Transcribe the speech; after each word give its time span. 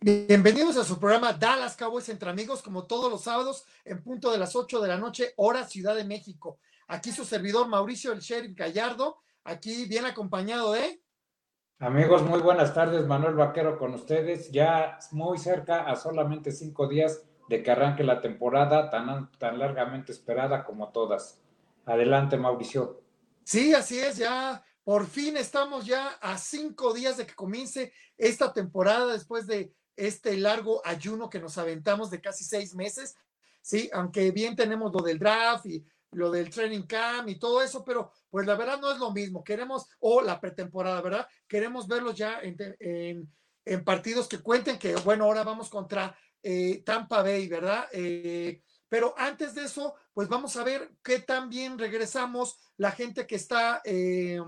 Bienvenidos 0.00 0.76
a 0.76 0.84
su 0.84 1.00
programa 1.00 1.32
Dallas 1.32 1.76
Cowboys 1.76 2.08
entre 2.08 2.30
amigos, 2.30 2.62
como 2.62 2.84
todos 2.84 3.10
los 3.10 3.24
sábados, 3.24 3.66
en 3.84 4.00
punto 4.00 4.30
de 4.30 4.38
las 4.38 4.54
8 4.54 4.80
de 4.80 4.86
la 4.86 4.96
noche, 4.96 5.32
hora 5.34 5.64
Ciudad 5.64 5.96
de 5.96 6.04
México. 6.04 6.60
Aquí 6.86 7.10
su 7.10 7.24
servidor 7.24 7.66
Mauricio 7.66 8.12
el 8.12 8.20
Sheriff 8.20 8.56
Gallardo, 8.56 9.18
aquí 9.42 9.86
bien 9.86 10.04
acompañado 10.04 10.70
de. 10.70 11.02
Amigos, 11.80 12.22
muy 12.22 12.38
buenas 12.38 12.72
tardes. 12.72 13.08
Manuel 13.08 13.34
Vaquero 13.34 13.76
con 13.76 13.92
ustedes, 13.92 14.52
ya 14.52 15.00
muy 15.10 15.36
cerca 15.36 15.90
a 15.90 15.96
solamente 15.96 16.52
cinco 16.52 16.86
días 16.86 17.24
de 17.48 17.64
que 17.64 17.70
arranque 17.72 18.04
la 18.04 18.20
temporada 18.20 18.90
tan, 18.90 19.32
tan 19.32 19.58
largamente 19.58 20.12
esperada 20.12 20.64
como 20.64 20.92
todas. 20.92 21.42
Adelante, 21.86 22.36
Mauricio. 22.36 23.02
Sí, 23.42 23.74
así 23.74 23.98
es, 23.98 24.18
ya 24.18 24.62
por 24.84 25.06
fin 25.06 25.36
estamos 25.36 25.86
ya 25.86 26.06
a 26.20 26.38
cinco 26.38 26.94
días 26.94 27.16
de 27.16 27.26
que 27.26 27.34
comience 27.34 27.92
esta 28.16 28.52
temporada 28.52 29.12
después 29.12 29.46
de 29.48 29.74
este 29.98 30.36
largo 30.36 30.80
ayuno 30.84 31.28
que 31.28 31.40
nos 31.40 31.58
aventamos 31.58 32.10
de 32.10 32.20
casi 32.20 32.44
seis 32.44 32.74
meses, 32.74 33.16
sí, 33.60 33.90
aunque 33.92 34.30
bien 34.30 34.56
tenemos 34.56 34.92
lo 34.92 35.02
del 35.02 35.18
draft 35.18 35.66
y 35.66 35.84
lo 36.12 36.30
del 36.30 36.50
training 36.50 36.86
camp 36.86 37.28
y 37.28 37.38
todo 37.38 37.62
eso, 37.62 37.84
pero 37.84 38.10
pues 38.30 38.46
la 38.46 38.54
verdad 38.54 38.80
no 38.80 38.90
es 38.90 38.98
lo 38.98 39.12
mismo. 39.12 39.44
Queremos, 39.44 39.86
o 40.00 40.22
la 40.22 40.40
pretemporada, 40.40 41.00
¿verdad? 41.02 41.26
Queremos 41.46 41.86
verlos 41.86 42.14
ya 42.14 42.40
en, 42.40 43.84
partidos 43.84 44.28
que 44.28 44.38
cuenten 44.38 44.78
que, 44.78 44.94
bueno, 44.96 45.24
ahora 45.24 45.44
vamos 45.44 45.68
contra 45.68 46.16
eh, 46.42 46.82
Tampa 46.84 47.22
Bay, 47.22 47.46
¿verdad? 47.48 47.86
Eh, 47.92 48.62
pero 48.88 49.14
antes 49.18 49.54
de 49.54 49.64
eso, 49.64 49.94
pues 50.14 50.28
vamos 50.28 50.56
a 50.56 50.64
ver 50.64 50.90
qué 51.02 51.18
tan 51.18 51.50
bien 51.50 51.78
regresamos 51.78 52.56
la 52.78 52.90
gente 52.92 53.26
que 53.26 53.36
está 53.36 53.82
eh, 53.84 54.40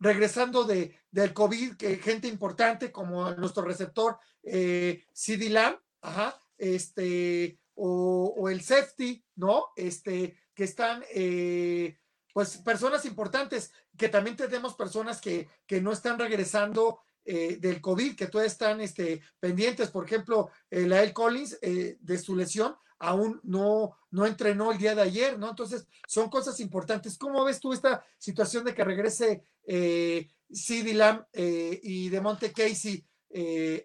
regresando 0.00 0.64
de, 0.64 0.98
del 1.10 1.32
COVID, 1.34 1.76
que 1.76 1.96
gente 1.98 2.26
importante 2.26 2.90
como 2.90 3.30
nuestro 3.32 3.62
receptor 3.62 4.18
eh, 4.42 5.04
CD 5.12 5.50
Lamb, 5.50 5.78
ajá, 6.00 6.40
este, 6.56 7.58
o, 7.74 8.48
el 8.50 8.62
safety, 8.62 9.22
¿no? 9.36 9.66
Este, 9.76 10.36
que 10.54 10.64
están, 10.64 11.04
eh, 11.14 11.98
pues, 12.32 12.56
personas 12.58 13.04
importantes, 13.04 13.72
que 13.96 14.08
también 14.08 14.36
tenemos 14.36 14.74
personas 14.74 15.20
que, 15.20 15.48
que 15.66 15.80
no 15.80 15.92
están 15.92 16.18
regresando 16.18 17.00
eh, 17.26 17.58
del 17.60 17.82
COVID, 17.82 18.16
que 18.16 18.26
todavía 18.26 18.50
están 18.50 18.80
este, 18.80 19.20
pendientes, 19.38 19.90
por 19.90 20.06
ejemplo, 20.06 20.50
la 20.70 21.02
El 21.02 21.12
Collins 21.12 21.58
de 21.60 22.18
su 22.18 22.34
lesión, 22.34 22.74
aún 23.00 23.40
no, 23.42 23.96
no 24.10 24.26
entrenó 24.26 24.70
el 24.70 24.78
día 24.78 24.94
de 24.94 25.02
ayer, 25.02 25.38
¿no? 25.38 25.48
Entonces, 25.48 25.86
son 26.06 26.28
cosas 26.28 26.60
importantes. 26.60 27.18
¿Cómo 27.18 27.44
ves 27.44 27.58
tú 27.58 27.72
esta 27.72 28.04
situación 28.18 28.64
de 28.64 28.74
que 28.74 28.84
regrese 28.84 29.42
eh, 29.66 30.28
CD 30.50 30.94
Lamb 30.94 31.24
eh, 31.32 31.80
y 31.82 32.08
de 32.10 32.20
Monte 32.20 32.52
Casey 32.52 33.04
eh, 33.30 33.84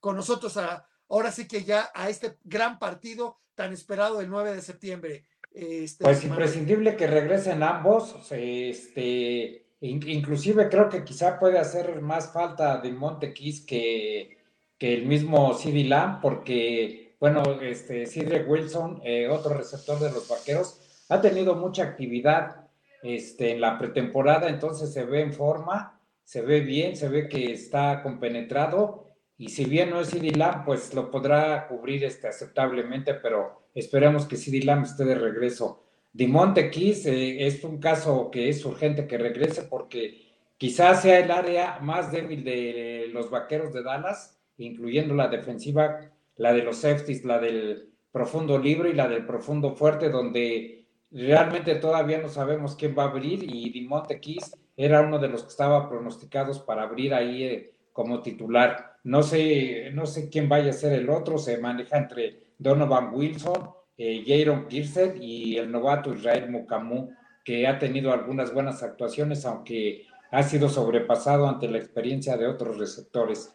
con 0.00 0.16
nosotros 0.16 0.56
a, 0.56 0.86
ahora 1.08 1.30
sí 1.30 1.46
que 1.46 1.64
ya 1.64 1.90
a 1.94 2.08
este 2.08 2.38
gran 2.42 2.78
partido 2.78 3.38
tan 3.54 3.72
esperado 3.72 4.20
el 4.20 4.28
9 4.28 4.56
de 4.56 4.62
septiembre? 4.62 5.24
Este, 5.52 6.02
pues 6.02 6.24
imprescindible 6.24 6.96
que 6.96 7.06
regresen 7.06 7.62
ambos, 7.62 8.16
este, 8.32 9.68
inclusive 9.80 10.68
creo 10.68 10.88
que 10.88 11.04
quizá 11.04 11.38
puede 11.38 11.60
hacer 11.60 12.00
más 12.00 12.32
falta 12.32 12.78
de 12.78 12.90
Monte 12.90 13.32
que, 13.32 14.38
que 14.76 14.94
el 14.94 15.06
mismo 15.06 15.54
CD 15.54 15.84
Lamb, 15.84 16.20
porque 16.20 17.03
bueno, 17.24 17.58
este, 17.62 18.04
Cedric 18.04 18.46
Wilson, 18.46 19.00
eh, 19.02 19.28
otro 19.28 19.54
receptor 19.54 19.98
de 19.98 20.12
los 20.12 20.28
vaqueros, 20.28 21.06
ha 21.08 21.22
tenido 21.22 21.54
mucha 21.54 21.82
actividad 21.82 22.68
este, 23.02 23.52
en 23.52 23.62
la 23.62 23.78
pretemporada, 23.78 24.50
entonces 24.50 24.92
se 24.92 25.06
ve 25.06 25.22
en 25.22 25.32
forma, 25.32 25.98
se 26.22 26.42
ve 26.42 26.60
bien, 26.60 26.98
se 26.98 27.08
ve 27.08 27.26
que 27.26 27.50
está 27.50 28.02
compenetrado, 28.02 29.06
y 29.38 29.48
si 29.48 29.64
bien 29.64 29.88
no 29.88 30.02
es 30.02 30.08
CD 30.08 30.32
Lamb, 30.32 30.66
pues 30.66 30.92
lo 30.92 31.10
podrá 31.10 31.66
cubrir 31.66 32.04
este, 32.04 32.28
aceptablemente, 32.28 33.14
pero 33.14 33.68
esperemos 33.74 34.26
que 34.26 34.36
CD 34.36 34.62
Lamb 34.62 34.84
esté 34.84 35.06
de 35.06 35.14
regreso. 35.14 35.82
Dimonte 36.12 36.70
Keys 36.70 37.06
eh, 37.06 37.46
es 37.46 37.64
un 37.64 37.78
caso 37.78 38.30
que 38.30 38.50
es 38.50 38.62
urgente 38.66 39.06
que 39.06 39.16
regrese 39.16 39.62
porque 39.62 40.34
quizás 40.58 41.00
sea 41.00 41.20
el 41.20 41.30
área 41.30 41.78
más 41.80 42.12
débil 42.12 42.44
de 42.44 43.08
los 43.14 43.30
vaqueros 43.30 43.72
de 43.72 43.82
Dallas, 43.82 44.38
incluyendo 44.58 45.14
la 45.14 45.28
defensiva 45.28 46.10
la 46.36 46.52
de 46.52 46.62
los 46.62 46.78
safeties, 46.78 47.24
la 47.24 47.38
del 47.38 47.90
profundo 48.10 48.58
libre 48.58 48.90
y 48.90 48.94
la 48.94 49.08
del 49.08 49.26
profundo 49.26 49.74
fuerte, 49.74 50.08
donde 50.08 50.86
realmente 51.10 51.74
todavía 51.76 52.18
no 52.18 52.28
sabemos 52.28 52.76
quién 52.76 52.94
va 52.96 53.04
a 53.04 53.08
abrir 53.08 53.42
y 53.42 53.70
Dimonte 53.70 54.20
Keys 54.20 54.52
era 54.76 55.00
uno 55.02 55.18
de 55.18 55.28
los 55.28 55.42
que 55.42 55.50
estaba 55.50 55.88
pronosticados 55.88 56.60
para 56.60 56.82
abrir 56.82 57.14
ahí 57.14 57.44
eh, 57.44 57.74
como 57.92 58.22
titular. 58.22 58.96
No 59.04 59.22
sé, 59.22 59.90
no 59.92 60.06
sé 60.06 60.28
quién 60.28 60.48
vaya 60.48 60.70
a 60.70 60.74
ser 60.74 60.92
el 60.92 61.08
otro, 61.10 61.38
se 61.38 61.58
maneja 61.58 61.98
entre 61.98 62.40
Donovan 62.58 63.14
Wilson, 63.14 63.70
eh, 63.96 64.24
Jaron 64.26 64.66
Pearson 64.66 65.22
y 65.22 65.56
el 65.56 65.70
novato 65.70 66.12
Israel 66.12 66.50
Mukamu, 66.50 67.10
que 67.44 67.66
ha 67.66 67.78
tenido 67.78 68.12
algunas 68.12 68.52
buenas 68.52 68.82
actuaciones, 68.82 69.44
aunque 69.44 70.06
ha 70.30 70.42
sido 70.42 70.68
sobrepasado 70.68 71.48
ante 71.48 71.68
la 71.68 71.78
experiencia 71.78 72.36
de 72.36 72.46
otros 72.46 72.78
receptores. 72.78 73.54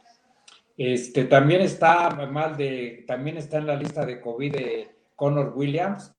Este, 0.79 1.25
también 1.25 1.59
está 1.59 2.09
mal 2.31 2.56
de, 2.56 3.03
también 3.06 3.35
está 3.35 3.57
en 3.57 3.67
la 3.67 3.75
lista 3.75 4.06
de 4.06 4.22
COVID 4.22 4.53
de 4.53 4.95
Connor 5.13 5.51
Williams. 5.53 6.16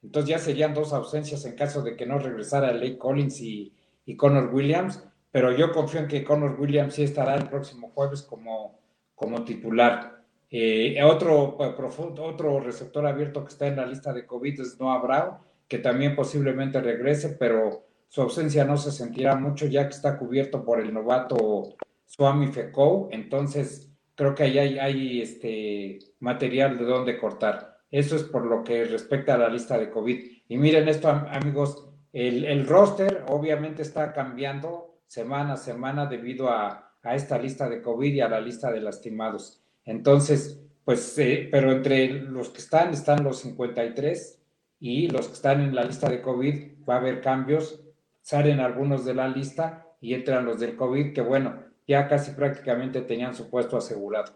Entonces 0.00 0.30
ya 0.30 0.38
serían 0.38 0.74
dos 0.74 0.92
ausencias 0.92 1.44
en 1.44 1.56
caso 1.56 1.82
de 1.82 1.96
que 1.96 2.06
no 2.06 2.20
regresara 2.20 2.70
Lake 2.70 2.98
Collins 2.98 3.40
y, 3.40 3.74
y 4.04 4.16
Connor 4.16 4.54
Williams. 4.54 5.02
Pero 5.32 5.50
yo 5.50 5.72
confío 5.72 5.98
en 5.98 6.06
que 6.06 6.22
Connor 6.22 6.54
Williams 6.56 6.94
sí 6.94 7.02
estará 7.02 7.34
el 7.34 7.48
próximo 7.48 7.90
jueves 7.96 8.22
como, 8.22 8.78
como 9.16 9.42
titular. 9.42 10.22
Eh, 10.52 11.02
otro, 11.02 11.56
eh, 11.58 11.74
profundo, 11.76 12.22
otro 12.22 12.60
receptor 12.60 13.08
abierto 13.08 13.42
que 13.42 13.50
está 13.50 13.66
en 13.66 13.74
la 13.74 13.86
lista 13.86 14.12
de 14.12 14.24
COVID 14.24 14.60
es 14.60 14.78
Noah 14.78 15.00
Brown, 15.00 15.38
que 15.66 15.78
también 15.78 16.14
posiblemente 16.14 16.80
regrese, 16.80 17.30
pero 17.30 17.82
su 18.06 18.22
ausencia 18.22 18.64
no 18.64 18.76
se 18.76 18.92
sentirá 18.92 19.34
mucho 19.34 19.66
ya 19.66 19.88
que 19.88 19.96
está 19.96 20.16
cubierto 20.16 20.64
por 20.64 20.78
el 20.78 20.94
novato 20.94 21.74
Swami 22.04 22.46
Fekou. 22.52 23.08
Entonces, 23.10 23.90
creo 24.16 24.34
que 24.34 24.44
ahí 24.44 24.58
hay, 24.58 25.22
este 25.22 25.98
material 26.20 26.76
de 26.78 26.84
dónde 26.84 27.18
cortar. 27.18 27.76
Eso 27.90 28.16
es 28.16 28.24
por 28.24 28.44
lo 28.44 28.64
que 28.64 28.84
respecta 28.84 29.34
a 29.34 29.38
la 29.38 29.48
lista 29.48 29.78
de 29.78 29.90
COVID. 29.90 30.18
Y 30.48 30.56
miren 30.56 30.88
esto, 30.88 31.08
amigos, 31.08 31.88
el, 32.12 32.66
roster 32.66 33.24
obviamente 33.28 33.82
está 33.82 34.12
cambiando 34.12 35.00
semana 35.06 35.52
a 35.52 35.56
semana 35.56 36.06
debido 36.06 36.48
a, 36.50 36.82
esta 37.04 37.38
lista 37.38 37.68
de 37.68 37.82
COVID 37.82 38.12
y 38.14 38.20
a 38.20 38.28
la 38.28 38.40
lista 38.40 38.72
de 38.72 38.80
lastimados. 38.80 39.62
Entonces, 39.84 40.60
pues, 40.84 41.16
eh, 41.18 41.48
pero 41.52 41.70
entre 41.70 42.08
los 42.08 42.48
que 42.48 42.58
están, 42.58 42.92
están 42.92 43.22
los 43.22 43.42
53 43.42 44.42
y 44.80 45.06
los 45.06 45.28
que 45.28 45.34
están 45.34 45.60
en 45.60 45.72
la 45.72 45.84
lista 45.84 46.08
de 46.08 46.20
COVID, 46.20 46.84
va 46.88 46.94
a 46.94 46.98
haber 46.98 47.20
cambios, 47.20 47.80
salen 48.22 48.58
algunos 48.58 49.04
de 49.04 49.14
la 49.14 49.28
lista 49.28 49.86
y 50.00 50.14
entran 50.14 50.46
los 50.46 50.58
del 50.58 50.74
COVID, 50.74 51.12
que 51.12 51.20
bueno, 51.20 51.65
ya 51.86 52.08
casi 52.08 52.32
prácticamente 52.32 53.00
tenían 53.02 53.34
su 53.34 53.48
puesto 53.48 53.76
asegurado. 53.76 54.34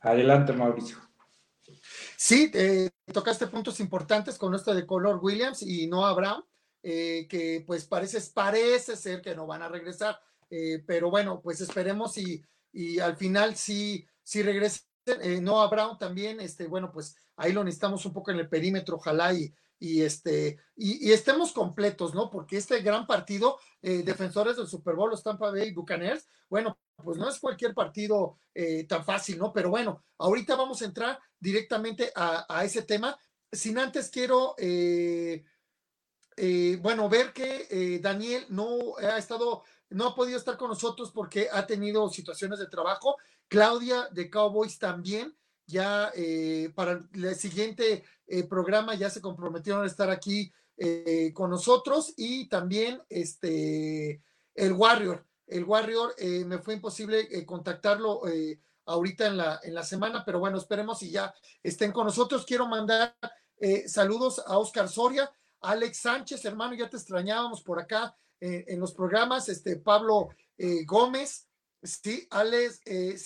Adelante, 0.00 0.52
Mauricio. 0.52 0.98
Sí, 2.16 2.50
eh, 2.54 2.90
tocaste 3.12 3.46
puntos 3.46 3.80
importantes 3.80 4.38
con 4.38 4.54
esto 4.54 4.74
de 4.74 4.86
Color 4.86 5.18
Williams 5.22 5.62
y 5.62 5.86
Noah 5.86 6.12
Brown, 6.14 6.44
eh, 6.82 7.26
que 7.28 7.64
pues 7.66 7.84
parece, 7.84 8.20
parece 8.32 8.96
ser 8.96 9.22
que 9.22 9.34
no 9.34 9.46
van 9.46 9.62
a 9.62 9.68
regresar, 9.68 10.18
eh, 10.50 10.82
pero 10.86 11.10
bueno, 11.10 11.40
pues 11.42 11.60
esperemos 11.60 12.18
y, 12.18 12.44
y 12.72 12.98
al 12.98 13.16
final 13.16 13.56
sí, 13.56 14.06
sí 14.22 14.42
regresen. 14.42 14.82
Noah 15.40 15.68
Brown 15.68 15.98
también, 15.98 16.40
este, 16.40 16.66
bueno, 16.66 16.90
pues 16.92 17.16
ahí 17.36 17.52
lo 17.52 17.64
necesitamos 17.64 18.04
un 18.06 18.12
poco 18.12 18.30
en 18.30 18.38
el 18.38 18.48
perímetro, 18.48 18.96
ojalá 18.96 19.32
y, 19.32 19.52
y, 19.78 20.02
este, 20.02 20.58
y, 20.76 21.12
estemos 21.12 21.52
completos, 21.52 22.14
¿no? 22.14 22.30
Porque 22.30 22.56
este 22.56 22.80
gran 22.80 23.06
partido, 23.06 23.58
eh, 23.82 24.02
defensores 24.02 24.56
del 24.56 24.66
Super 24.66 24.94
Bowl, 24.94 25.10
los 25.10 25.22
Tampa 25.22 25.50
Bay 25.50 25.72
Buccaneers, 25.72 26.26
bueno, 26.48 26.78
pues 26.96 27.18
no 27.18 27.28
es 27.28 27.38
cualquier 27.38 27.74
partido 27.74 28.38
eh, 28.54 28.84
tan 28.84 29.04
fácil, 29.04 29.38
¿no? 29.38 29.52
Pero 29.52 29.70
bueno, 29.70 30.02
ahorita 30.18 30.56
vamos 30.56 30.80
a 30.80 30.86
entrar 30.86 31.18
directamente 31.38 32.12
a, 32.14 32.64
ese 32.64 32.82
tema. 32.82 33.18
Sin 33.52 33.78
antes 33.78 34.08
quiero, 34.10 34.54
eh, 34.58 35.44
bueno, 36.80 37.08
ver 37.08 37.32
que 37.32 38.00
Daniel 38.02 38.46
no 38.48 38.96
ha 38.96 39.18
estado, 39.18 39.64
no 39.90 40.08
ha 40.08 40.14
podido 40.14 40.38
estar 40.38 40.56
con 40.56 40.68
nosotros 40.70 41.10
porque 41.12 41.48
ha 41.52 41.66
tenido 41.66 42.08
situaciones 42.08 42.58
de 42.58 42.66
trabajo. 42.66 43.16
Claudia 43.48 44.08
de 44.10 44.30
Cowboys 44.30 44.78
también 44.78 45.36
ya 45.66 46.10
eh, 46.14 46.72
para 46.74 47.00
el 47.12 47.34
siguiente 47.36 48.04
eh, 48.26 48.44
programa 48.44 48.94
ya 48.94 49.10
se 49.10 49.20
comprometieron 49.20 49.84
a 49.84 49.86
estar 49.86 50.10
aquí 50.10 50.52
eh, 50.76 51.32
con 51.34 51.50
nosotros 51.50 52.12
y 52.16 52.48
también 52.48 53.02
este 53.08 54.22
el 54.54 54.72
Warrior. 54.72 55.24
El 55.46 55.64
Warrior 55.64 56.14
me 56.46 56.58
fue 56.58 56.74
imposible 56.74 57.44
contactarlo 57.44 58.22
ahorita 58.86 59.26
en 59.26 59.36
la, 59.36 59.60
en 59.62 59.74
la 59.74 59.82
semana, 59.82 60.24
pero 60.24 60.38
bueno, 60.38 60.56
esperemos 60.56 61.02
y 61.02 61.10
ya 61.10 61.34
estén 61.62 61.92
con 61.92 62.06
nosotros. 62.06 62.46
Quiero 62.46 62.66
mandar 62.66 63.14
saludos 63.86 64.42
a 64.46 64.56
Oscar 64.56 64.88
Soria, 64.88 65.30
Alex 65.60 65.98
Sánchez, 65.98 66.44
hermano, 66.44 66.74
ya 66.74 66.88
te 66.88 66.96
extrañábamos 66.96 67.62
por 67.62 67.78
acá 67.78 68.16
en 68.46 68.78
los 68.78 68.92
programas, 68.92 69.48
este 69.48 69.76
Pablo 69.76 70.28
Gómez, 70.86 71.48
Sí, 71.84 72.26
Alex 72.30 72.80
eh, 72.86 73.18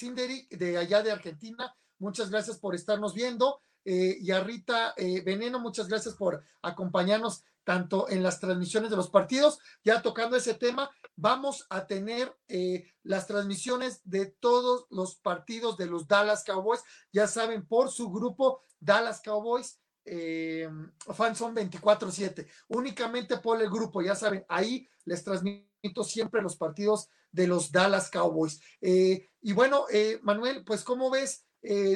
de 0.50 0.78
allá 0.78 1.00
de 1.02 1.12
Argentina, 1.12 1.72
muchas 2.00 2.28
gracias 2.28 2.58
por 2.58 2.74
estarnos 2.74 3.14
viendo. 3.14 3.60
Eh, 3.84 4.18
y 4.20 4.32
a 4.32 4.40
Rita 4.40 4.94
eh, 4.96 5.22
Veneno, 5.22 5.60
muchas 5.60 5.86
gracias 5.86 6.14
por 6.16 6.42
acompañarnos 6.60 7.44
tanto 7.62 8.08
en 8.08 8.22
las 8.24 8.40
transmisiones 8.40 8.90
de 8.90 8.96
los 8.96 9.10
partidos. 9.10 9.60
Ya 9.84 10.02
tocando 10.02 10.36
ese 10.36 10.54
tema, 10.54 10.90
vamos 11.14 11.66
a 11.70 11.86
tener 11.86 12.36
eh, 12.48 12.90
las 13.04 13.28
transmisiones 13.28 14.00
de 14.04 14.26
todos 14.26 14.86
los 14.90 15.14
partidos 15.14 15.76
de 15.76 15.86
los 15.86 16.08
Dallas 16.08 16.42
Cowboys. 16.42 16.82
Ya 17.12 17.28
saben, 17.28 17.64
por 17.64 17.92
su 17.92 18.10
grupo 18.10 18.64
Dallas 18.80 19.22
Cowboys. 19.22 19.78
Eh, 20.10 20.68
Fanson 21.14 21.54
24-7, 21.54 22.46
únicamente 22.68 23.38
por 23.38 23.60
el 23.60 23.68
grupo, 23.68 24.00
ya 24.02 24.14
saben, 24.14 24.44
ahí 24.48 24.88
les 25.04 25.22
transmito 25.22 26.04
siempre 26.04 26.42
los 26.42 26.56
partidos 26.56 27.08
de 27.30 27.46
los 27.46 27.70
Dallas 27.70 28.10
Cowboys. 28.10 28.60
Eh, 28.80 29.28
y 29.42 29.52
bueno, 29.52 29.84
Manuel, 30.22 30.64
pues, 30.64 30.82
¿cómo 30.84 31.10
ves? 31.10 31.44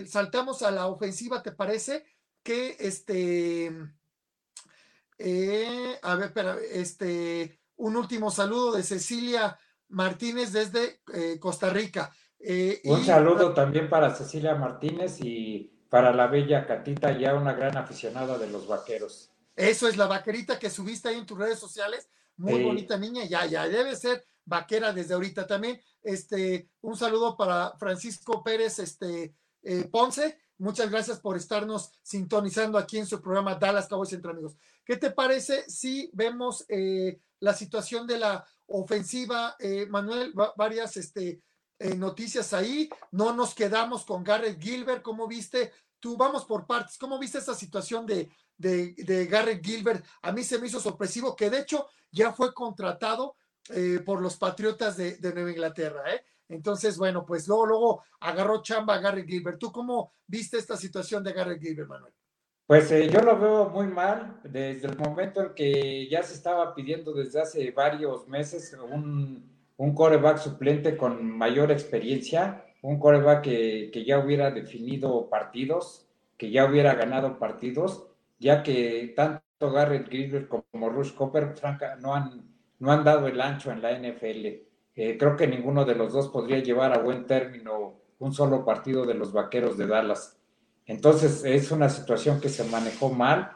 saltamos 0.09 0.63
a 0.63 0.73
la 0.73 0.89
ofensiva, 0.89 1.43
¿te 1.43 1.53
parece? 1.53 2.05
Que 2.43 2.77
este 2.81 3.71
eh, 5.25 5.99
a 6.03 6.17
ver, 6.17 6.27
espera, 6.27 6.57
este, 6.73 7.61
un 7.77 7.97
último 7.97 8.31
saludo 8.33 8.73
de 8.73 8.83
Cecilia 8.83 9.57
Martínez 9.89 10.53
desde 10.53 11.01
eh, 11.15 11.39
Costa 11.39 11.71
Rica. 11.71 12.11
Eh, 12.41 12.81
un 12.85 13.05
saludo 13.05 13.55
también 13.55 13.89
para 13.89 14.13
Cecilia 14.15 14.57
Martínez 14.57 15.21
y 15.21 15.82
para 15.93 16.11
la 16.11 16.27
bella 16.27 16.67
Catita, 16.67 17.13
ya 17.13 17.35
una 17.35 17.53
gran 17.53 17.77
aficionada 17.77 18.39
de 18.39 18.49
los 18.49 18.67
vaqueros. 18.67 19.31
Eso 19.55 19.87
es 19.87 19.99
la 19.99 20.07
vaquerita 20.07 20.59
que 20.59 20.71
subiste 20.71 21.11
ahí 21.11 21.19
en 21.19 21.27
tus 21.27 21.37
redes 21.37 21.59
sociales. 21.59 22.09
Muy 22.39 22.65
bonita 22.65 22.97
niña, 22.97 23.27
ya, 23.27 23.45
ya, 23.45 23.69
debe 23.69 23.95
ser 23.95 24.25
vaquera 24.47 24.95
desde 24.95 25.13
ahorita 25.13 25.47
también. 25.47 25.79
Este, 26.03 26.71
un 26.81 26.97
saludo 26.97 27.37
para 27.37 27.75
Francisco 27.77 28.43
Pérez, 28.43 28.79
este, 28.79 29.35
Ponce, 29.91 30.39
Muchas 30.57 30.91
gracias 30.91 31.21
por 31.21 31.37
estarnos 31.37 31.93
sintonizando 32.01 32.79
aquí 32.79 32.97
en 32.97 33.07
su 33.07 33.21
programa 33.21 33.57
Dallas 33.57 33.87
Cowboys 33.87 34.15
entre 34.15 34.31
amigos. 34.31 34.57
¿Qué 34.87 34.97
te 34.97 35.11
parece 35.11 35.69
si 35.69 36.09
vemos 36.15 36.65
eh, 36.71 37.21
la 37.41 37.53
situación 37.53 38.07
de 38.07 38.19
la 38.19 38.47
ofensiva, 38.67 39.57
eh, 39.59 39.85
Manuel? 39.91 40.33
varias 40.57 40.97
este, 40.97 41.43
eh, 41.83 41.95
noticias 41.95 42.53
ahí. 42.53 42.89
No 43.11 43.35
nos 43.35 43.55
quedamos 43.55 44.05
con 44.05 44.23
Garrett 44.23 44.61
Gilbert. 44.61 45.03
¿Cómo 45.03 45.27
viste? 45.27 45.73
Tú 45.99 46.17
vamos 46.17 46.45
por 46.45 46.67
partes. 46.67 46.97
¿Cómo 46.99 47.19
viste 47.19 47.39
esa 47.39 47.55
situación 47.55 48.07
de, 48.07 48.31
de, 48.57 49.27
Garrett 49.27 49.65
Gilbert? 49.65 50.05
A 50.23 50.33
mí 50.33 50.43
se 50.45 50.59
me 50.59 50.67
hizo 50.67 50.81
sorpresivo 50.81 51.37
que 51.37 51.51
de 51.51 51.61
hecho 51.61 51.87
ya 52.11 52.33
fue 52.33 52.53
contratado 52.55 53.37
por 54.05 54.21
los 54.21 54.37
Patriotas 54.37 54.97
de, 54.97 55.17
de 55.19 55.33
Nueva 55.33 55.51
Inglaterra. 55.51 56.13
¿eh? 56.13 56.25
Entonces, 56.49 56.99
bueno, 56.99 57.25
pues 57.25 57.49
luego, 57.49 57.67
luego 57.67 58.05
agarró 58.21 58.63
chamba 58.63 58.95
a 58.95 59.01
Gary 59.01 59.25
Gilbert. 59.27 59.59
¿Tú 59.59 59.73
cómo 59.73 60.13
viste 60.27 60.59
esta 60.59 60.77
situación 60.77 61.25
de 61.25 61.33
Gary 61.33 61.59
Gilbert, 61.59 61.89
Manuel? 61.89 62.13
Pues 62.67 62.91
eh, 62.91 63.09
yo 63.09 63.21
lo 63.21 63.39
veo 63.39 63.69
muy 63.71 63.87
mal 63.87 64.41
desde 64.45 64.87
el 64.87 64.97
momento 64.97 65.43
en 65.43 65.55
que 65.55 66.09
ya 66.09 66.23
se 66.23 66.35
estaba 66.35 66.75
pidiendo 66.75 67.13
desde 67.13 67.41
hace 67.41 67.71
varios 67.71 68.29
meses 68.29 68.77
un, 68.91 69.52
un 69.77 69.95
coreback 69.95 70.39
suplente 70.39 70.97
con 70.97 71.31
mayor 71.37 71.71
experiencia, 71.71 72.65
un 72.83 72.99
coreback 72.99 73.43
que, 73.43 73.91
que 73.93 74.05
ya 74.05 74.19
hubiera 74.19 74.51
definido 74.51 75.29
partidos, 75.29 76.07
que 76.37 76.51
ya 76.51 76.65
hubiera 76.67 76.95
ganado 76.95 77.39
partidos, 77.39 78.07
ya 78.39 78.63
que 78.63 79.13
tanto 79.15 79.71
Garrett 79.71 80.09
Gilbert 80.09 80.49
como 80.49 80.89
Rush 80.89 81.15
Copper, 81.15 81.55
franca, 81.55 81.97
no 81.97 82.15
han, 82.15 82.43
no 82.81 82.91
han 82.91 83.05
dado 83.05 83.29
el 83.29 83.41
ancho 83.41 83.71
en 83.71 83.81
la 83.81 83.93
NFL. 83.97 84.47
Eh, 84.95 85.17
creo 85.19 85.37
que 85.37 85.47
ninguno 85.47 85.85
de 85.85 85.95
los 85.95 86.13
dos 86.13 86.29
podría 86.29 86.59
llevar 86.59 86.93
a 86.93 87.03
buen 87.03 87.27
término 87.27 87.95
un 88.19 88.33
solo 88.33 88.65
partido 88.65 89.07
de 89.07 89.15
los 89.15 89.33
Vaqueros 89.33 89.79
de 89.79 89.87
Dallas. 89.87 90.39
Entonces 90.87 91.45
es 91.45 91.71
una 91.71 91.89
situación 91.89 92.41
que 92.41 92.49
se 92.49 92.65
manejó 92.65 93.11
mal. 93.11 93.53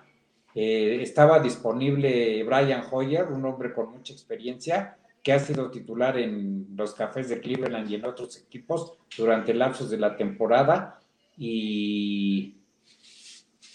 Eh, 0.54 1.02
estaba 1.02 1.40
disponible 1.40 2.42
Brian 2.44 2.84
Hoyer, 2.90 3.24
un 3.24 3.44
hombre 3.44 3.72
con 3.74 3.90
mucha 3.90 4.12
experiencia, 4.12 4.96
que 5.26 5.32
ha 5.32 5.40
sido 5.40 5.72
titular 5.72 6.16
en 6.18 6.68
los 6.76 6.94
Cafés 6.94 7.28
de 7.28 7.40
Cleveland 7.40 7.90
y 7.90 7.96
en 7.96 8.04
otros 8.04 8.38
equipos 8.38 8.96
durante 9.18 9.52
lapsos 9.54 9.90
de 9.90 9.98
la 9.98 10.16
temporada. 10.16 11.00
Y 11.36 12.58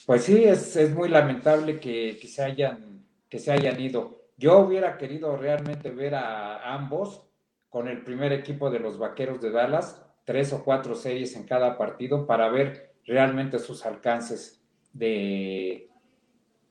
pues 0.06 0.24
sí, 0.24 0.45
es, 0.45 0.77
es 0.77 0.95
muy 0.95 1.09
lamentable 1.09 1.81
que, 1.81 2.18
que, 2.21 2.27
se 2.30 2.42
hayan, 2.42 3.06
que 3.27 3.38
se 3.38 3.51
hayan 3.51 3.81
ido. 3.81 4.21
Yo 4.38 4.59
hubiera 4.59 4.98
querido 4.98 5.36
realmente 5.36 5.89
ver 5.89 6.15
a 6.15 6.74
ambos 6.74 7.21
con 7.68 7.89
el 7.89 8.01
primer 8.01 8.31
equipo 8.31 8.69
de 8.69 8.80
los 8.80 8.98
Vaqueros 8.98 9.42
de 9.42 9.51
Dallas, 9.51 10.01
tres 10.24 10.53
o 10.53 10.63
cuatro 10.63 10.95
series 10.95 11.36
en 11.36 11.44
cada 11.44 11.77
partido 11.77 12.25
para 12.25 12.48
ver 12.48 12.94
realmente 13.06 13.59
sus 13.59 13.86
alcances 13.86 14.63
de, 14.94 15.89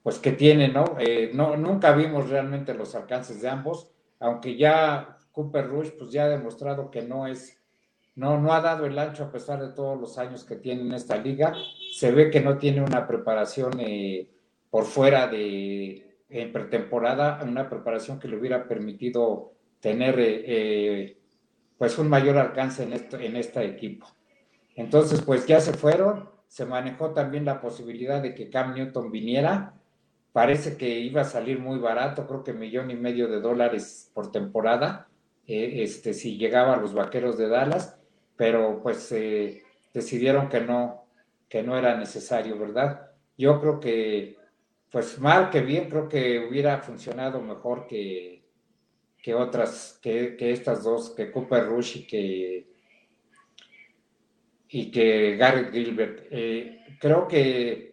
pues 0.03 0.19
que 0.19 0.33
tienen, 0.33 0.73
¿no? 0.73 0.97
Eh, 0.99 1.33
no 1.35 1.59
nunca 1.59 1.93
vimos 1.93 2.31
realmente 2.31 2.73
los 2.73 2.95
alcances 2.95 3.43
de 3.43 3.51
ambos, 3.51 3.93
aunque 4.21 4.57
ya 4.57 5.19
Cooper 5.33 5.67
Rush 5.67 5.91
pues 5.99 6.13
ya 6.13 6.25
ha 6.25 6.29
demostrado 6.29 6.91
que 6.91 7.03
no 7.03 7.27
es, 7.27 7.59
no, 8.15 8.39
no 8.39 8.53
ha 8.53 8.61
dado 8.61 8.87
el 8.87 8.99
ancho 8.99 9.25
a 9.25 9.33
pesar 9.33 9.61
de 9.61 9.73
todos 9.73 9.99
los 9.99 10.19
años 10.19 10.45
que 10.45 10.57
tiene 10.57 10.83
en 10.83 10.93
esta 10.93 11.17
liga. 11.17 11.55
Se 11.93 12.13
ve 12.13 12.31
que 12.31 12.41
no 12.41 12.59
tiene 12.59 12.83
una 12.83 13.07
preparación 13.07 13.81
eh, 13.81 14.31
por 14.71 14.85
fuera 14.85 15.27
de 15.27 16.07
en 16.29 16.53
pretemporada, 16.53 17.41
una 17.43 17.69
preparación 17.69 18.21
que 18.21 18.29
le 18.29 18.37
hubiera 18.37 18.69
permitido 18.69 19.53
tener 19.81 20.21
eh, 20.21 20.45
eh, 20.47 21.19
pues 21.77 21.99
un 21.99 22.09
mayor 22.09 22.39
alcance 22.39 22.85
en, 22.85 22.93
esto, 22.93 23.19
en 23.19 23.35
este 23.37 23.65
equipo. 23.65 24.07
Entonces, 24.77 25.23
pues 25.23 25.47
ya 25.47 25.61
se 25.61 25.73
fueron, 25.73 26.31
se 26.47 26.67
manejó 26.67 27.11
también 27.11 27.45
la 27.45 27.61
posibilidad 27.61 28.23
de 28.23 28.35
que 28.35 28.49
Cam 28.49 28.75
Newton 28.75 29.11
viniera, 29.11 29.75
parece 30.41 30.79
que 30.79 30.89
iba 30.89 31.21
a 31.21 31.25
salir 31.25 31.59
muy 31.59 31.79
barato, 31.79 32.27
creo 32.27 32.43
que 32.43 32.55
millón 32.55 32.91
y 32.91 32.95
medio 32.95 33.29
de 33.29 33.43
dólares 33.43 34.11
por 34.15 34.33
temporada, 34.33 35.07
eh, 35.47 35.83
este, 35.83 36.15
si 36.15 36.39
llegaba 36.39 36.73
a 36.73 36.77
los 36.79 36.95
Vaqueros 36.95 37.37
de 37.37 37.47
Dallas, 37.47 38.01
pero 38.37 38.81
pues 38.83 39.15
decidieron 39.93 40.49
que 40.49 40.63
no, 40.63 41.05
que 41.47 41.63
no 41.63 41.77
era 41.77 41.95
necesario, 41.95 42.59
¿verdad? 42.59 43.11
Yo 43.37 43.61
creo 43.61 43.81
que, 43.81 44.39
pues 44.91 45.19
mal 45.19 45.51
que 45.51 45.61
bien, 45.61 45.91
creo 45.91 46.09
que 46.09 46.49
hubiera 46.49 46.79
funcionado 46.79 47.43
mejor 47.43 47.87
que, 47.87 48.43
que 49.23 49.35
otras, 49.35 49.99
que, 50.01 50.39
estas 50.39 50.83
dos, 50.83 51.11
que 51.11 51.31
Cooper 51.31 51.67
Rush 51.67 51.99
y 51.99 52.07
que, 52.07 52.67
y 54.71 54.91
que 54.91 55.37
Garrett 55.37 55.71
Gilbert. 55.71 56.29
Eh, 56.31 56.97
creo 56.99 57.29
que 57.29 57.90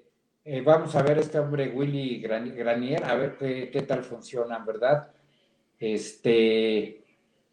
eh, 0.47 0.61
vamos 0.61 0.95
a 0.95 1.03
ver 1.03 1.19
este 1.19 1.39
hombre 1.39 1.69
Willy 1.69 2.19
Granier, 2.19 3.03
a 3.03 3.15
ver 3.15 3.37
qué, 3.37 3.69
qué, 3.71 3.81
tal 3.81 4.03
funcionan, 4.03 4.65
¿verdad? 4.65 5.11
Este, 5.79 7.03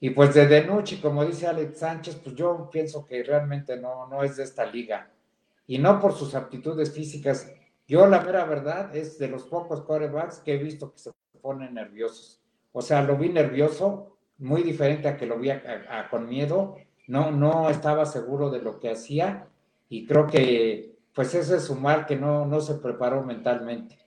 y 0.01 0.11
pues 0.11 0.35
de 0.35 0.47
Denucci, 0.47 0.97
como 0.97 1.25
dice 1.25 1.47
Alex 1.47 1.79
Sánchez, 1.79 2.17
pues 2.23 2.35
yo 2.37 2.71
pienso 2.71 3.05
que 3.05 3.23
realmente 3.23 3.77
no, 3.77 4.07
no 4.07 4.23
es 4.23 4.37
de 4.37 4.45
esta 4.45 4.65
liga. 4.65 5.11
Y 5.67 5.79
no 5.79 6.01
por 6.01 6.15
sus 6.15 6.35
aptitudes 6.35 6.93
físicas. 6.93 7.51
Yo 7.87 8.07
la 8.07 8.21
mera 8.21 8.45
verdad 8.45 8.95
es 8.95 9.19
de 9.19 9.29
los 9.29 9.45
pocos 9.45 9.83
corebacks 9.83 10.39
que 10.39 10.55
he 10.55 10.59
visto 10.59 10.93
que 10.93 10.99
se 10.99 11.11
ponen 11.41 11.75
nerviosos 11.75 12.45
o 12.77 12.83
sea, 12.83 13.03
lo 13.03 13.17
vi 13.17 13.29
nervioso, 13.29 14.17
muy 14.39 14.65
diferente 14.65 15.07
a 15.07 15.17
que 15.17 15.27
lo 15.27 15.39
vi 15.39 15.49
con 16.11 16.29
miedo. 16.29 16.77
No, 17.07 17.31
no 17.31 17.71
estaba 17.71 18.05
seguro 18.05 18.51
de 18.51 18.61
lo 18.61 18.81
que 18.81 18.91
hacía 18.91 19.47
y 19.89 20.07
creo 20.07 20.27
que 20.27 20.94
pues 21.14 21.35
ese 21.35 21.56
es 21.56 21.64
su 21.64 21.76
mal 21.76 22.06
que 22.06 22.16
no, 22.16 22.44
no 22.47 22.61
se 22.61 22.75
preparó 22.75 23.23
mentalmente. 23.23 23.99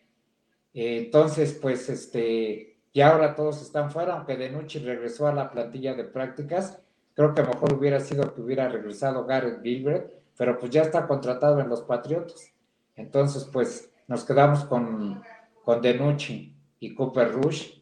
entonces, 0.73 1.57
pues 1.59 1.89
este, 1.89 2.79
ya 2.93 3.09
ahora 3.11 3.35
todos 3.35 3.61
están 3.61 3.91
fuera, 3.91 4.15
aunque 4.15 4.37
de 4.37 4.49
noche 4.49 4.79
regresó 4.79 5.27
a 5.27 5.33
la 5.33 5.49
plantilla 5.49 5.93
de 5.95 6.03
prácticas. 6.03 6.79
Creo 7.15 7.33
que 7.33 7.43
mejor 7.43 7.73
hubiera 7.73 7.99
sido 7.99 8.33
que 8.33 8.41
hubiera 8.41 8.69
regresado 8.69 9.25
Garrett 9.25 9.63
Gilbert, 9.63 10.11
pero 10.37 10.59
pues 10.59 10.71
ya 10.71 10.83
está 10.83 11.07
contratado 11.07 11.59
en 11.59 11.69
los 11.69 11.81
Patriotas. 11.81 12.53
Entonces, 12.95 13.45
pues 13.45 13.91
nos 14.07 14.23
quedamos 14.23 14.65
con, 14.65 15.23
con 15.63 15.81
Denucci 15.81 16.55
y 16.79 16.93
Cooper 16.93 17.31
Rush 17.31 17.79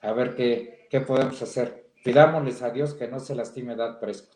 a 0.00 0.12
ver 0.12 0.34
qué, 0.34 0.86
qué 0.90 1.00
podemos 1.00 1.40
hacer. 1.42 1.90
Pidámosles 2.04 2.62
a 2.62 2.70
Dios 2.70 2.94
que 2.94 3.08
no 3.08 3.18
se 3.18 3.34
lastime 3.34 3.74
Dad 3.74 3.98
Prescott. 3.98 4.35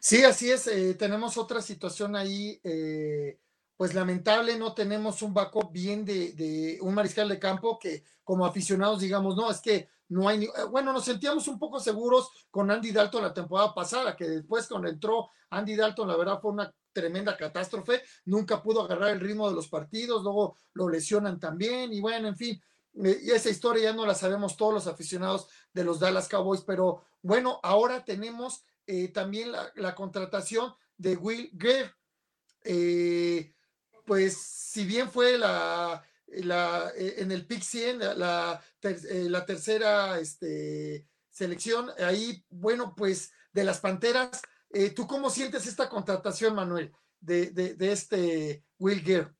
Sí, 0.00 0.24
así 0.24 0.50
es. 0.50 0.66
Eh, 0.66 0.94
tenemos 0.94 1.36
otra 1.36 1.60
situación 1.60 2.16
ahí, 2.16 2.60
eh, 2.62 3.40
pues 3.76 3.94
lamentable, 3.94 4.56
no 4.56 4.74
tenemos 4.74 5.22
un 5.22 5.32
backup 5.32 5.70
bien 5.72 6.04
de, 6.04 6.78
un 6.82 6.94
mariscal 6.94 7.28
de 7.28 7.38
campo 7.38 7.78
que 7.78 8.02
como 8.24 8.44
aficionados 8.44 9.00
digamos, 9.00 9.36
no, 9.36 9.50
es 9.50 9.60
que 9.60 9.88
no 10.08 10.28
hay, 10.28 10.38
ni, 10.38 10.46
eh, 10.46 10.64
bueno, 10.70 10.92
nos 10.92 11.04
sentíamos 11.04 11.46
un 11.48 11.58
poco 11.58 11.78
seguros 11.78 12.30
con 12.50 12.70
Andy 12.70 12.92
Dalton 12.92 13.22
la 13.22 13.32
temporada 13.32 13.74
pasada, 13.74 14.16
que 14.16 14.28
después 14.28 14.66
cuando 14.66 14.88
entró 14.88 15.30
Andy 15.50 15.76
Dalton, 15.76 16.08
la 16.08 16.16
verdad 16.16 16.40
fue 16.40 16.52
una 16.52 16.74
tremenda 16.92 17.36
catástrofe, 17.36 18.02
nunca 18.24 18.62
pudo 18.62 18.82
agarrar 18.82 19.10
el 19.10 19.20
ritmo 19.20 19.48
de 19.48 19.54
los 19.54 19.68
partidos, 19.68 20.22
luego 20.22 20.56
lo 20.72 20.88
lesionan 20.88 21.38
también, 21.38 21.92
y 21.92 22.00
bueno, 22.00 22.28
en 22.28 22.36
fin, 22.36 22.60
eh, 23.04 23.20
y 23.22 23.30
esa 23.30 23.50
historia 23.50 23.84
ya 23.84 23.92
no 23.92 24.06
la 24.06 24.14
sabemos 24.14 24.56
todos 24.56 24.74
los 24.74 24.86
aficionados 24.86 25.48
de 25.72 25.84
los 25.84 26.00
Dallas 26.00 26.28
Cowboys, 26.28 26.62
pero 26.62 27.04
bueno, 27.22 27.60
ahora 27.62 28.04
tenemos 28.04 28.64
eh, 28.88 29.08
también 29.08 29.52
la, 29.52 29.94
contratación 29.94 30.74
de 30.96 31.16
Will 31.16 31.50
Greer. 31.52 31.94
Eh, 32.64 33.54
pues 34.04 34.36
si 34.36 34.84
bien 34.84 35.10
fue 35.10 35.38
la, 35.38 36.02
la 36.26 36.90
en 36.96 37.30
el 37.30 37.46
pick 37.46 37.62
100, 37.62 37.98
la, 38.18 38.60
la, 38.82 39.46
tercera 39.46 40.18
este, 40.18 41.06
selección, 41.30 41.90
ahí, 41.98 42.44
bueno, 42.48 42.94
pues 42.96 43.30
de 43.52 43.64
las 43.64 43.78
Panteras, 43.78 44.42
¿tú 44.96 45.06
cómo 45.06 45.30
sientes 45.30 45.66
esta 45.66 45.88
contratación, 45.88 46.54
Manuel, 46.54 46.90
de, 47.20 47.50
de, 47.50 47.74
de 47.74 47.92
este 47.92 48.64
Will 48.78 49.02
Greer? 49.02 49.32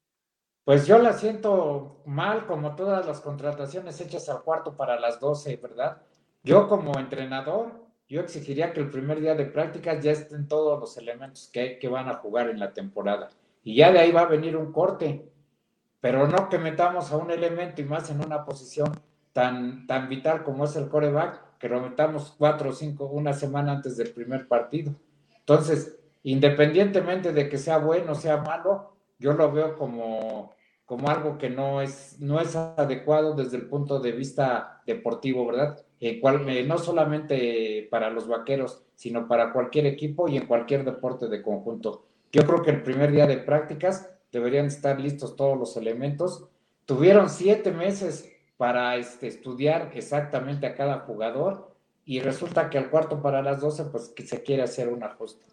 Pues 0.68 0.86
yo 0.86 0.98
la 0.98 1.14
siento 1.14 2.02
mal, 2.04 2.46
como 2.46 2.76
todas 2.76 3.06
las 3.06 3.22
contrataciones 3.22 3.98
hechas 4.02 4.28
al 4.28 4.42
cuarto 4.42 4.76
para 4.76 5.00
las 5.00 5.18
12, 5.18 5.56
¿verdad? 5.56 6.02
Yo 6.42 6.68
como 6.68 6.98
entrenador, 6.98 7.87
yo 8.08 8.22
exigiría 8.22 8.72
que 8.72 8.80
el 8.80 8.90
primer 8.90 9.20
día 9.20 9.34
de 9.34 9.44
prácticas 9.44 10.02
ya 10.02 10.12
estén 10.12 10.48
todos 10.48 10.80
los 10.80 10.96
elementos 10.96 11.50
que, 11.52 11.78
van 11.90 12.08
a 12.08 12.14
jugar 12.14 12.48
en 12.48 12.58
la 12.58 12.72
temporada. 12.72 13.28
Y 13.62 13.76
ya 13.76 13.92
de 13.92 13.98
ahí 13.98 14.12
va 14.12 14.22
a 14.22 14.26
venir 14.26 14.56
un 14.56 14.72
corte, 14.72 15.30
pero 16.00 16.26
no 16.26 16.48
que 16.48 16.58
metamos 16.58 17.12
a 17.12 17.16
un 17.18 17.30
elemento 17.30 17.82
y 17.82 17.84
más 17.84 18.10
en 18.10 18.24
una 18.24 18.44
posición 18.44 18.98
tan, 19.32 19.86
tan 19.86 20.08
vital 20.08 20.42
como 20.42 20.64
es 20.64 20.74
el 20.76 20.88
coreback, 20.88 21.58
que 21.58 21.68
lo 21.68 21.80
metamos 21.80 22.34
cuatro 22.38 22.70
o 22.70 22.72
cinco, 22.72 23.06
una 23.06 23.34
semana 23.34 23.72
antes 23.72 23.96
del 23.96 24.10
primer 24.10 24.48
partido. 24.48 24.94
Entonces, 25.38 25.98
independientemente 26.22 27.32
de 27.32 27.48
que 27.48 27.58
sea 27.58 27.78
bueno 27.78 28.12
o 28.12 28.14
sea 28.14 28.38
malo, 28.38 28.94
yo 29.18 29.34
lo 29.34 29.52
veo 29.52 29.76
como 29.76 30.52
como 30.88 31.10
algo 31.10 31.36
que 31.36 31.50
no 31.50 31.82
es, 31.82 32.18
no 32.18 32.40
es 32.40 32.56
adecuado 32.56 33.34
desde 33.34 33.58
el 33.58 33.68
punto 33.68 34.00
de 34.00 34.12
vista 34.12 34.80
deportivo, 34.86 35.44
¿verdad? 35.44 35.84
Eh, 36.00 36.18
eh, 36.24 36.64
no 36.66 36.78
solamente 36.78 37.86
para 37.90 38.08
los 38.08 38.26
vaqueros, 38.26 38.82
sino 38.94 39.28
para 39.28 39.52
cualquier 39.52 39.84
equipo 39.84 40.28
y 40.28 40.38
en 40.38 40.46
cualquier 40.46 40.86
deporte 40.86 41.28
de 41.28 41.42
conjunto. 41.42 42.06
Yo 42.32 42.46
creo 42.46 42.62
que 42.62 42.70
el 42.70 42.82
primer 42.82 43.12
día 43.12 43.26
de 43.26 43.36
prácticas 43.36 44.10
deberían 44.32 44.64
estar 44.64 44.98
listos 44.98 45.36
todos 45.36 45.58
los 45.58 45.76
elementos. 45.76 46.48
Tuvieron 46.86 47.28
siete 47.28 47.70
meses 47.70 48.26
para 48.56 48.96
este, 48.96 49.26
estudiar 49.26 49.90
exactamente 49.92 50.66
a 50.66 50.74
cada 50.74 51.00
jugador 51.00 51.70
y 52.06 52.20
resulta 52.20 52.70
que 52.70 52.78
al 52.78 52.88
cuarto 52.88 53.20
para 53.20 53.42
las 53.42 53.60
doce, 53.60 53.84
pues 53.84 54.08
que 54.08 54.26
se 54.26 54.42
quiere 54.42 54.62
hacer 54.62 54.88
un 54.88 55.02
ajuste. 55.02 55.44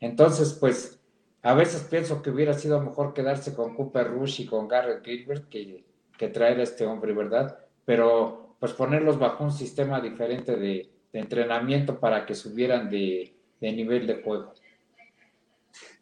Entonces, 0.00 0.52
pues 0.52 1.01
a 1.42 1.54
veces 1.54 1.82
pienso 1.82 2.22
que 2.22 2.30
hubiera 2.30 2.54
sido 2.54 2.80
mejor 2.80 3.14
quedarse 3.14 3.54
con 3.54 3.74
Cooper 3.74 4.08
Rush 4.08 4.42
y 4.42 4.46
con 4.46 4.68
Garrett 4.68 5.04
Gilbert 5.04 5.48
que, 5.48 5.84
que 6.16 6.28
traer 6.28 6.60
a 6.60 6.62
este 6.62 6.86
hombre, 6.86 7.12
¿verdad? 7.12 7.58
Pero 7.84 8.42
pues 8.60 8.74
ponerlos 8.74 9.18
bajo 9.18 9.42
un 9.42 9.52
sistema 9.52 10.00
diferente 10.00 10.54
de, 10.54 10.88
entrenamiento 11.12 11.98
para 11.98 12.24
que 12.24 12.34
subieran 12.34 12.88
de, 12.88 13.36
nivel 13.60 14.06
de 14.06 14.22
juego. 14.22 14.54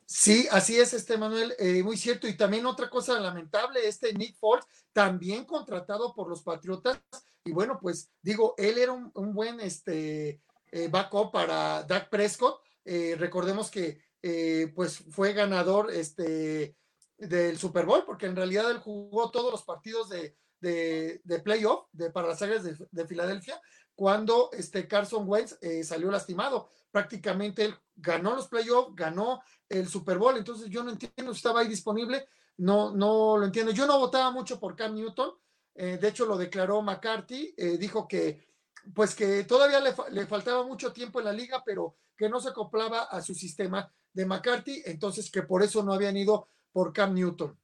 Sí, 0.04 0.46
así 0.50 0.78
es, 0.78 0.92
este 0.92 1.16
Manuel, 1.16 1.54
eh, 1.58 1.82
muy 1.82 1.96
cierto. 1.96 2.28
Y 2.28 2.36
también 2.36 2.66
otra 2.66 2.90
cosa 2.90 3.18
lamentable, 3.18 3.88
este 3.88 4.12
Nick 4.12 4.36
Foles, 4.36 4.66
también 4.92 5.46
contratado 5.46 6.14
por 6.14 6.28
los 6.28 6.42
Patriotas. 6.42 7.00
Y 7.44 7.52
bueno, 7.52 7.78
pues 7.80 8.12
digo, 8.20 8.54
él 8.58 8.76
era 8.76 8.92
un, 8.92 9.32
buen 9.32 9.58
este, 9.58 10.42
eh, 10.70 10.88
backup 10.88 11.32
para 11.32 11.82
Dak 11.84 12.10
Prescott. 12.10 12.60
Eh, 12.84 13.16
recordemos 13.18 13.70
que 13.70 14.02
eh, 14.22 14.70
pues 14.74 14.98
fue 15.10 15.32
ganador 15.32 15.90
este, 15.90 16.76
del 17.16 17.58
Super 17.58 17.86
Bowl, 17.86 18.04
porque 18.04 18.26
en 18.26 18.36
realidad 18.36 18.70
él 18.70 18.78
jugó 18.78 19.30
todos 19.30 19.50
los 19.50 19.62
partidos 19.62 20.10
de, 20.10 20.36
de, 20.60 21.40
playoff 21.42 21.86
de, 21.92 22.10
para 22.10 22.28
las 22.28 22.42
áreas 22.42 22.62
de, 22.62 23.06
Filadelfia, 23.06 23.60
cuando 23.94 24.50
este 24.52 24.86
Carson 24.86 25.24
Wentz 25.26 25.56
eh, 25.62 25.84
salió 25.84 26.10
lastimado. 26.10 26.68
Prácticamente 26.90 27.64
él 27.64 27.74
ganó 27.96 28.34
los 28.34 28.48
playoffs, 28.48 28.94
ganó 28.94 29.42
el 29.68 29.88
Super 29.88 30.18
Bowl, 30.18 30.36
entonces 30.36 30.68
yo 30.68 30.82
no 30.82 30.90
entiendo 30.90 31.32
estaba 31.32 31.60
ahí 31.60 31.68
disponible, 31.68 32.28
no, 32.58 32.94
no 32.94 33.38
lo 33.38 33.46
entiendo. 33.46 33.72
Yo 33.72 33.86
no 33.86 33.98
votaba 33.98 34.30
mucho 34.30 34.60
por 34.60 34.76
Cam 34.76 34.94
Newton, 34.94 35.32
eh, 35.74 35.96
de 35.98 36.08
hecho 36.08 36.26
lo 36.26 36.36
declaró 36.36 36.82
McCarthy, 36.82 37.54
dijo 37.78 38.06
que 38.06 38.50
pues 38.94 39.14
que 39.14 39.44
todavía 39.44 39.78
le, 39.80 39.94
le, 40.10 40.26
faltaba 40.26 40.64
mucho 40.64 40.92
tiempo 40.92 41.18
en 41.18 41.26
la 41.26 41.32
liga, 41.32 41.62
pero 41.64 41.96
que 42.16 42.30
no 42.30 42.40
se 42.40 42.48
acoplaba 42.48 43.02
a 43.02 43.20
su 43.20 43.34
sistema 43.34 43.90
de 44.12 44.26
McCarthy, 44.26 44.82
entonces 44.86 45.30
que 45.30 45.42
por 45.42 45.62
eso 45.62 45.82
no 45.82 45.92
habían 45.92 46.16
ido 46.16 46.48
por 46.72 46.92
Cam 46.92 47.14
Newton. 47.14 47.58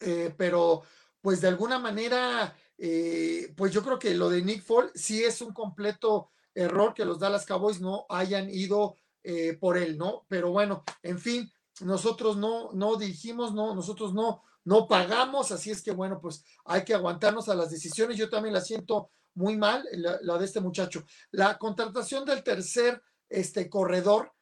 Eh, 0.00 0.34
pero 0.36 0.82
pues 1.20 1.40
de 1.40 1.48
alguna 1.48 1.78
manera, 1.78 2.56
eh, 2.78 3.52
pues 3.56 3.72
yo 3.72 3.82
creo 3.82 3.98
que 3.98 4.14
lo 4.14 4.30
de 4.30 4.42
Nick 4.42 4.62
Fall 4.62 4.90
sí 4.94 5.22
es 5.22 5.40
un 5.42 5.52
completo 5.52 6.30
error 6.54 6.94
que 6.94 7.04
los 7.04 7.18
Dallas 7.18 7.46
Cowboys 7.46 7.80
no 7.80 8.06
hayan 8.08 8.50
ido 8.50 8.96
eh, 9.22 9.56
por 9.60 9.76
él, 9.76 9.98
¿no? 9.98 10.24
Pero 10.28 10.50
bueno, 10.50 10.82
en 11.02 11.18
fin, 11.18 11.50
nosotros 11.82 12.36
no, 12.36 12.72
no 12.72 12.96
dijimos, 12.96 13.52
no, 13.52 13.74
nosotros 13.74 14.14
no, 14.14 14.42
no 14.64 14.88
pagamos, 14.88 15.52
así 15.52 15.70
es 15.70 15.82
que 15.82 15.92
bueno, 15.92 16.20
pues 16.20 16.44
hay 16.64 16.84
que 16.84 16.94
aguantarnos 16.94 17.48
a 17.48 17.54
las 17.54 17.70
decisiones. 17.70 18.16
Yo 18.16 18.30
también 18.30 18.54
la 18.54 18.60
siento 18.60 19.10
muy 19.34 19.56
mal, 19.56 19.86
la, 19.92 20.18
la 20.22 20.38
de 20.38 20.44
este 20.46 20.60
muchacho. 20.60 21.04
La 21.30 21.58
contratación 21.58 22.24
del 22.24 22.42
tercer 22.42 23.02
este, 23.28 23.70
corredor, 23.70 24.32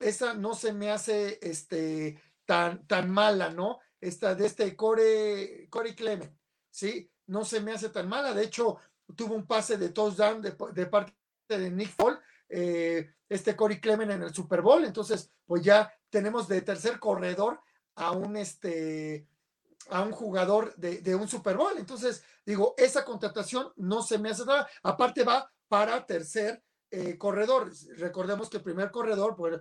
esa 0.00 0.34
no 0.34 0.54
se 0.54 0.72
me 0.72 0.90
hace 0.90 1.38
este, 1.42 2.20
tan, 2.44 2.86
tan 2.86 3.10
mala, 3.10 3.50
¿no? 3.50 3.78
Esta 4.00 4.34
de 4.34 4.46
este 4.46 4.74
Corey, 4.74 5.68
Corey 5.68 5.94
Clement, 5.94 6.34
¿sí? 6.70 7.10
No 7.26 7.44
se 7.44 7.60
me 7.60 7.72
hace 7.72 7.90
tan 7.90 8.08
mala. 8.08 8.34
De 8.34 8.44
hecho, 8.44 8.78
tuvo 9.14 9.34
un 9.34 9.46
pase 9.46 9.76
de 9.76 9.90
touchdown 9.90 10.42
de, 10.42 10.56
de 10.72 10.86
parte 10.86 11.14
de 11.48 11.70
Nick 11.70 11.90
Fall, 11.90 12.18
eh, 12.48 13.14
este 13.28 13.54
Corey 13.54 13.80
Clement 13.80 14.10
en 14.10 14.22
el 14.22 14.34
Super 14.34 14.62
Bowl. 14.62 14.84
Entonces, 14.84 15.30
pues 15.44 15.62
ya 15.62 15.92
tenemos 16.08 16.48
de 16.48 16.62
tercer 16.62 16.98
corredor 16.98 17.60
a 17.94 18.12
un 18.12 18.36
este 18.36 19.26
a 19.88 20.02
un 20.02 20.12
jugador 20.12 20.74
de, 20.76 20.98
de, 20.98 21.14
un 21.14 21.28
Super 21.28 21.56
Bowl. 21.56 21.76
Entonces, 21.76 22.22
digo, 22.46 22.74
esa 22.76 23.04
contratación 23.04 23.72
no 23.76 24.02
se 24.02 24.18
me 24.18 24.30
hace 24.30 24.44
nada. 24.44 24.68
Aparte 24.82 25.24
va 25.24 25.50
para 25.68 26.06
tercer 26.06 26.62
eh, 26.90 27.16
corredor. 27.16 27.72
Recordemos 27.96 28.48
que 28.48 28.58
el 28.58 28.62
primer 28.62 28.90
corredor, 28.90 29.34
pues, 29.36 29.60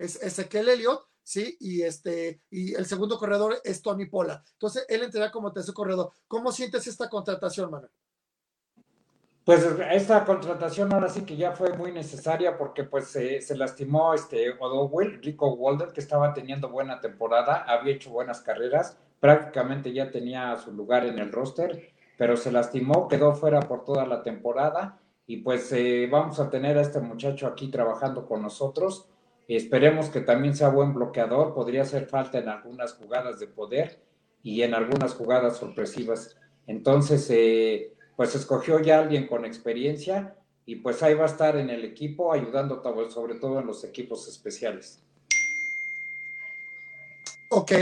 es 0.00 0.20
Ezequiel 0.22 0.70
Elliott, 0.70 1.02
¿sí? 1.22 1.56
Y, 1.60 1.82
este, 1.82 2.40
y 2.50 2.74
el 2.74 2.86
segundo 2.86 3.18
corredor 3.18 3.60
es 3.62 3.82
Tony 3.82 4.06
Pola. 4.06 4.42
Entonces, 4.52 4.86
él 4.88 5.02
entrará 5.02 5.30
como 5.30 5.52
tercer 5.52 5.74
corredor. 5.74 6.10
¿Cómo 6.26 6.50
sientes 6.50 6.86
esta 6.86 7.08
contratación, 7.08 7.70
Manuel? 7.70 7.90
Pues 9.44 9.66
esta 9.90 10.24
contratación 10.24 10.92
ahora 10.92 11.08
sí 11.08 11.22
que 11.22 11.36
ya 11.36 11.52
fue 11.52 11.76
muy 11.76 11.92
necesaria 11.92 12.56
porque 12.56 12.84
pues 12.84 13.08
se 13.08 13.56
lastimó 13.56 14.14
este 14.14 14.50
Odowell, 14.58 15.20
Rico 15.22 15.54
Walder, 15.54 15.92
que 15.92 16.00
estaba 16.00 16.32
teniendo 16.32 16.68
buena 16.68 17.00
temporada, 17.00 17.64
había 17.66 17.94
hecho 17.94 18.10
buenas 18.10 18.42
carreras, 18.42 18.98
prácticamente 19.18 19.92
ya 19.92 20.10
tenía 20.10 20.56
su 20.56 20.72
lugar 20.72 21.04
en 21.06 21.18
el 21.18 21.32
roster, 21.32 21.90
pero 22.16 22.36
se 22.36 22.52
lastimó, 22.52 23.08
quedó 23.08 23.34
fuera 23.34 23.60
por 23.60 23.84
toda 23.84 24.06
la 24.06 24.22
temporada 24.22 25.00
y 25.26 25.38
pues 25.38 25.72
eh, 25.72 26.06
vamos 26.10 26.38
a 26.38 26.48
tener 26.50 26.78
a 26.78 26.82
este 26.82 27.00
muchacho 27.00 27.46
aquí 27.46 27.70
trabajando 27.70 28.26
con 28.26 28.42
nosotros 28.42 29.09
Esperemos 29.56 30.10
que 30.10 30.20
también 30.20 30.54
sea 30.54 30.68
buen 30.68 30.94
bloqueador, 30.94 31.54
podría 31.54 31.82
hacer 31.82 32.06
falta 32.06 32.38
en 32.38 32.48
algunas 32.48 32.92
jugadas 32.92 33.40
de 33.40 33.48
poder 33.48 34.00
y 34.42 34.62
en 34.62 34.74
algunas 34.74 35.14
jugadas 35.14 35.56
sorpresivas. 35.56 36.36
Entonces, 36.68 37.26
eh, 37.30 37.92
pues 38.16 38.34
escogió 38.36 38.80
ya 38.80 39.00
alguien 39.00 39.26
con 39.26 39.44
experiencia 39.44 40.36
y 40.66 40.76
pues 40.76 41.02
ahí 41.02 41.14
va 41.14 41.24
a 41.24 41.28
estar 41.28 41.56
en 41.56 41.68
el 41.68 41.84
equipo 41.84 42.32
ayudando 42.32 42.80
sobre 43.10 43.34
todo 43.34 43.58
en 43.58 43.66
los 43.66 43.82
equipos 43.82 44.28
especiales. 44.28 45.02
Ok, 47.50 47.72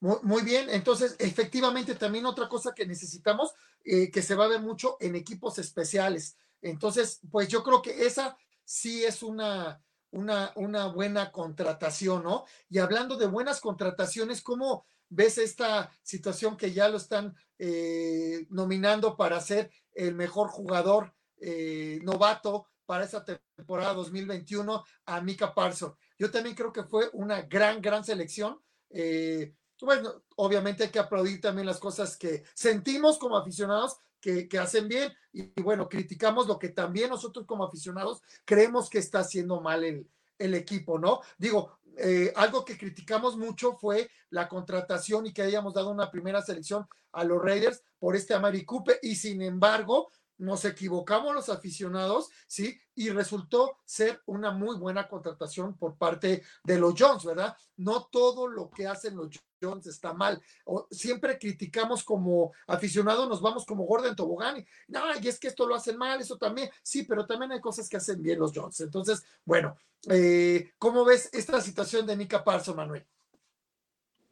muy, 0.00 0.42
bien. 0.42 0.70
Entonces, 0.70 1.16
efectivamente, 1.18 1.96
también 1.96 2.24
otra 2.24 2.48
cosa 2.48 2.72
que 2.74 2.86
necesitamos, 2.86 3.52
eh, 3.84 4.10
que 4.10 4.22
se 4.22 4.34
va 4.34 4.46
a 4.46 4.48
ver 4.48 4.62
mucho 4.62 4.96
en 5.00 5.16
equipos 5.16 5.58
especiales. 5.58 6.38
Entonces, 6.62 7.20
pues 7.30 7.48
yo 7.48 7.62
creo 7.62 7.82
que 7.82 8.06
esa 8.06 8.38
sí 8.64 9.04
es 9.04 9.22
una, 9.22 9.82
una, 10.12 10.52
una 10.56 10.86
buena 10.86 11.30
contratación, 11.30 12.24
¿no? 12.24 12.44
Y 12.68 12.78
hablando 12.78 13.16
de 13.16 13.26
buenas 13.26 13.60
contrataciones, 13.60 14.42
¿cómo 14.42 14.84
ves 15.08 15.38
esta 15.38 15.90
situación 16.02 16.56
que 16.56 16.72
ya 16.72 16.88
lo 16.88 16.96
están 16.96 17.34
eh, 17.58 18.46
nominando 18.50 19.16
para 19.16 19.40
ser 19.40 19.70
el 19.92 20.14
mejor 20.14 20.48
jugador 20.48 21.14
eh, 21.38 21.98
novato 22.02 22.66
para 22.86 23.04
esta 23.04 23.24
temporada 23.24 23.94
2021 23.94 24.84
a 25.06 25.20
Mika 25.20 25.54
Parson? 25.54 25.94
Yo 26.18 26.30
también 26.30 26.54
creo 26.54 26.72
que 26.72 26.84
fue 26.84 27.10
una 27.12 27.42
gran, 27.42 27.80
gran 27.80 28.04
selección. 28.04 28.60
Eh, 28.90 29.54
bueno, 29.80 30.22
obviamente 30.36 30.84
hay 30.84 30.90
que 30.90 30.98
aplaudir 30.98 31.40
también 31.40 31.66
las 31.66 31.78
cosas 31.78 32.16
que 32.16 32.44
sentimos 32.54 33.18
como 33.18 33.36
aficionados, 33.36 33.96
que, 34.20 34.48
hacen 34.58 34.88
bien 34.88 35.12
y, 35.32 35.60
bueno, 35.62 35.88
criticamos 35.88 36.46
lo 36.46 36.58
que 36.58 36.68
también 36.68 37.10
nosotros 37.10 37.46
como 37.46 37.64
aficionados 37.64 38.22
creemos 38.44 38.90
que 38.90 38.98
está 38.98 39.20
haciendo 39.20 39.60
mal 39.60 39.84
el, 39.84 40.06
el 40.38 40.54
equipo, 40.54 40.98
¿no? 40.98 41.20
Digo, 41.38 41.78
eh, 41.96 42.32
algo 42.36 42.64
que 42.64 42.78
criticamos 42.78 43.36
mucho 43.36 43.76
fue 43.76 44.10
la 44.30 44.48
contratación 44.48 45.26
y 45.26 45.32
que 45.32 45.42
hayamos 45.42 45.74
dado 45.74 45.90
una 45.90 46.10
primera 46.10 46.40
selección 46.42 46.86
a 47.12 47.24
los 47.24 47.42
Raiders 47.42 47.82
por 47.98 48.16
este 48.16 48.34
Amari 48.34 48.64
Cooper 48.64 48.98
y 49.02 49.16
sin 49.16 49.42
embargo, 49.42 50.10
nos 50.40 50.64
equivocamos 50.64 51.34
los 51.34 51.48
aficionados, 51.48 52.30
¿sí? 52.46 52.78
Y 52.94 53.10
resultó 53.10 53.78
ser 53.84 54.22
una 54.26 54.50
muy 54.50 54.76
buena 54.76 55.06
contratación 55.06 55.76
por 55.76 55.96
parte 55.96 56.42
de 56.64 56.78
los 56.78 56.94
Jones, 56.98 57.24
¿verdad? 57.24 57.56
No 57.76 58.08
todo 58.10 58.48
lo 58.48 58.70
que 58.70 58.86
hacen 58.86 59.16
los 59.16 59.28
Jones 59.62 59.86
está 59.86 60.14
mal. 60.14 60.42
O, 60.64 60.86
siempre 60.90 61.38
criticamos 61.38 62.02
como 62.02 62.52
aficionados, 62.66 63.28
nos 63.28 63.42
vamos 63.42 63.66
como 63.66 63.84
Gordon 63.84 64.16
Tobogán 64.16 64.58
y, 64.58 64.66
no, 64.88 65.00
y 65.20 65.28
es 65.28 65.38
que 65.38 65.48
esto 65.48 65.66
lo 65.66 65.74
hacen 65.74 65.98
mal, 65.98 66.20
eso 66.20 66.38
también, 66.38 66.70
sí, 66.82 67.02
pero 67.02 67.26
también 67.26 67.52
hay 67.52 67.60
cosas 67.60 67.88
que 67.88 67.98
hacen 67.98 68.22
bien 68.22 68.38
los 68.38 68.52
Jones. 68.54 68.80
Entonces, 68.80 69.22
bueno, 69.44 69.76
eh, 70.08 70.72
¿cómo 70.78 71.04
ves 71.04 71.28
esta 71.32 71.60
situación 71.60 72.06
de 72.06 72.16
Nika 72.16 72.42
Parso, 72.42 72.74
Manuel? 72.74 73.06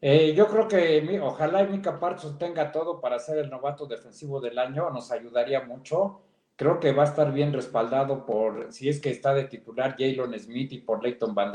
Eh, 0.01 0.33
yo 0.35 0.47
creo 0.47 0.69
que 0.69 1.21
ojalá 1.21 1.65
Mika 1.65 1.99
Parsons 1.99 2.39
tenga 2.39 2.71
todo 2.71 3.01
para 3.01 3.19
ser 3.19 3.39
el 3.39 3.51
novato 3.51 3.87
defensivo 3.87 4.41
del 4.41 4.59
año, 4.59 4.91
nos 4.91 5.11
ayudaría 5.11 5.63
mucho. 5.65 6.21
Creo 6.57 6.81
que 6.81 6.93
va 6.93 7.03
a 7.03 7.07
estar 7.07 7.33
bien 7.33 7.53
respaldado 7.53 8.27
por, 8.27 8.73
si 8.73 8.89
es 8.89 9.01
que 9.01 9.11
está 9.11 9.35
de 9.35 9.45
titular, 9.45 9.97
Jalen 9.99 10.39
Smith 10.39 10.73
y 10.73 10.79
por 10.79 11.03
Leighton 11.03 11.35
Van 11.35 11.53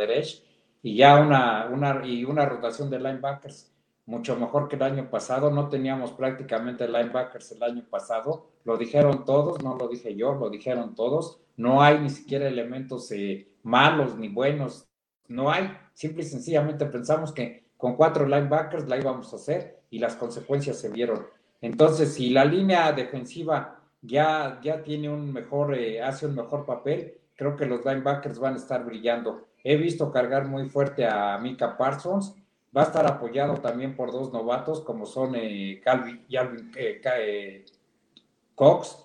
y 0.81 0.97
ya 0.97 1.19
una, 1.21 1.69
una, 1.71 2.05
y 2.05 2.25
una 2.25 2.45
rotación 2.45 2.89
de 2.89 3.00
linebackers 3.00 3.73
mucho 4.05 4.35
mejor 4.35 4.67
que 4.67 4.75
el 4.75 4.83
año 4.83 5.09
pasado. 5.09 5.50
No 5.50 5.69
teníamos 5.69 6.12
prácticamente 6.12 6.88
linebackers 6.88 7.53
el 7.53 7.63
año 7.63 7.85
pasado. 7.89 8.47
Lo 8.65 8.77
dijeron 8.77 9.25
todos, 9.25 9.63
no 9.63 9.75
lo 9.75 9.88
dije 9.88 10.15
yo, 10.15 10.33
lo 10.33 10.50
dijeron 10.50 10.95
todos. 10.95 11.39
No 11.55 11.81
hay 11.81 12.00
ni 12.00 12.09
siquiera 12.09 12.47
elementos 12.47 13.12
eh, 13.12 13.47
malos 13.63 14.17
ni 14.17 14.27
buenos. 14.27 14.88
No 15.27 15.51
hay. 15.51 15.71
Simple 15.93 16.23
y 16.23 16.25
sencillamente 16.25 16.85
pensamos 16.85 17.31
que 17.31 17.62
con 17.84 17.98
cuatro 17.98 18.25
linebackers 18.25 18.88
la 18.88 18.98
íbamos 18.98 19.34
a 19.34 19.36
hacer 19.36 19.82
y 19.90 20.00
las 20.00 20.16
consecuencias 20.16 20.80
se 20.80 20.88
vieron. 20.88 21.28
Entonces, 21.60 22.13
si 22.13 22.30
la 22.30 22.46
línea 22.46 22.94
defensiva 22.94 23.82
ya, 24.02 24.62
ya 24.63 24.82
tiene 24.82 25.10
un 25.10 25.34
mejor, 25.34 25.75
eh, 25.75 26.02
hace 26.02 26.25
un 26.25 26.34
mejor 26.34 26.66
papel, 26.66 27.16
creo 27.36 27.58
que 27.58 27.66
los 27.66 27.84
linebackers 27.84 28.40
van 28.40 28.54
a 28.54 28.56
estar 28.56 28.86
brillando. 28.86 29.50
He 29.66 29.75
visto 29.75 30.13
cargar 30.13 30.48
muy 30.48 30.70
fuerte 30.70 31.06
a 31.06 31.38
Mika 31.40 31.75
Parsons, 31.75 32.34
va 32.74 32.84
a 32.84 32.86
estar 32.86 33.06
apoyado 33.06 33.56
también 33.56 33.98
por 33.98 34.13
dos 34.13 34.32
novatos 34.32 34.80
como 34.80 35.06
son 35.06 35.36
eh, 35.36 35.82
Calvin 35.84 36.24
y 36.30 36.38
Alvin 36.38 36.72
eh, 36.78 37.66
Cox. 38.56 38.98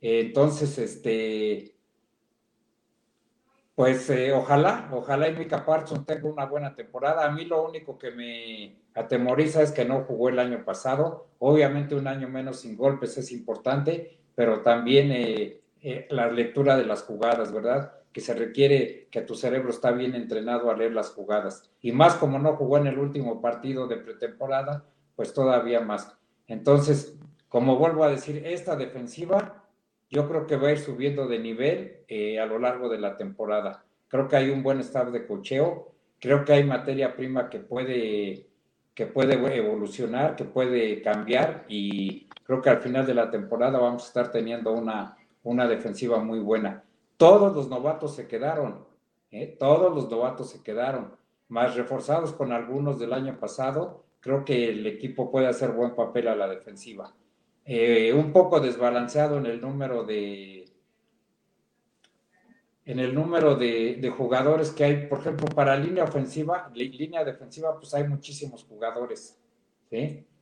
entonces, 0.00 0.78
este, 0.78 1.69
pues 3.80 4.10
eh, 4.10 4.30
ojalá, 4.30 4.90
ojalá 4.92 5.26
y 5.30 5.34
Mika 5.34 5.64
Parsons 5.64 6.04
tenga 6.04 6.28
una 6.28 6.44
buena 6.44 6.74
temporada. 6.74 7.24
A 7.24 7.30
mí 7.30 7.46
lo 7.46 7.66
único 7.66 7.96
que 7.96 8.10
me 8.10 8.76
atemoriza 8.94 9.62
es 9.62 9.72
que 9.72 9.86
no 9.86 10.02
jugó 10.02 10.28
el 10.28 10.38
año 10.38 10.66
pasado. 10.66 11.28
Obviamente 11.38 11.94
un 11.94 12.06
año 12.06 12.28
menos 12.28 12.60
sin 12.60 12.76
golpes 12.76 13.16
es 13.16 13.32
importante, 13.32 14.18
pero 14.34 14.60
también 14.60 15.10
eh, 15.12 15.62
eh, 15.80 16.06
la 16.10 16.30
lectura 16.30 16.76
de 16.76 16.84
las 16.84 17.04
jugadas, 17.04 17.54
¿verdad? 17.54 17.94
Que 18.12 18.20
se 18.20 18.34
requiere 18.34 19.08
que 19.10 19.22
tu 19.22 19.34
cerebro 19.34 19.70
está 19.70 19.92
bien 19.92 20.14
entrenado 20.14 20.70
a 20.70 20.76
leer 20.76 20.92
las 20.92 21.08
jugadas. 21.12 21.70
Y 21.80 21.92
más 21.92 22.16
como 22.16 22.38
no 22.38 22.56
jugó 22.56 22.76
en 22.76 22.86
el 22.86 22.98
último 22.98 23.40
partido 23.40 23.86
de 23.86 23.96
pretemporada, 23.96 24.84
pues 25.16 25.32
todavía 25.32 25.80
más. 25.80 26.14
Entonces, 26.48 27.16
como 27.48 27.76
vuelvo 27.76 28.04
a 28.04 28.10
decir, 28.10 28.42
esta 28.44 28.76
defensiva 28.76 29.64
yo 30.10 30.28
creo 30.28 30.46
que 30.46 30.56
va 30.56 30.68
a 30.68 30.72
ir 30.72 30.78
subiendo 30.78 31.26
de 31.26 31.38
nivel 31.38 32.00
eh, 32.08 32.40
a 32.40 32.46
lo 32.46 32.58
largo 32.58 32.88
de 32.88 32.98
la 32.98 33.16
temporada. 33.16 33.84
Creo 34.08 34.26
que 34.26 34.36
hay 34.36 34.50
un 34.50 34.62
buen 34.62 34.80
estado 34.80 35.12
de 35.12 35.24
cocheo, 35.24 35.92
creo 36.18 36.44
que 36.44 36.52
hay 36.52 36.64
materia 36.64 37.14
prima 37.14 37.48
que 37.48 37.60
puede, 37.60 38.48
que 38.92 39.06
puede 39.06 39.34
evolucionar, 39.56 40.34
que 40.34 40.44
puede 40.44 41.00
cambiar 41.00 41.64
y 41.68 42.28
creo 42.44 42.60
que 42.60 42.70
al 42.70 42.80
final 42.80 43.06
de 43.06 43.14
la 43.14 43.30
temporada 43.30 43.78
vamos 43.78 44.02
a 44.02 44.06
estar 44.08 44.32
teniendo 44.32 44.72
una, 44.72 45.16
una 45.44 45.68
defensiva 45.68 46.18
muy 46.18 46.40
buena. 46.40 46.82
Todos 47.16 47.54
los 47.54 47.68
novatos 47.68 48.16
se 48.16 48.26
quedaron, 48.26 48.84
¿eh? 49.30 49.56
todos 49.58 49.94
los 49.94 50.10
novatos 50.10 50.50
se 50.50 50.62
quedaron, 50.62 51.14
más 51.48 51.76
reforzados 51.76 52.32
con 52.32 52.52
algunos 52.52 52.98
del 52.98 53.12
año 53.12 53.38
pasado, 53.38 54.04
creo 54.18 54.44
que 54.44 54.70
el 54.70 54.86
equipo 54.86 55.30
puede 55.30 55.46
hacer 55.46 55.70
buen 55.70 55.94
papel 55.94 56.28
a 56.28 56.34
la 56.34 56.48
defensiva. 56.48 57.14
Eh, 57.72 58.12
un 58.12 58.32
poco 58.32 58.58
desbalanceado 58.58 59.38
en 59.38 59.46
el 59.46 59.60
número 59.60 60.02
de 60.02 60.64
en 62.84 62.98
el 62.98 63.14
número 63.14 63.54
de, 63.54 64.12
jugadores 64.18 64.72
que 64.72 64.82
hay, 64.82 65.06
por 65.06 65.20
ejemplo, 65.20 65.46
para 65.54 65.76
línea 65.76 66.02
ofensiva, 66.02 66.68
línea 66.74 67.22
defensiva, 67.22 67.78
pues 67.78 67.94
hay 67.94 68.08
muchísimos 68.08 68.64
jugadores. 68.64 69.38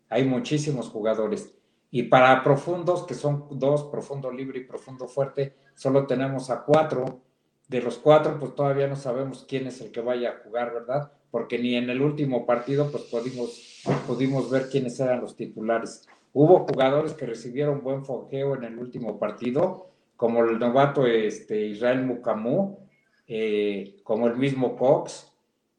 Hay 0.09 0.25
muchísimos 0.25 0.89
jugadores. 0.89 1.55
Y 1.91 2.05
para 2.05 2.43
profundos, 2.43 3.05
que 3.05 3.13
son 3.13 3.47
dos, 3.59 3.85
profundo 3.91 4.33
libre 4.33 4.61
y 4.61 4.65
profundo 4.65 5.07
fuerte, 5.07 5.55
solo 5.75 6.07
tenemos 6.07 6.49
a 6.49 6.65
cuatro. 6.65 7.21
De 7.69 7.83
los 7.83 7.99
cuatro, 7.99 8.41
pues 8.41 8.55
todavía 8.55 8.87
no 8.87 8.97
sabemos 8.97 9.45
quién 9.47 9.67
es 9.67 9.83
el 9.83 9.93
que 9.93 10.01
vaya 10.01 10.31
a 10.31 10.43
jugar, 10.45 10.73
¿verdad? 10.73 11.13
Porque 11.31 11.59
ni 11.59 11.75
en 11.75 11.91
el 11.91 12.01
último 12.01 12.47
partido, 12.47 12.91
pues 12.91 13.03
pudimos, 13.03 13.83
pudimos 14.07 14.49
ver 14.49 14.71
quiénes 14.71 14.99
eran 14.99 15.21
los 15.21 15.37
titulares. 15.37 16.09
Hubo 16.33 16.67
jugadores 16.67 17.15
que 17.15 17.27
recibieron 17.27 17.83
buen 17.83 18.05
fogueo 18.05 18.55
en 18.57 18.65
el 18.65 18.79
último 18.79 19.19
partido, 19.19 19.89
como 20.17 20.45
el 20.45 20.59
novato 20.59 21.07
este, 21.07 21.67
Israel 21.67 22.05
Mukamú, 22.05 22.89
eh, 23.27 24.01
como 24.03 24.27
el 24.27 24.37
mismo 24.37 24.77
Cox, 24.77 25.33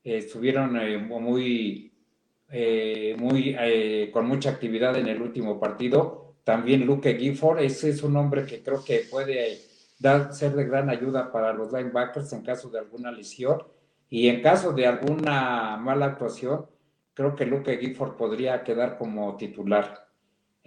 eh, 0.04 0.18
estuvieron 0.18 0.80
eh, 0.80 0.98
muy, 0.98 1.92
muy 3.18 4.10
con 4.12 4.26
mucha 4.28 4.50
actividad 4.52 4.98
en 4.98 5.08
el 5.08 5.22
último 5.22 5.60
partido. 5.60 6.36
También 6.44 6.86
Luke 6.86 7.16
Gifford, 7.16 7.60
ese 7.60 7.90
es 7.90 8.02
un 8.02 8.16
hombre 8.16 8.46
que 8.46 8.64
creo 8.64 8.84
que 8.84 9.06
puede 9.12 9.60
dar, 10.00 10.34
ser 10.34 10.54
de 10.54 10.66
gran 10.66 10.90
ayuda 10.90 11.32
para 11.32 11.54
los 11.54 11.72
linebackers 11.72 12.34
en 12.34 12.42
caso 12.42 12.70
de 12.70 12.80
alguna 12.80 13.12
lesión. 13.12 13.62
Y 14.10 14.30
en 14.30 14.42
caso 14.42 14.74
de 14.74 14.88
alguna 14.88 15.78
mala 15.78 16.08
actuación, 16.08 16.66
creo 17.14 17.36
que 17.36 17.46
Luke 17.46 17.78
Gifford 17.78 18.16
podría 18.16 18.64
quedar 18.64 18.98
como 18.98 19.36
titular. 19.38 20.09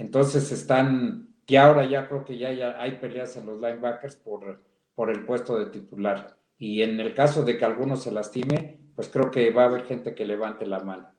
Entonces 0.02 0.50
están, 0.50 1.28
y 1.46 1.54
ahora 1.54 1.86
ya 1.86 2.08
creo 2.08 2.24
que 2.24 2.36
ya, 2.36 2.74
hay 2.80 2.96
peleas 2.96 3.36
en 3.36 3.46
los 3.46 3.60
linebackers 3.60 4.16
por, 4.16 4.60
por 4.96 5.10
el 5.10 5.24
puesto 5.24 5.56
de 5.56 5.66
titular. 5.66 6.36
Y 6.58 6.82
en 6.82 6.98
el 6.98 7.14
caso 7.14 7.44
de 7.44 7.56
que 7.56 7.64
alguno 7.64 7.96
se 7.96 8.10
lastime, 8.10 8.80
pues 8.96 9.08
creo 9.08 9.30
que 9.30 9.52
va 9.52 9.62
a 9.62 9.66
haber 9.66 9.84
gente 9.84 10.12
que 10.12 10.26
levante 10.26 10.66
la 10.66 10.80
mano. 10.80 11.14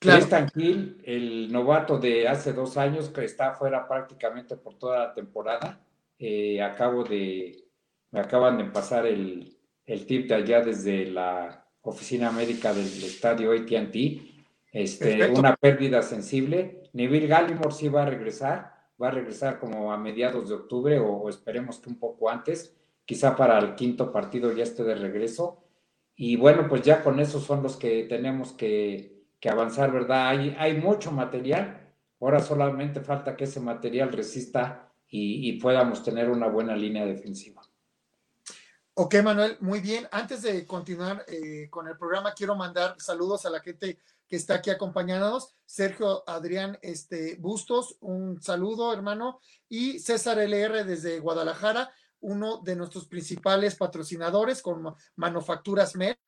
Claro. 0.00 0.26
Tristan 0.26 0.50
el 0.56 1.52
novato 1.52 1.98
de 1.98 2.26
hace 2.26 2.52
dos 2.52 2.76
años, 2.76 3.10
que 3.10 3.24
está 3.24 3.52
fuera 3.52 3.86
prácticamente 3.86 4.56
por 4.56 4.76
toda 4.76 4.98
la 4.98 5.14
temporada. 5.14 5.86
Eh, 6.18 6.60
acabo 6.60 7.04
de, 7.04 7.64
me 8.10 8.18
acaban 8.18 8.58
de 8.58 8.64
pasar 8.64 9.06
el, 9.06 9.56
el 9.86 10.04
tip 10.04 10.28
de 10.28 10.34
allá 10.34 10.62
desde 10.62 11.06
la 11.06 11.64
oficina 11.82 12.32
médica 12.32 12.74
del 12.74 12.86
estadio 12.86 13.52
ATT. 13.52 14.33
Este, 14.74 15.30
una 15.30 15.54
pérdida 15.54 16.02
sensible 16.02 16.84
Neville 16.94 17.26
Gallimore 17.26 17.72
sí 17.72 17.88
va 17.88 18.02
a 18.02 18.06
regresar, 18.06 18.72
va 19.00 19.08
a 19.08 19.10
regresar 19.10 19.58
como 19.58 19.92
a 19.92 19.98
mediados 19.98 20.48
de 20.48 20.54
octubre 20.54 20.98
o, 20.98 21.28
esperemos 21.28 21.78
que 21.78 21.90
un 21.90 21.98
poco 21.98 22.30
antes, 22.30 22.74
quizá 23.04 23.36
para 23.36 23.58
el 23.58 23.74
quinto 23.74 24.12
partido 24.12 24.52
ya 24.52 24.62
esté 24.62 24.84
de 24.84 24.94
regreso. 24.94 25.64
Y 26.14 26.36
bueno, 26.36 26.68
pues 26.68 26.82
ya 26.82 27.02
con 27.02 27.18
esos 27.18 27.42
son 27.44 27.62
los 27.64 27.76
que 27.76 28.04
tenemos 28.04 28.52
que, 28.52 29.12
avanzar, 29.50 29.92
¿verdad? 29.92 30.28
Hay, 30.28 30.56
hay 30.58 30.80
mucho 30.80 31.12
material, 31.12 31.92
ahora 32.18 32.40
solamente 32.40 33.00
falta 33.00 33.36
que 33.36 33.44
ese 33.44 33.60
material 33.60 34.10
resista 34.10 34.90
y, 35.06 35.60
podamos 35.60 36.02
tener 36.02 36.30
una 36.30 36.48
buena 36.48 36.74
línea 36.74 37.04
defensiva. 37.04 37.62
Ok, 38.94 39.16
Manuel, 39.22 39.58
muy 39.60 39.80
bien. 39.80 40.08
Antes 40.10 40.42
de 40.42 40.64
continuar 40.66 41.24
eh, 41.28 41.68
con 41.68 41.86
el 41.88 41.96
programa, 41.98 42.32
quiero 42.32 42.56
mandar 42.56 42.94
saludos 42.98 43.44
a 43.44 43.50
la 43.50 43.60
gente 43.60 43.98
que 44.28 44.36
está 44.36 44.54
aquí 44.54 44.70
acompañándonos. 44.70 45.54
Sergio 45.66 46.28
Adrián 46.28 46.78
este, 46.82 47.36
Bustos, 47.36 47.96
un 48.00 48.40
saludo, 48.42 48.92
hermano. 48.92 49.40
Y 49.68 49.98
César 49.98 50.38
LR 50.38 50.84
desde 50.84 51.20
Guadalajara, 51.20 51.92
uno 52.20 52.58
de 52.58 52.76
nuestros 52.76 53.06
principales 53.06 53.76
patrocinadores 53.76 54.62
con 54.62 54.94
Manufacturas 55.16 55.94
Mel. 55.96 56.18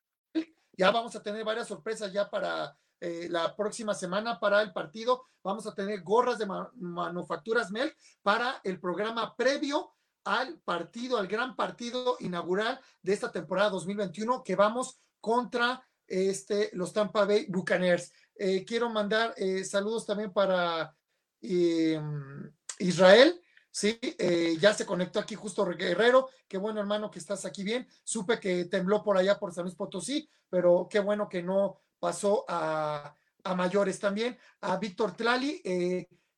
Ya 0.73 0.91
vamos 0.91 1.15
a 1.15 1.23
tener 1.23 1.43
varias 1.43 1.67
sorpresas 1.67 2.13
ya 2.13 2.29
para 2.29 2.77
eh, 2.99 3.27
la 3.29 3.55
próxima 3.55 3.93
semana 3.93 4.39
para 4.39 4.61
el 4.61 4.73
partido. 4.73 5.25
Vamos 5.43 5.65
a 5.67 5.73
tener 5.73 6.01
gorras 6.01 6.37
de 6.37 6.47
Manufacturas 6.75 7.71
Mel 7.71 7.93
para 8.21 8.59
el 8.63 8.79
programa 8.79 9.35
previo 9.35 9.93
al 10.23 10.59
partido, 10.59 11.17
al 11.17 11.27
gran 11.27 11.55
partido 11.55 12.17
inaugural 12.19 12.79
de 13.01 13.13
esta 13.13 13.31
temporada 13.31 13.69
2021 13.69 14.43
que 14.43 14.55
vamos 14.55 14.99
contra 15.21 15.86
este, 16.07 16.69
los 16.73 16.93
Tampa 16.93 17.25
Bay 17.25 17.45
Buccaneers. 17.49 18.11
Eh, 18.35 18.63
quiero 18.65 18.89
mandar 18.89 19.33
eh, 19.37 19.63
saludos 19.63 20.05
también 20.05 20.31
para 20.31 20.95
em, 21.41 22.51
Israel. 22.79 23.41
Sí, 23.71 23.99
eh, 24.01 24.57
ya 24.59 24.73
se 24.73 24.85
conectó 24.85 25.19
aquí 25.19 25.35
justo 25.35 25.65
Guerrero. 25.65 26.29
Qué 26.47 26.57
bueno, 26.57 26.79
hermano, 26.79 27.11
que 27.11 27.19
estás 27.19 27.45
aquí 27.45 27.63
bien. 27.63 27.87
Supe 28.03 28.39
que 28.39 28.65
tembló 28.65 29.03
por 29.03 29.17
allá 29.17 29.37
por 29.37 29.53
San 29.53 29.65
Luis 29.65 29.75
Potosí, 29.75 30.27
pero 30.49 30.87
qué 30.89 30.99
bueno 30.99 31.29
que 31.29 31.43
no 31.43 31.79
pasó 31.99 32.45
a, 32.47 33.13
mayores 33.55 33.99
también. 33.99 34.37
A 34.61 34.77
Víctor 34.77 35.15
Tlali, 35.15 35.61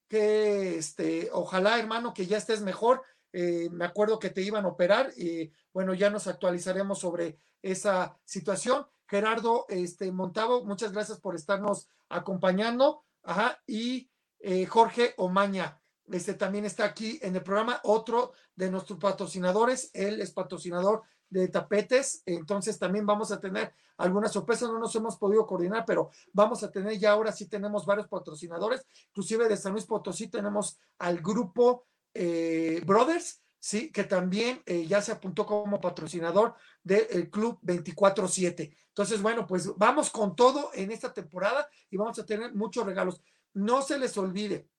que 0.07 0.77
este, 0.77 1.29
ojalá, 1.31 1.79
hermano, 1.79 2.13
que 2.13 2.27
ya 2.27 2.37
estés 2.37 2.61
mejor. 2.61 3.03
Me 3.31 3.85
acuerdo 3.85 4.19
que 4.19 4.29
te 4.29 4.41
iban 4.41 4.65
a 4.65 4.67
operar 4.67 5.11
y 5.17 5.51
bueno, 5.73 5.93
ya 5.93 6.09
nos 6.09 6.27
actualizaremos 6.27 6.99
sobre 6.99 7.39
esa 7.61 8.17
situación. 8.25 8.85
Gerardo 9.09 9.65
este, 9.69 10.11
Montavo, 10.11 10.63
muchas 10.63 10.91
gracias 10.91 11.19
por 11.19 11.35
estarnos 11.35 11.89
acompañando. 12.09 13.03
Ajá, 13.23 13.59
y 13.65 14.09
eh, 14.39 14.65
Jorge 14.67 15.15
Omaña, 15.17 15.81
este 16.05 16.35
también 16.35 16.65
está 16.65 16.85
aquí 16.85 17.19
en 17.21 17.35
el 17.35 17.43
programa, 17.43 17.81
otro 17.83 18.33
de 18.55 18.69
nuestros 18.69 18.99
patrocinadores, 18.99 19.89
él 19.93 20.21
es 20.21 20.31
patrocinador 20.31 21.01
de 21.29 21.47
tapetes, 21.47 22.23
entonces 22.25 22.79
también 22.79 23.05
vamos 23.05 23.31
a 23.31 23.39
tener 23.39 23.73
algunas 23.97 24.31
sorpresas, 24.31 24.69
no 24.69 24.79
nos 24.79 24.95
hemos 24.95 25.17
podido 25.17 25.45
coordinar, 25.45 25.85
pero 25.85 26.09
vamos 26.31 26.63
a 26.63 26.71
tener 26.71 26.97
ya 26.97 27.11
ahora 27.11 27.31
sí 27.31 27.47
tenemos 27.47 27.85
varios 27.85 28.07
patrocinadores, 28.07 28.85
inclusive 29.09 29.49
de 29.49 29.57
San 29.57 29.73
Luis 29.73 29.85
Potosí 29.85 30.27
tenemos 30.27 30.79
al 30.99 31.19
grupo 31.19 31.85
eh, 32.13 32.81
Brothers, 32.85 33.41
sí, 33.59 33.91
que 33.91 34.03
también 34.03 34.61
eh, 34.65 34.85
ya 34.87 35.01
se 35.01 35.11
apuntó 35.11 35.45
como 35.45 35.79
patrocinador 35.79 36.55
del 36.83 37.29
Club 37.29 37.59
24-7. 37.61 38.75
Entonces, 38.87 39.21
bueno, 39.21 39.45
pues 39.45 39.75
vamos 39.77 40.09
con 40.09 40.35
todo 40.35 40.71
en 40.73 40.91
esta 40.91 41.13
temporada 41.13 41.67
y 41.89 41.97
vamos 41.97 42.17
a 42.19 42.25
tener 42.25 42.53
muchos 42.53 42.85
regalos. 42.85 43.21
No 43.53 43.81
se 43.81 43.99
les 43.99 44.17
olvide, 44.17 44.69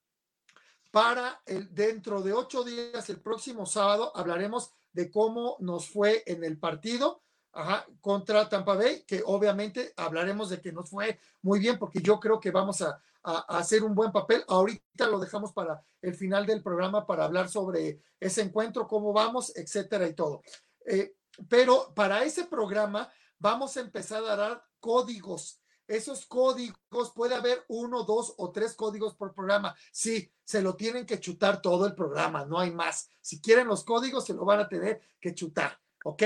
para 0.91 1.41
el, 1.45 1.73
dentro 1.73 2.21
de 2.21 2.33
ocho 2.33 2.63
días, 2.63 3.09
el 3.09 3.21
próximo 3.21 3.65
sábado, 3.65 4.11
hablaremos 4.15 4.73
de 4.91 5.09
cómo 5.09 5.55
nos 5.59 5.89
fue 5.89 6.23
en 6.27 6.43
el 6.43 6.59
partido 6.59 7.23
contra 7.99 8.47
Tampa 8.47 8.75
Bay, 8.75 9.03
que 9.03 9.21
obviamente 9.25 9.93
hablaremos 9.97 10.49
de 10.49 10.61
que 10.61 10.71
nos 10.71 10.89
fue 10.89 11.19
muy 11.41 11.59
bien, 11.59 11.77
porque 11.77 12.01
yo 12.01 12.19
creo 12.19 12.39
que 12.39 12.51
vamos 12.51 12.81
a, 12.81 13.01
hacer 13.23 13.83
un 13.83 13.93
buen 13.93 14.11
papel. 14.11 14.43
Ahorita 14.47 15.07
lo 15.07 15.19
dejamos 15.19 15.53
para 15.53 15.79
el 16.01 16.15
final 16.15 16.45
del 16.47 16.63
programa 16.63 17.05
para 17.05 17.25
hablar 17.25 17.49
sobre 17.49 18.01
ese 18.19 18.41
encuentro, 18.41 18.87
cómo 18.87 19.13
vamos, 19.13 19.55
etcétera 19.55 20.07
y 20.07 20.15
todo. 20.15 20.41
Eh, 20.87 21.13
pero 21.47 21.93
para 21.93 22.23
ese 22.23 22.45
programa 22.45 23.11
vamos 23.37 23.77
a 23.77 23.81
empezar 23.81 24.23
a 24.25 24.35
dar 24.35 24.63
códigos. 24.79 25.61
Esos 25.87 26.25
códigos, 26.25 27.11
puede 27.13 27.35
haber 27.35 27.65
uno, 27.67 28.03
dos 28.03 28.33
o 28.37 28.51
tres 28.51 28.73
códigos 28.75 29.13
por 29.13 29.33
programa. 29.33 29.75
Sí, 29.91 30.31
se 30.43 30.61
lo 30.61 30.75
tienen 30.75 31.05
que 31.05 31.19
chutar 31.19 31.61
todo 31.61 31.85
el 31.85 31.93
programa, 31.93 32.45
no 32.45 32.57
hay 32.57 32.71
más. 32.71 33.09
Si 33.19 33.41
quieren 33.41 33.67
los 33.67 33.83
códigos, 33.83 34.25
se 34.25 34.33
lo 34.33 34.45
van 34.45 34.61
a 34.61 34.69
tener 34.69 35.01
que 35.19 35.35
chutar, 35.35 35.79
¿ok? 36.05 36.23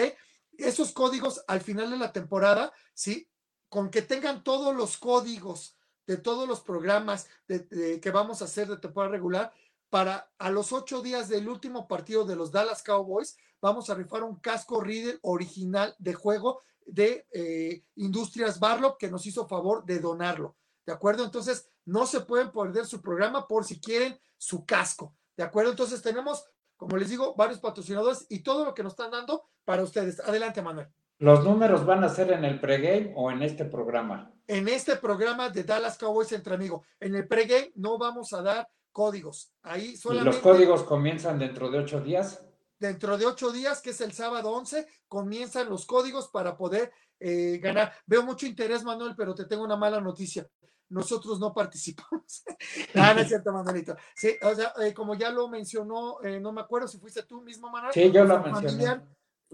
Esos 0.60 0.92
códigos 0.92 1.44
al 1.48 1.62
final 1.62 1.92
de 1.92 1.98
la 1.98 2.12
temporada, 2.12 2.72
sí, 2.94 3.30
con 3.70 3.90
que 3.90 4.02
tengan 4.02 4.44
todos 4.44 4.76
los 4.76 4.98
códigos 4.98 5.78
de 6.08 6.18
todos 6.18 6.48
los 6.48 6.62
programas 6.62 7.28
que 7.48 8.12
vamos 8.14 8.42
a 8.42 8.46
hacer 8.46 8.68
de 8.68 8.78
temporada 8.78 9.12
regular, 9.12 9.54
para 9.90 10.30
a 10.38 10.50
los 10.50 10.72
ocho 10.72 11.02
días 11.02 11.30
del 11.30 11.48
último 11.48 11.88
partido 11.88 12.26
de 12.26 12.36
los 12.36 12.52
Dallas 12.52 12.84
Cowboys, 12.84 13.38
vamos 13.62 13.90
a 13.90 13.96
rifar 13.96 14.24
un 14.24 14.40
casco 14.40 14.82
Riddle 14.82 15.20
original 15.22 15.96
de 16.00 16.14
juego 16.14 16.62
de 16.86 17.26
eh, 17.32 17.84
Industrias 17.96 18.60
Barlow 18.60 18.98
que 18.98 19.10
nos 19.10 19.26
hizo 19.26 19.48
favor 19.48 19.86
de 19.86 20.00
donarlo. 20.00 20.56
¿De 20.86 20.94
acuerdo? 20.94 21.24
Entonces, 21.24 21.68
no 21.86 22.06
se 22.06 22.22
pueden 22.22 22.52
perder 22.52 22.86
su 22.86 23.02
programa 23.02 23.48
por 23.48 23.66
si 23.66 23.80
quieren 23.80 24.20
su 24.38 24.66
casco. 24.66 25.16
¿De 25.36 25.44
acuerdo? 25.44 25.72
Entonces, 25.72 26.02
tenemos, 26.02 26.46
como 26.78 26.98
les 26.98 27.10
digo, 27.10 27.36
varios 27.36 27.60
patrocinadores 27.60 28.26
y 28.30 28.40
todo 28.40 28.66
lo 28.66 28.74
que 28.74 28.84
nos 28.84 28.94
están 28.94 29.12
dando 29.12 29.44
para 29.64 29.84
ustedes. 29.84 30.20
Adelante, 30.20 30.62
Manuel. 30.62 30.88
¿Los 31.18 31.44
números 31.46 31.86
van 31.86 32.04
a 32.04 32.10
ser 32.10 32.32
en 32.32 32.44
el 32.44 32.60
pregame 32.60 33.14
o 33.16 33.32
en 33.32 33.42
este 33.42 33.66
programa? 33.66 34.34
En 34.48 34.68
este 34.68 34.98
programa 34.98 35.50
de 35.50 35.64
Dallas 35.64 35.98
Cowboys 35.98 36.32
entre 36.34 36.56
amigos. 36.56 36.86
En 37.00 37.16
el 37.16 37.28
pregame 37.28 37.72
no 37.76 37.98
vamos 37.98 38.34
a 38.34 38.42
dar 38.42 38.68
códigos. 38.92 39.54
Ahí 39.64 39.96
solamente. 39.96 40.30
¿Y 40.30 40.34
los 40.34 40.42
códigos 40.42 40.84
comienzan 40.84 41.40
dentro 41.40 41.72
de 41.72 41.80
ocho 41.80 42.02
días? 42.02 42.46
Dentro 42.78 43.18
de 43.18 43.26
ocho 43.26 43.52
días, 43.52 43.82
que 43.82 43.92
es 43.92 44.02
el 44.02 44.12
sábado 44.12 44.52
11, 44.52 44.86
comienzan 45.08 45.70
los 45.70 45.86
códigos 45.86 46.28
para 46.28 46.58
poder 46.58 46.92
eh, 47.20 47.60
ganar. 47.62 47.94
Veo 48.06 48.24
mucho 48.24 48.46
interés, 48.46 48.84
Manuel, 48.84 49.16
pero 49.16 49.34
te 49.34 49.46
tengo 49.46 49.64
una 49.64 49.78
mala 49.78 50.02
noticia. 50.02 50.46
Nosotros 50.90 51.40
no 51.40 51.54
participamos. 51.54 52.44
ah, 52.96 53.14
no 53.14 53.22
es 53.22 53.28
cierto, 53.28 53.52
Manuelito. 53.52 53.96
Sí, 54.16 54.36
o 54.42 54.54
sea, 54.54 54.74
eh, 54.84 54.94
como 54.94 55.16
ya 55.16 55.30
lo 55.32 55.48
mencionó, 55.48 56.22
eh, 56.24 56.40
no 56.40 56.52
me 56.52 56.62
acuerdo 56.62 56.88
si 56.88 57.00
fuiste 57.00 57.24
tú 57.24 57.42
mismo, 57.42 57.70
Manuel. 57.70 57.94
Sí, 57.94 58.12
yo 58.12 58.24
lo 58.24 58.40
mencioné 58.40 59.02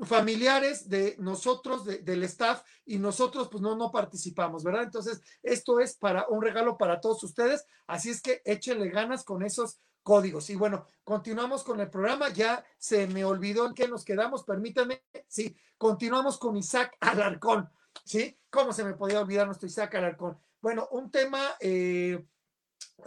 familiares 0.03 0.89
de 0.89 1.15
nosotros, 1.19 1.85
del 1.85 2.23
staff, 2.23 2.63
y 2.85 2.97
nosotros 2.97 3.49
pues 3.49 3.61
no, 3.61 3.75
no 3.75 3.91
participamos, 3.91 4.63
¿verdad? 4.63 4.83
Entonces, 4.83 5.21
esto 5.43 5.79
es 5.79 5.95
para 5.95 6.27
un 6.29 6.41
regalo 6.41 6.77
para 6.77 6.99
todos 6.99 7.23
ustedes, 7.23 7.65
así 7.87 8.09
es 8.09 8.21
que 8.21 8.41
échenle 8.45 8.89
ganas 8.89 9.23
con 9.23 9.43
esos 9.43 9.79
códigos. 10.01 10.49
Y 10.49 10.55
bueno, 10.55 10.85
continuamos 11.03 11.63
con 11.63 11.79
el 11.79 11.89
programa, 11.89 12.29
ya 12.29 12.63
se 12.77 13.07
me 13.07 13.23
olvidó 13.25 13.67
en 13.67 13.73
qué 13.73 13.87
nos 13.87 14.03
quedamos, 14.03 14.43
permítanme, 14.43 15.03
sí, 15.27 15.55
continuamos 15.77 16.37
con 16.37 16.57
Isaac 16.57 16.95
Alarcón, 16.99 17.69
¿sí? 18.03 18.37
¿Cómo 18.49 18.73
se 18.73 18.83
me 18.83 18.93
podía 18.93 19.21
olvidar 19.21 19.45
nuestro 19.45 19.67
Isaac 19.67 19.95
Alarcón? 19.95 20.37
Bueno, 20.61 20.87
un 20.91 21.09
tema 21.09 21.55
eh, 21.59 22.23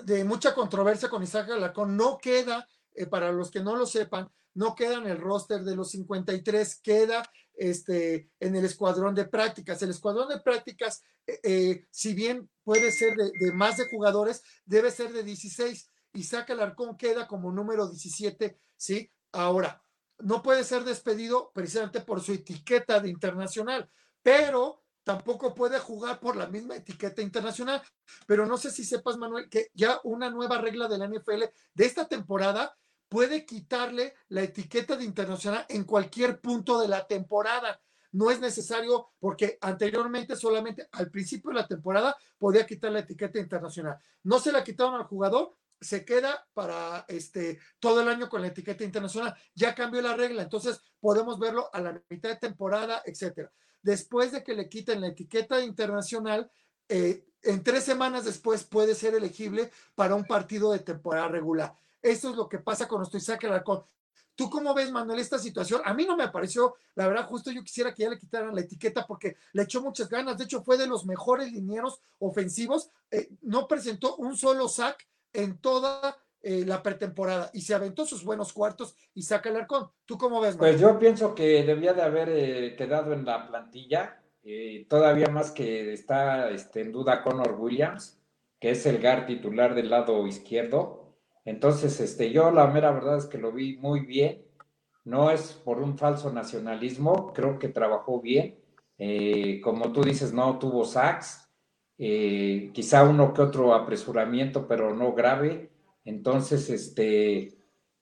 de 0.03 0.25
mucha 0.25 0.55
controversia 0.55 1.09
con 1.09 1.23
Isaac 1.23 1.51
Alarcón, 1.51 1.97
no 1.97 2.19
queda, 2.19 2.69
eh, 2.95 3.07
para 3.07 3.31
los 3.31 3.51
que 3.51 3.61
no 3.61 3.77
lo 3.77 3.87
sepan, 3.87 4.29
no 4.55 4.75
queda 4.75 4.97
en 4.97 5.07
el 5.07 5.19
roster 5.19 5.63
de 5.63 5.77
los 5.77 5.91
53, 5.91 6.81
queda 6.81 7.29
este, 7.55 8.31
en 8.41 8.57
el 8.57 8.65
escuadrón 8.65 9.15
de 9.15 9.27
prácticas. 9.27 9.81
El 9.83 9.91
escuadrón 9.91 10.29
de 10.29 10.41
prácticas, 10.41 11.03
eh, 11.27 11.87
si 11.91 12.15
bien 12.15 12.51
puede 12.65 12.91
ser 12.91 13.17
de, 13.17 13.53
más 13.53 13.77
de 13.77 13.89
jugadores, 13.89 14.43
debe 14.65 14.91
ser 14.91 15.13
de 15.13 15.23
16. 15.23 15.91
Isaac 16.15 16.51
Alarcón 16.51 16.97
queda 16.97 17.27
como 17.27 17.53
número 17.53 17.89
17, 17.89 18.59
¿sí? 18.77 19.11
Ahora, 19.33 19.83
no 20.19 20.43
puede 20.43 20.65
ser 20.65 20.85
despedido 20.85 21.51
precisamente 21.53 22.01
por 22.01 22.21
su 22.21 22.33
etiqueta 22.33 23.01
de 23.01 23.11
internacional, 23.11 23.91
pero 24.23 24.84
tampoco 25.05 25.55
puede 25.55 25.79
jugar 25.79 26.19
por 26.19 26.35
la 26.35 26.49
misma 26.49 26.77
etiqueta 26.77 27.23
internacional. 27.23 27.83
Pero 28.27 28.47
no 28.47 28.57
sé 28.57 28.71
si 28.71 28.85
sepas, 28.85 29.17
Manuel, 29.17 29.49
que 29.49 29.71
ya 29.75 30.01
una 30.03 30.31
nueva 30.31 30.59
regla 30.59 30.89
de 30.89 30.99
la 30.99 31.07
NFL 31.07 31.45
de 31.75 31.85
esta 31.85 32.09
temporada 32.09 32.77
puede 33.09 33.47
quitarle 33.47 34.15
la 34.29 34.43
etiqueta 34.43 34.97
de 34.97 35.05
internacional 35.05 35.65
en 35.69 35.85
cualquier 35.85 36.41
punto 36.41 36.81
de 36.81 36.89
la 36.89 37.07
temporada. 37.07 37.81
No 38.13 38.31
es 38.31 38.41
necesario 38.41 39.13
porque 39.19 39.59
anteriormente 39.61 40.37
solamente 40.37 40.89
al 40.93 41.11
principio 41.11 41.51
de 41.51 41.57
la 41.57 41.67
temporada 41.67 42.17
podía 42.39 42.67
quitar 42.67 42.91
la 42.93 43.01
etiqueta 43.01 43.39
internacional. 43.39 43.99
No 44.23 44.39
se 44.39 44.53
la 44.53 44.65
quitaron 44.65 44.95
al 44.95 45.05
jugador, 45.05 45.55
se 45.85 46.05
queda 46.05 46.47
para 46.55 47.05
este 47.09 47.59
todo 47.79 48.01
el 48.01 48.09
año 48.09 48.29
con 48.29 48.43
la 48.43 48.49
etiqueta 48.49 48.85
internacional. 48.85 49.35
Ya 49.55 49.75
cambió 49.75 50.03
la 50.03 50.17
regla, 50.17 50.43
entonces 50.43 50.81
podemos 51.01 51.39
verlo 51.39 51.69
a 51.73 51.81
la 51.81 52.03
mitad 52.09 52.31
de 52.31 52.37
temporada, 52.37 53.03
etcétera. 53.05 53.53
Después 53.83 54.33
de 54.33 54.43
que 54.43 54.55
le 54.55 54.69
quiten 54.69 55.01
la 55.01 55.09
etiqueta 55.09 55.61
internacional, 55.61 56.51
eh, 56.89 57.27
en 57.43 57.63
tres 57.63 57.85
semanas 57.85 58.25
después 58.25 58.65
puede 58.65 58.95
ser 58.95 59.15
elegible 59.15 59.71
para 59.95 60.15
un 60.15 60.25
partido 60.25 60.73
de 60.73 60.79
temporada 60.79 61.29
regular. 61.29 61.75
Eso 62.01 62.31
es 62.31 62.37
lo 62.37 62.49
que 62.49 62.59
pasa 62.59 62.89
con 62.89 62.99
nuestro 62.99 63.19
Isaac 63.19 63.45
Alarcón. 63.45 63.85
¿Tú 64.37 64.51
cómo 64.51 64.75
ves, 64.75 64.91
Manuel, 64.91 65.21
esta 65.21 65.39
situación? 65.39 65.81
A 65.85 65.95
mí 65.95 66.05
no 66.05 66.17
me 66.17 66.29
pareció, 66.29 66.75
la 66.97 67.07
verdad, 67.07 67.27
justo 67.27 67.53
yo 67.53 67.63
quisiera 67.63 67.95
que 67.95 68.03
ya 68.03 68.11
le 68.11 68.19
quitaran 68.19 68.55
la 68.55 68.63
etiqueta 68.63 69.07
porque 69.07 69.37
le 69.53 69.63
echó 69.63 69.81
muchas 69.81 70.09
ganas. 70.09 70.37
De 70.37 70.45
hecho, 70.45 70.63
fue 70.63 70.77
de 70.77 70.89
los 70.89 71.07
mejores 71.07 71.53
linieros 71.53 72.01
ofensivos. 72.19 72.91
Eh, 73.11 73.29
no 73.43 73.69
presentó 73.69 74.17
un 74.17 74.37
solo 74.37 74.69
sack 74.69 75.07
en 75.35 75.59
toda 75.59 76.17
eh, 76.41 76.65
la 76.65 76.83
pretemporada 76.83 77.51
y 77.53 77.61
se 77.61 77.75
aventó 77.75 78.07
sus 78.07 78.25
buenos 78.25 78.53
cuartos 78.53 78.97
y 79.13 79.23
saca 79.23 79.51
el 79.51 79.57
arcón. 79.57 79.91
¿Tú 80.07 80.17
cómo 80.17 80.41
ves? 80.41 80.57
Pues 80.57 80.81
yo 80.81 80.99
pienso 80.99 81.35
que 81.35 81.63
debía 81.65 81.93
de 81.93 82.03
haber 82.03 82.29
eh, 82.31 82.75
quedado 82.77 83.13
en 83.13 83.27
la 83.27 83.47
plantilla, 83.47 84.23
todavía 84.89 85.29
más 85.29 85.51
que 85.51 85.93
está 85.93 86.51
este, 86.51 86.83
en 86.83 86.93
duda 86.93 87.23
Connor 87.23 87.57
Williams, 87.59 88.21
que 88.61 88.71
es 88.71 88.87
el 88.87 88.99
GAR 88.99 89.27
titular 89.27 89.75
del 89.75 89.91
lado 89.91 90.27
izquierdo. 90.27 91.05
Entonces, 91.45 92.01
este, 92.01 92.31
yo 92.31 92.51
la 92.51 92.67
mera 92.67 92.91
verdad 92.93 93.19
es 93.19 93.27
que 93.27 93.39
lo 93.39 93.53
vi 93.53 93.77
muy 93.77 94.01
bien. 94.01 94.45
No 95.05 95.31
es 95.31 95.53
por 95.53 95.81
un 95.81 95.99
falso 95.99 96.33
nacionalismo, 96.33 97.33
creo 97.35 97.59
que 97.59 97.69
trabajó 97.69 98.21
bien. 98.21 98.59
Eh, 98.97 99.61
como 99.63 99.93
tú 99.93 100.03
dices, 100.03 100.33
no 100.33 100.59
tuvo 100.59 100.85
sacks, 100.85 101.44
eh, 101.99 102.71
quizá 102.73 103.05
uno 103.05 103.33
que 103.33 103.43
otro 103.43 103.75
apresuramiento, 103.75 104.67
pero 104.67 104.95
no 104.95 105.13
grave. 105.13 105.71
Entonces, 106.05 106.71
este, 106.71 107.55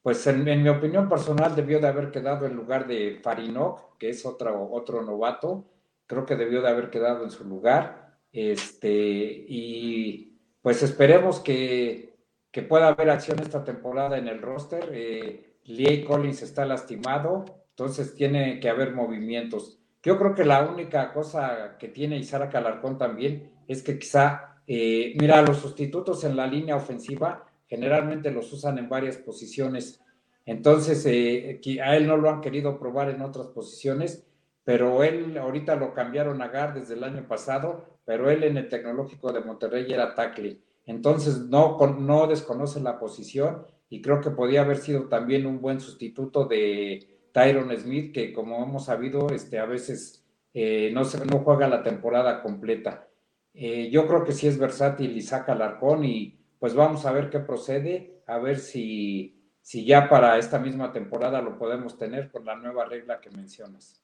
pues 0.03 0.27
en, 0.27 0.45
mi 0.45 0.69
opinión 0.69 1.09
personal 1.09 1.55
debió 1.55 1.81
de 1.81 1.89
haber 1.89 2.11
quedado 2.11 2.47
en 2.47 2.57
lugar 2.57 2.87
de 2.87 3.21
Farinok, 3.23 3.99
que 3.99 4.11
es 4.11 4.25
otro, 4.27 4.71
otro 4.71 5.03
novato. 5.03 5.65
Creo 6.07 6.27
que 6.27 6.37
debió 6.37 6.63
de 6.63 6.69
haber 6.69 6.91
quedado 6.91 7.25
en 7.25 7.31
su 7.31 7.45
lugar. 7.45 8.19
Este, 8.33 9.45
y 9.49 10.39
pues 10.63 10.83
esperemos 10.83 11.41
que 11.41 12.13
que 12.53 12.63
pueda 12.63 12.89
haber 12.89 13.11
acción 13.11 13.41
esta 13.41 13.65
temporada 13.65 14.19
en 14.19 14.29
el 14.29 14.43
roster. 14.43 14.91
Eh, 14.93 15.57
Lee 15.65 16.05
Collins 16.05 16.43
está 16.43 16.67
lastimado, 16.67 17.47
entonces 17.71 18.15
tiene 18.15 18.61
que 18.61 18.69
haber 18.69 18.95
movimientos. 18.95 19.81
Yo 20.03 20.19
creo 20.19 20.35
que 20.35 20.45
la 20.45 20.63
única 20.69 21.13
cosa 21.13 21.77
que 21.79 21.89
tiene 21.89 22.19
Isaac 22.19 22.55
Alarcón 22.55 22.99
también 22.99 23.51
es 23.73 23.83
que 23.83 23.99
quizá, 23.99 24.61
eh, 24.67 25.15
mira, 25.19 25.43
los 25.43 25.59
sustitutos 25.59 26.25
en 26.25 26.37
la 26.37 26.47
línea 26.47 26.77
ofensiva 26.77 27.47
generalmente 27.67 28.31
los 28.31 28.53
usan 28.53 28.79
en 28.79 28.89
varias 28.89 29.17
posiciones. 29.17 30.01
Entonces, 30.45 31.05
eh, 31.07 31.61
a 31.83 31.97
él 31.97 32.07
no 32.07 32.17
lo 32.17 32.31
han 32.31 32.41
querido 32.41 32.79
probar 32.79 33.09
en 33.09 33.23
otras 33.23 33.49
posiciones, 33.49 34.27
pero 34.65 35.03
él 35.03 35.37
ahorita 35.39 35.77
lo 35.77 35.95
cambiaron 35.95 36.43
a 36.43 36.49
GAR 36.49 36.75
desde 36.75 36.95
el 36.95 37.05
año 37.05 37.27
pasado, 37.27 37.99
pero 38.05 38.31
él 38.31 38.45
en 38.45 38.57
el 38.57 38.69
Tecnológico 38.69 39.33
de 39.33 39.41
Monterrey 39.41 39.91
era 39.93 40.15
tackle. 40.15 40.61
Entonces, 40.87 41.39
no, 41.39 41.79
no 41.99 42.27
desconoce 42.27 42.81
la 42.81 42.99
posición 42.99 43.65
y 43.89 44.03
creo 44.03 44.21
que 44.21 44.31
podía 44.31 44.63
haber 44.63 44.79
sido 44.79 45.09
también 45.09 45.47
un 45.47 45.61
buen 45.61 45.81
sustituto 45.81 46.45
de 46.45 47.21
Tyron 47.33 47.77
Smith, 47.77 48.13
que 48.13 48.33
como 48.33 48.63
hemos 48.63 48.87
sabido, 48.87 49.29
este, 49.31 49.59
a 49.59 49.67
veces 49.67 50.25
eh, 50.55 50.91
no, 50.93 51.03
no 51.03 51.39
juega 51.39 51.69
la 51.69 51.83
temporada 51.83 52.43
completa. 52.43 53.09
Eh, 53.55 53.91
yo 53.91 54.07
creo 54.07 54.25
que 54.25 54.33
sí 54.33 54.47
es 54.47 54.59
versátil 54.59 55.17
y 55.17 55.21
saca 55.21 55.53
el 55.53 55.63
arcón 55.63 56.05
y 56.05 56.39
pues 56.59 56.75
vamos 56.75 57.05
a 57.05 57.13
ver 57.13 57.29
qué 57.29 57.39
procede, 57.41 58.23
a 58.27 58.39
ver 58.39 58.59
si, 58.59 59.53
si 59.61 59.85
ya 59.85 60.09
para 60.09 60.39
esta 60.39 60.59
misma 60.59 60.93
temporada 60.93 61.43
lo 61.43 61.59
podemos 61.59 61.99
tener 61.99 62.31
con 62.31 62.45
la 62.47 62.57
nueva 62.57 62.87
regla 62.87 63.21
que 63.21 63.31
mencionas. 63.31 64.01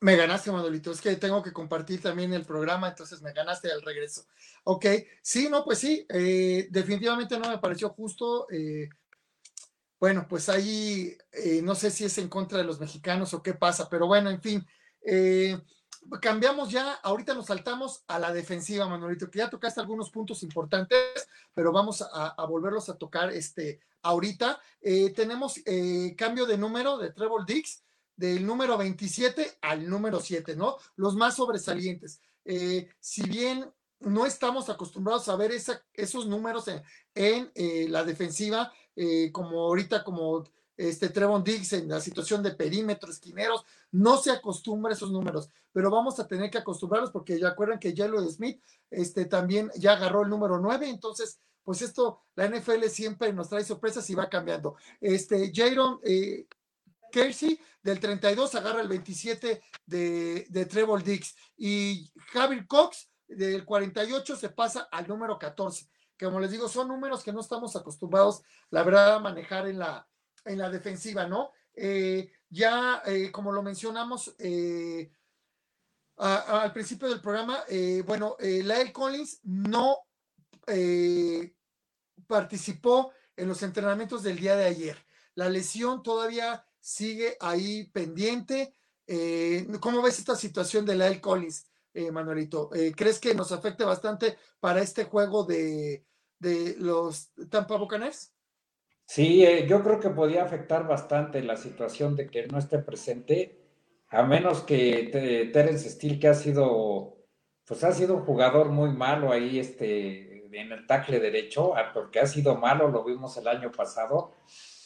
Me 0.00 0.14
ganaste, 0.14 0.52
Manolito. 0.52 0.92
Es 0.92 1.00
que 1.00 1.16
tengo 1.16 1.42
que 1.42 1.52
compartir 1.52 2.00
también 2.00 2.32
el 2.32 2.44
programa, 2.44 2.88
entonces 2.88 3.20
me 3.22 3.32
ganaste 3.32 3.72
al 3.72 3.82
regreso. 3.82 4.26
Ok, 4.64 4.86
sí, 5.20 5.48
no, 5.50 5.64
pues 5.64 5.78
sí, 5.78 6.06
eh, 6.08 6.68
definitivamente 6.70 7.38
no 7.38 7.48
me 7.48 7.58
pareció 7.58 7.88
justo. 7.90 8.46
Eh, 8.50 8.88
bueno, 9.98 10.26
pues 10.28 10.48
ahí 10.48 11.16
no 11.62 11.74
sé 11.74 11.90
si 11.90 12.04
es 12.04 12.18
en 12.18 12.28
contra 12.28 12.58
de 12.58 12.64
los 12.64 12.78
mexicanos 12.78 13.32
o 13.34 13.42
qué 13.42 13.54
pasa, 13.54 13.88
pero 13.88 14.06
bueno, 14.06 14.30
en 14.30 14.40
fin. 14.40 14.66
Cambiamos 16.20 16.70
ya, 16.70 16.92
ahorita 17.02 17.34
nos 17.34 17.46
saltamos 17.46 18.04
a 18.06 18.18
la 18.18 18.32
defensiva, 18.32 18.88
Manolito, 18.88 19.30
que 19.30 19.38
ya 19.38 19.50
tocaste 19.50 19.80
algunos 19.80 20.10
puntos 20.10 20.42
importantes, 20.42 20.98
pero 21.54 21.72
vamos 21.72 22.02
a, 22.02 22.34
volverlos 22.46 22.88
a 22.88 22.96
tocar 22.96 23.30
este, 23.30 23.80
ahorita. 24.02 24.60
tenemos 25.14 25.60
cambio 26.16 26.46
de 26.46 26.58
número 26.58 26.98
de 26.98 27.10
Trevor 27.12 27.44
Dix 27.46 27.82
del 28.16 28.46
número 28.46 28.78
27 28.78 29.58
al 29.60 29.88
número 29.88 30.20
7, 30.20 30.56
¿no? 30.56 30.76
Los 30.96 31.14
más 31.14 31.36
sobresalientes. 31.36 32.20
Eh, 32.44 32.88
si 32.98 33.22
bien 33.28 33.70
no 34.00 34.26
estamos 34.26 34.68
acostumbrados 34.68 35.28
a 35.28 35.36
ver 35.36 35.52
esos 35.52 36.26
números 36.26 36.68
en, 36.68 37.50
eh, 37.54 37.86
la 37.88 38.04
defensiva, 38.04 38.72
eh, 38.94 39.30
como 39.32 39.60
ahorita, 39.60 40.02
como 40.02 40.44
este 40.76 41.08
Trevon 41.08 41.42
Diggs 41.42 41.72
en 41.72 41.88
la 41.88 42.00
situación 42.00 42.42
de 42.42 42.52
perímetro, 42.52 43.10
esquineros, 43.10 43.64
no 43.92 44.18
se 44.18 44.30
acostumbra 44.30 44.92
a 44.92 44.94
esos 44.94 45.10
números, 45.10 45.50
pero 45.72 45.90
vamos 45.90 46.18
a 46.20 46.26
tener 46.26 46.50
que 46.50 46.58
acostumbrarlos 46.58 47.10
porque 47.10 47.38
ya 47.38 47.48
acuerdan 47.48 47.78
que 47.78 47.94
Jello 47.94 48.20
Smith 48.28 48.60
este, 48.90 49.24
también 49.24 49.70
ya 49.76 49.92
agarró 49.92 50.22
el 50.22 50.28
número 50.28 50.58
9, 50.58 50.88
entonces, 50.88 51.38
pues 51.62 51.82
esto, 51.82 52.20
la 52.34 52.48
NFL 52.48 52.84
siempre 52.88 53.32
nos 53.32 53.48
trae 53.48 53.64
sorpresas 53.64 54.08
y 54.10 54.14
va 54.14 54.28
cambiando. 54.28 54.76
Este, 55.00 55.50
Jaron, 55.54 56.00
Kersey 57.10 57.58
del 57.82 58.00
32 58.00 58.54
agarra 58.54 58.82
el 58.82 58.88
27 58.88 59.62
de, 59.86 60.46
de 60.48 60.66
Trevor 60.66 61.02
Dix 61.02 61.34
y 61.56 62.10
Javier 62.32 62.66
Cox 62.66 63.08
del 63.28 63.64
48 63.64 64.36
se 64.36 64.50
pasa 64.50 64.88
al 64.90 65.08
número 65.08 65.38
14. 65.38 65.88
Que 66.16 66.26
como 66.26 66.40
les 66.40 66.50
digo, 66.50 66.68
son 66.68 66.88
números 66.88 67.22
que 67.22 67.32
no 67.32 67.40
estamos 67.40 67.76
acostumbrados, 67.76 68.42
la 68.70 68.82
verdad, 68.82 69.16
a 69.16 69.20
manejar 69.20 69.68
en 69.68 69.78
la, 69.78 70.06
en 70.46 70.58
la 70.58 70.70
defensiva, 70.70 71.26
¿no? 71.26 71.52
Eh, 71.74 72.30
ya, 72.48 73.02
eh, 73.04 73.30
como 73.30 73.52
lo 73.52 73.62
mencionamos 73.62 74.34
eh, 74.38 75.10
al 76.16 76.72
principio 76.72 77.08
del 77.08 77.20
programa, 77.20 77.62
bueno, 78.06 78.36
Lael 78.40 78.90
Collins 78.90 79.40
no 79.42 79.98
participó 82.26 83.12
en 83.36 83.48
los 83.48 83.62
entrenamientos 83.62 84.22
del 84.22 84.38
día 84.38 84.56
de 84.56 84.64
ayer. 84.64 84.96
La 85.34 85.50
lesión 85.50 86.02
todavía 86.02 86.64
sigue 86.80 87.36
ahí 87.40 87.84
pendiente. 87.90 88.74
Eh, 89.06 89.66
¿Cómo 89.80 90.02
ves 90.02 90.18
esta 90.18 90.34
situación 90.34 90.86
de 90.86 90.94
la 90.94 91.20
Collins, 91.20 91.66
eh, 91.92 92.10
Manuelito? 92.10 92.74
Eh, 92.74 92.92
¿Crees 92.96 93.18
que 93.18 93.34
nos 93.34 93.52
afecte 93.52 93.84
bastante 93.84 94.38
para 94.60 94.80
este 94.80 95.04
juego 95.04 95.44
de, 95.44 96.06
los 96.78 97.32
Tampa 97.50 97.76
Buccaneers? 97.76 98.32
Sí, 99.06 99.46
yo 99.68 99.82
creo 99.84 100.00
que 100.00 100.10
podía 100.10 100.42
afectar 100.42 100.86
bastante 100.86 101.40
la 101.42 101.56
situación 101.56 102.16
de 102.16 102.26
que 102.26 102.48
no 102.48 102.58
esté 102.58 102.80
presente, 102.80 103.56
a 104.08 104.24
menos 104.24 104.62
que 104.62 105.08
Terence 105.52 105.88
Steele, 105.90 106.18
que 106.18 106.28
ha 106.28 106.34
sido, 106.34 107.16
pues 107.66 107.84
ha 107.84 107.92
sido 107.92 108.16
un 108.16 108.24
jugador 108.24 108.68
muy 108.70 108.90
malo 108.90 109.32
ahí, 109.32 109.60
este, 109.60 110.48
en 110.52 110.72
el 110.72 110.86
tackle 110.86 111.20
derecho, 111.20 111.76
ah, 111.76 111.92
porque 111.94 112.18
ha 112.18 112.26
sido 112.26 112.56
malo, 112.56 112.88
lo 112.88 113.04
vimos 113.04 113.36
el 113.36 113.46
año 113.46 113.70
pasado, 113.70 114.32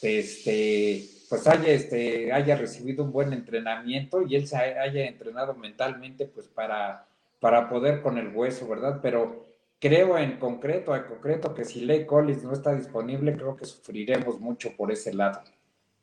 este, 0.01 1.03
pues 1.27 1.47
haya, 1.47 1.73
este, 1.73 2.31
haya 2.31 2.55
recibido 2.55 3.03
un 3.03 3.11
buen 3.11 3.33
entrenamiento 3.33 4.21
y 4.21 4.35
él 4.35 4.47
se 4.47 4.57
haya 4.57 5.05
entrenado 5.07 5.55
mentalmente, 5.55 6.27
pues 6.27 6.47
para, 6.47 7.07
para 7.39 7.67
poder 7.69 8.01
con 8.01 8.19
el 8.19 8.35
hueso, 8.35 8.67
¿verdad? 8.67 8.99
Pero 9.01 9.50
creo 9.81 10.17
en 10.17 10.37
concreto, 10.37 10.95
en 10.95 11.03
concreto 11.03 11.53
que 11.55 11.65
si 11.65 11.81
Ley 11.81 12.05
Collins 12.05 12.43
no 12.43 12.53
está 12.53 12.73
disponible, 12.73 13.35
creo 13.35 13.55
que 13.57 13.65
sufriremos 13.65 14.39
mucho 14.39 14.69
por 14.77 14.91
ese 14.91 15.13
lado. 15.13 15.41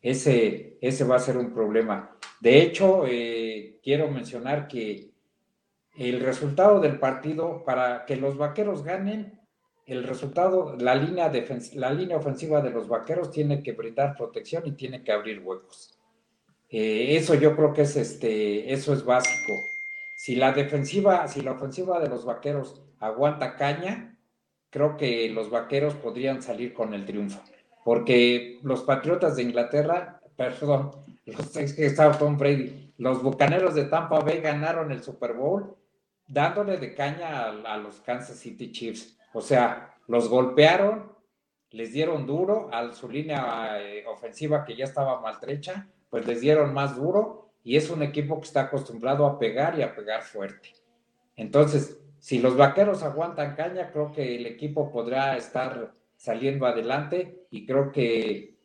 Ese, 0.02 0.76
ese 0.80 1.04
va 1.04 1.16
a 1.16 1.20
ser 1.20 1.36
un 1.38 1.54
problema. 1.54 2.16
De 2.40 2.60
hecho, 2.60 3.04
eh, 3.06 3.78
quiero 3.82 4.10
mencionar 4.10 4.66
que 4.66 5.12
el 5.96 6.20
resultado 6.20 6.80
del 6.80 6.98
partido, 6.98 7.64
para 7.64 8.04
que 8.04 8.16
los 8.16 8.36
vaqueros 8.36 8.82
ganen, 8.82 9.40
el 9.86 10.04
resultado, 10.04 10.76
la 10.76 10.94
línea, 10.94 11.32
la 11.74 11.92
línea 11.92 12.16
ofensiva 12.16 12.60
de 12.60 12.70
los 12.70 12.88
vaqueros 12.88 13.30
tiene 13.30 13.62
que 13.62 13.72
brindar 13.72 14.16
protección 14.16 14.64
y 14.66 14.72
tiene 14.72 15.02
que 15.02 15.12
abrir 15.12 15.40
huecos. 15.40 15.98
Eh, 16.68 17.16
eso 17.16 17.34
yo 17.34 17.56
creo 17.56 17.72
que 17.72 17.82
es 17.82 17.96
este, 17.96 18.72
eso 18.72 18.92
es 18.92 19.04
básico. 19.04 19.52
Si 20.16 20.34
la 20.34 20.52
defensiva, 20.52 21.26
si 21.28 21.40
la 21.42 21.52
ofensiva 21.52 22.00
de 22.00 22.08
los 22.08 22.24
vaqueros 22.24 22.82
aguanta 23.00 23.56
caña, 23.56 24.16
creo 24.70 24.96
que 24.96 25.28
los 25.30 25.50
vaqueros 25.50 25.94
podrían 25.94 26.42
salir 26.42 26.74
con 26.74 26.94
el 26.94 27.04
triunfo. 27.04 27.40
Porque 27.84 28.58
los 28.62 28.82
patriotas 28.82 29.37
de 29.37 29.42
Inglaterra, 29.42 30.20
perdón, 30.37 30.92
los 31.26 31.48
que 31.50 31.90
Tom 32.18 32.37
Brady, 32.37 32.92
los 32.98 33.22
bucaneros 33.22 33.74
de 33.74 33.84
Tampa 33.84 34.20
Bay 34.20 34.40
ganaron 34.40 34.92
el 34.92 35.02
Super 35.02 35.34
Bowl 35.34 35.76
dándole 36.26 36.76
de 36.76 36.94
caña 36.94 37.48
a 37.48 37.76
los 37.78 38.00
Kansas 38.00 38.37
City 38.37 38.70
Chiefs 38.70 39.18
o 39.32 39.40
sea, 39.40 39.94
los 40.06 40.28
golpearon, 40.28 41.12
les 41.70 41.92
dieron 41.92 42.26
duro 42.26 42.70
a 42.72 42.92
su 42.92 43.08
línea 43.08 43.80
eh, 43.80 44.04
ofensiva 44.06 44.64
que 44.64 44.76
ya 44.76 44.84
estaba 44.84 45.20
maltrecha, 45.20 45.87
pues 46.08 46.26
les 46.26 46.40
dieron 46.40 46.72
más 46.72 46.96
duro 46.96 47.50
y 47.62 47.76
es 47.76 47.90
un 47.90 48.02
equipo 48.02 48.40
que 48.40 48.46
está 48.46 48.62
acostumbrado 48.62 49.26
a 49.26 49.38
pegar 49.38 49.78
y 49.78 49.82
a 49.82 49.94
pegar 49.94 50.22
fuerte. 50.22 50.72
Entonces, 51.37 51.98
si 52.20 52.38
los 52.38 52.57
vaqueros 52.57 53.02
aguantan 53.02 53.54
caña, 53.54 53.90
creo 53.92 54.12
que 54.12 54.37
el 54.37 54.46
equipo 54.46 54.90
podrá 54.90 55.37
estar 55.37 55.94
saliendo 56.16 56.66
adelante 56.66 57.46
y 57.50 57.64
creo 57.64 57.92
que 57.92 58.59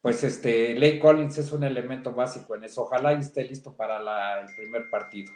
pues 0.00 0.22
este 0.22 0.74
Ley 0.74 1.00
Collins 1.00 1.38
es 1.38 1.52
un 1.52 1.64
elemento 1.64 2.12
básico 2.12 2.54
en 2.54 2.64
eso. 2.64 2.82
Ojalá 2.82 3.14
y 3.14 3.20
esté 3.20 3.44
listo 3.44 3.76
para 3.76 4.40
el 4.40 4.54
primer 4.54 4.88
partido. 4.90 5.32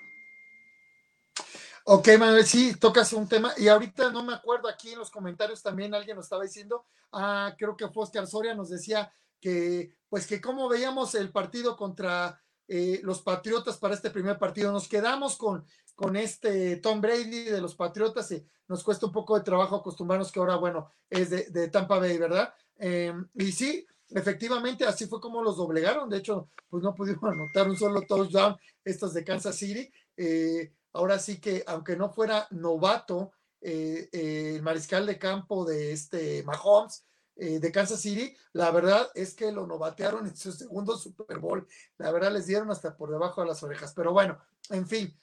Ok, 1.84 2.08
Manuel, 2.16 2.46
sí, 2.46 2.76
tocas 2.76 3.12
un 3.12 3.28
tema. 3.28 3.52
Y 3.56 3.66
ahorita 3.66 4.12
no 4.12 4.22
me 4.22 4.34
acuerdo, 4.34 4.68
aquí 4.68 4.92
en 4.92 5.00
los 5.00 5.10
comentarios 5.10 5.62
también 5.62 5.94
alguien 5.94 6.16
nos 6.16 6.26
estaba 6.26 6.44
diciendo, 6.44 6.86
ah, 7.10 7.54
creo 7.58 7.76
que 7.76 7.88
Foster 7.88 8.26
Soria 8.26 8.54
nos 8.54 8.70
decía 8.70 9.12
que, 9.40 9.96
pues 10.08 10.26
que 10.26 10.40
cómo 10.40 10.68
veíamos 10.68 11.16
el 11.16 11.32
partido 11.32 11.76
contra 11.76 12.40
eh, 12.68 13.00
los 13.02 13.22
Patriotas 13.22 13.76
para 13.76 13.94
este 13.94 14.10
primer 14.10 14.38
partido. 14.38 14.72
Nos 14.72 14.88
quedamos 14.88 15.36
con, 15.36 15.64
con 15.94 16.16
este 16.16 16.76
Tom 16.76 17.00
Brady 17.00 17.44
de 17.44 17.60
los 17.60 17.74
Patriotas 17.74 18.30
y 18.32 18.44
nos 18.68 18.82
cuesta 18.82 19.06
un 19.06 19.12
poco 19.12 19.36
de 19.36 19.44
trabajo 19.44 19.76
acostumbrarnos 19.76 20.32
que 20.32 20.40
ahora, 20.40 20.56
bueno, 20.56 20.90
es 21.10 21.30
de, 21.30 21.68
Tampa 21.68 21.98
Bay, 21.98 22.16
¿verdad? 22.18 22.54
Em, 22.76 23.28
y 23.34 23.52
sí, 23.52 23.86
efectivamente, 24.10 24.84
así 24.84 25.06
fue 25.06 25.20
como 25.20 25.42
los 25.42 25.56
doblegaron. 25.56 26.08
De 26.08 26.18
hecho, 26.18 26.48
pues 26.68 26.82
no 26.82 26.94
pudimos 26.94 27.22
anotar 27.32 27.68
un 27.68 27.76
solo 27.76 28.02
touchdown 28.02 28.56
estos 28.84 29.12
de 29.14 29.24
Kansas 29.24 29.56
City. 29.56 29.90
Eh, 30.16 30.72
ahora 30.92 31.18
sí 31.18 31.40
que, 31.40 31.64
aunque 31.66 31.96
no 31.96 32.10
fuera 32.10 32.46
novato, 32.50 33.32
eh, 33.60 34.08
el 34.12 34.62
mariscal 34.62 35.06
de 35.06 35.18
campo 35.18 35.64
de 35.64 35.92
este 35.92 36.42
Mahomes 36.42 37.04
eh, 37.36 37.58
de 37.58 37.72
Kansas 37.72 38.00
City, 38.00 38.36
la 38.52 38.70
verdad 38.70 39.08
es 39.14 39.34
que 39.34 39.50
lo 39.52 39.66
novatearon 39.66 40.26
en 40.26 40.36
su 40.36 40.52
segundo 40.52 40.96
Super 40.96 41.38
Bowl. 41.38 41.66
La 41.98 42.10
verdad 42.12 42.32
les 42.32 42.46
dieron 42.46 42.70
hasta 42.70 42.96
por 42.96 43.10
debajo 43.10 43.40
de 43.40 43.48
las 43.48 43.62
orejas. 43.62 43.92
Pero 43.94 44.12
bueno, 44.12 44.38
en 44.70 44.86
fin, 44.86 45.16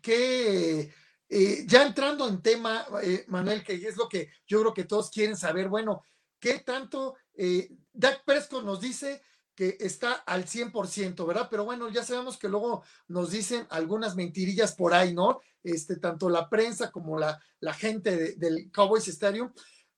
que 0.00 0.92
ya 1.66 1.82
entrando 1.82 2.28
en 2.28 2.42
tema, 2.42 2.86
Manuel, 3.28 3.64
que 3.64 3.74
es 3.74 3.96
lo 3.96 4.08
que 4.08 4.30
yo 4.46 4.60
creo 4.60 4.74
que 4.74 4.84
todos 4.84 5.10
quieren 5.10 5.36
saber, 5.36 5.68
bueno, 5.68 6.02
¿qué 6.38 6.60
tanto 6.60 7.16
Dak 7.92 8.24
Prescott 8.24 8.64
nos 8.64 8.80
dice 8.80 9.22
que 9.54 9.76
está 9.80 10.12
al 10.12 10.46
100%, 10.46 11.26
¿verdad? 11.26 11.48
Pero 11.50 11.64
bueno, 11.64 11.88
ya 11.90 12.02
sabemos 12.02 12.38
que 12.38 12.48
luego 12.48 12.82
nos 13.08 13.30
dicen 13.30 13.66
algunas 13.70 14.16
mentirillas 14.16 14.74
por 14.74 14.94
ahí, 14.94 15.14
¿no? 15.14 15.40
Este, 15.62 15.96
tanto 15.96 16.28
la 16.28 16.48
prensa 16.48 16.90
como 16.90 17.18
la, 17.18 17.40
la 17.60 17.74
gente 17.74 18.34
del 18.36 18.70
Cowboys 18.72 19.08
Stadium. 19.08 19.52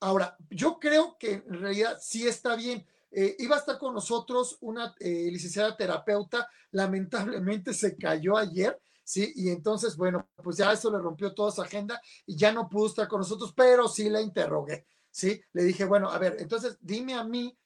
Ahora, 0.04 0.36
yo 0.50 0.78
creo 0.78 1.16
que 1.18 1.32
en 1.32 1.60
realidad 1.60 1.96
sí 1.98 2.28
está 2.28 2.56
bien. 2.56 2.86
Eh, 3.10 3.36
iba 3.38 3.56
a 3.56 3.58
estar 3.58 3.78
con 3.78 3.94
nosotros 3.94 4.58
una 4.60 4.94
eh, 5.00 5.30
licenciada 5.32 5.74
terapeuta, 5.74 6.46
lamentablemente 6.72 7.72
se 7.72 7.96
cayó 7.96 8.36
ayer, 8.36 8.78
¿sí? 9.02 9.32
Y 9.34 9.48
entonces, 9.48 9.96
bueno, 9.96 10.28
pues 10.42 10.58
ya 10.58 10.70
eso 10.72 10.90
le 10.90 10.98
rompió 10.98 11.32
toda 11.32 11.50
su 11.52 11.62
agenda 11.62 11.98
y 12.26 12.36
ya 12.36 12.52
no 12.52 12.68
pudo 12.68 12.88
estar 12.88 13.08
con 13.08 13.20
nosotros, 13.20 13.54
pero 13.56 13.88
sí 13.88 14.10
la 14.10 14.20
interrogué, 14.20 14.84
¿sí? 15.10 15.40
Le 15.54 15.64
dije, 15.64 15.86
bueno, 15.86 16.10
a 16.10 16.18
ver, 16.18 16.36
entonces 16.38 16.76
dime 16.82 17.14
a 17.14 17.24
mí, 17.24 17.56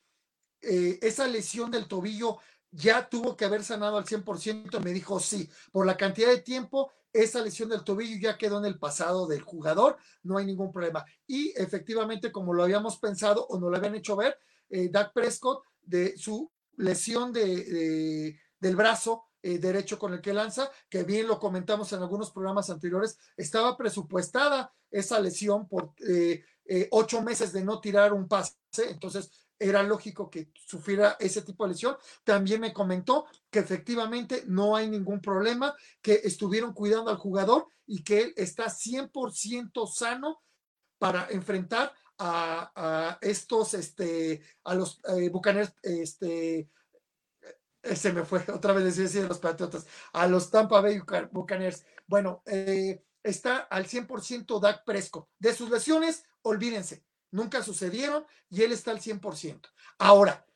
eh, 0.61 0.97
esa 1.03 1.27
lesión 1.27 1.73
del 1.73 1.89
tobillo 1.89 2.39
ya 2.79 3.09
tuvo 3.09 3.37
que 3.37 3.45
haber 3.45 3.65
sanado 3.65 3.99
al 3.99 4.05
100%, 4.05 4.81
me 4.81 4.93
dijo 4.93 5.19
sí, 5.19 5.51
por 5.73 5.85
la 5.85 5.97
cantidad 5.97 6.29
de 6.29 6.43
tiempo, 6.43 6.93
esa 7.13 7.41
lesión 7.43 7.69
del 7.69 7.83
tobillo 7.83 8.17
ya 8.21 8.39
quedó 8.39 8.59
en 8.59 8.67
el 8.67 8.79
pasado 8.79 9.27
del 9.27 9.43
jugador, 9.43 9.97
no 10.23 10.39
hay 10.39 10.47
ningún 10.47 10.71
problema. 10.71 11.05
Y 11.27 11.51
efectivamente, 11.57 12.31
como 12.31 12.55
lo 12.55 12.63
habíamos 12.63 12.99
pensado 12.99 13.47
o 13.49 13.59
no 13.59 13.69
lo 13.69 13.77
habían 13.77 13.97
hecho 13.97 14.15
ver, 14.15 14.39
eh, 14.71 14.89
Dak 14.91 15.13
Prescott 15.13 15.65
de 15.83 16.17
su 16.17 16.53
lesión 16.77 17.33
de, 17.33 18.39
del 18.61 18.77
brazo 18.77 19.25
eh, 19.43 19.59
derecho 19.59 19.99
con 19.99 20.13
el 20.13 20.21
que 20.21 20.33
lanza, 20.33 20.71
que 20.89 21.03
bien 21.03 21.27
lo 21.27 21.41
comentamos 21.41 21.93
en 21.93 22.01
algunos 22.01 22.31
programas 22.31 22.71
anteriores, 22.71 23.19
estaba 23.37 23.77
presupuestada 23.77 24.73
esa 24.91 25.19
lesión 25.19 25.67
por 25.67 25.95
eh, 26.07 26.45
ocho 26.93 27.23
meses 27.23 27.53
de 27.53 27.65
no 27.65 27.81
tirar 27.81 28.13
un 28.13 28.29
pase, 28.29 28.55
entonces 28.77 29.48
era 29.59 29.83
lógico 29.83 30.31
que 30.31 30.51
sufriera 30.55 31.17
ese 31.19 31.43
tipo 31.43 31.65
de 31.65 31.73
lesión. 31.73 31.97
También 32.25 32.61
me 32.61 32.73
comentó 32.73 33.27
que 33.51 33.59
efectivamente 33.59 34.45
no 34.47 34.77
hay 34.77 34.89
ningún 34.89 35.21
problema, 35.21 35.75
que 36.01 36.21
estuvieron 36.25 36.73
cuidando 36.73 37.11
al 37.11 37.17
jugador 37.17 37.67
y 37.87 38.03
que 38.05 38.21
él 38.21 38.35
está 38.37 38.67
100% 38.67 39.87
sano 39.91 40.43
para 40.99 41.29
enfrentar 41.31 41.93
a, 42.19 43.19
estos, 43.21 43.75
este, 43.75 44.43
a 44.65 44.75
los 44.75 45.01
eh, 45.05 45.29
Bucaners, 45.29 45.73
este, 45.83 46.69
eh, 47.83 47.97
se 47.97 48.13
me 48.13 48.25
fue, 48.25 48.45
otra 48.53 48.73
vez 48.73 48.97
decía 48.97 49.23
de 49.23 49.29
los 49.29 49.39
Patriotas, 49.39 49.87
a 50.13 50.27
los 50.27 50.51
Tampa 50.51 50.81
Bay 50.81 51.01
Buccaneers. 51.31 51.85
Bueno, 52.07 52.43
eh, 52.47 53.05
está 53.23 53.59
al 53.59 53.87
100% 53.87 54.61
Dak 54.61 54.85
Presco. 54.85 55.31
De 55.39 55.53
sus 55.55 55.71
lesiones, 55.71 56.25
olvídense, 56.43 57.05
nunca 57.31 57.63
sucedieron 57.63 58.25
y 58.51 58.63
él 58.63 58.73
está 58.73 58.91
al 58.91 59.01
100%. 59.01 59.61
Ahora, 59.99 60.47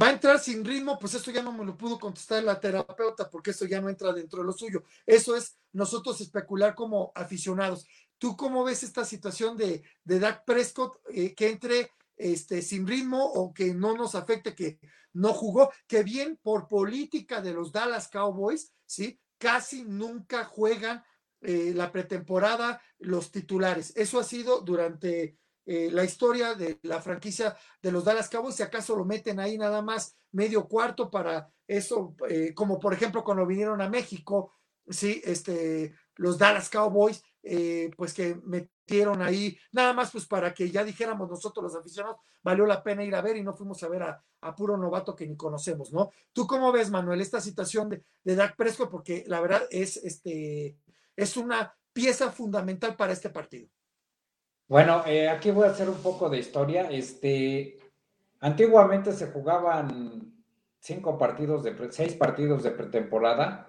va 0.00 0.08
a 0.08 0.12
entrar 0.12 0.38
sin 0.38 0.64
ritmo, 0.64 0.98
pues 0.98 1.14
esto 1.14 1.30
ya 1.30 1.42
no 1.42 1.52
me 1.52 1.64
lo 1.64 1.76
pudo 1.76 1.98
contestar 1.98 2.42
la 2.42 2.58
terapeuta 2.58 3.28
porque 3.28 3.50
eso 3.50 3.66
ya 3.66 3.80
no 3.80 3.88
entra 3.88 4.12
dentro 4.12 4.40
de 4.40 4.46
lo 4.46 4.52
suyo. 4.52 4.84
Eso 5.04 5.36
es 5.36 5.58
nosotros 5.72 6.20
especular 6.20 6.74
como 6.74 7.12
aficionados. 7.14 7.86
¿Tú 8.18 8.36
cómo 8.36 8.64
ves 8.64 8.82
esta 8.82 9.04
situación 9.04 9.56
de, 9.56 9.82
de 10.04 10.20
Dak 10.20 10.44
Prescott 10.44 10.98
eh, 11.10 11.34
que 11.34 11.50
entre 11.50 11.90
este, 12.16 12.62
sin 12.62 12.86
ritmo 12.86 13.24
o 13.24 13.52
que 13.52 13.74
no 13.74 13.96
nos 13.96 14.14
afecte 14.14 14.54
que 14.54 14.78
no 15.12 15.34
jugó? 15.34 15.70
Que 15.86 16.02
bien 16.02 16.38
por 16.42 16.68
política 16.68 17.42
de 17.42 17.52
los 17.52 17.72
Dallas 17.72 18.08
Cowboys, 18.08 18.72
¿sí? 18.86 19.18
Casi 19.38 19.82
nunca 19.82 20.44
juegan 20.44 21.04
eh, 21.42 21.72
la 21.74 21.92
pretemporada 21.92 22.80
los 22.98 23.30
titulares. 23.30 23.92
Eso 23.96 24.18
ha 24.18 24.24
sido 24.24 24.60
durante 24.60 25.36
eh, 25.66 25.90
la 25.92 26.04
historia 26.04 26.54
de 26.54 26.78
la 26.82 27.00
franquicia 27.00 27.56
de 27.80 27.92
los 27.92 28.04
Dallas 28.04 28.28
Cowboys, 28.28 28.56
si 28.56 28.62
acaso 28.62 28.96
lo 28.96 29.04
meten 29.04 29.40
ahí 29.40 29.58
nada 29.58 29.82
más 29.82 30.16
medio 30.32 30.66
cuarto 30.66 31.10
para 31.10 31.48
eso, 31.66 32.16
como 32.54 32.78
por 32.78 32.92
ejemplo 32.94 33.22
cuando 33.22 33.46
vinieron 33.46 33.80
a 33.80 33.88
México, 33.88 34.52
sí, 34.88 35.20
este, 35.24 35.94
los 36.16 36.38
Dallas 36.38 36.68
Cowboys, 36.68 37.22
eh, 37.42 37.90
pues 37.96 38.14
que 38.14 38.36
metieron 38.44 39.22
ahí, 39.22 39.58
nada 39.72 39.92
más 39.92 40.10
pues 40.10 40.26
para 40.26 40.54
que 40.54 40.70
ya 40.70 40.84
dijéramos 40.84 41.28
nosotros 41.28 41.64
los 41.64 41.74
aficionados, 41.74 42.18
valió 42.42 42.66
la 42.66 42.82
pena 42.82 43.04
ir 43.04 43.14
a 43.14 43.22
ver 43.22 43.36
y 43.36 43.42
no 43.42 43.54
fuimos 43.54 43.82
a 43.82 43.88
ver 43.88 44.02
a, 44.02 44.22
puro 44.56 44.76
novato 44.76 45.14
que 45.14 45.26
ni 45.26 45.36
conocemos, 45.36 45.92
¿no? 45.92 46.10
¿Tú 46.32 46.46
cómo 46.46 46.72
ves, 46.72 46.90
Manuel, 46.90 47.20
esta 47.20 47.40
situación 47.40 47.88
de, 47.88 48.04
de 48.24 48.34
Dak 48.34 48.56
Prescott? 48.56 48.90
Porque 48.90 49.24
la 49.28 49.40
verdad 49.40 49.62
es, 49.70 49.96
este, 49.98 50.76
es 51.16 51.36
una 51.36 51.74
pieza 51.92 52.30
fundamental 52.30 52.96
para 52.96 53.12
este 53.12 53.30
partido. 53.30 53.68
Bueno, 54.68 55.02
eh, 55.06 55.28
aquí 55.28 55.50
voy 55.50 55.66
a 55.66 55.70
hacer 55.70 55.88
un 55.88 56.02
poco 56.02 56.30
de 56.30 56.38
historia. 56.38 56.90
Este, 56.90 57.78
antiguamente 58.40 59.12
se 59.12 59.26
jugaban 59.26 60.32
cinco 60.78 61.18
partidos 61.18 61.62
de 61.62 61.92
seis 61.92 62.14
partidos 62.14 62.62
de 62.62 62.70
pretemporada 62.70 63.68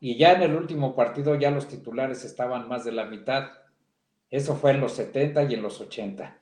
y 0.00 0.18
ya 0.18 0.32
en 0.32 0.42
el 0.42 0.56
último 0.56 0.96
partido 0.96 1.36
ya 1.36 1.50
los 1.50 1.68
titulares 1.68 2.24
estaban 2.24 2.68
más 2.68 2.84
de 2.84 2.92
la 2.92 3.04
mitad. 3.04 3.50
Eso 4.28 4.56
fue 4.56 4.72
en 4.72 4.80
los 4.80 4.94
70 4.94 5.44
y 5.44 5.54
en 5.54 5.62
los 5.62 5.80
80. 5.80 6.38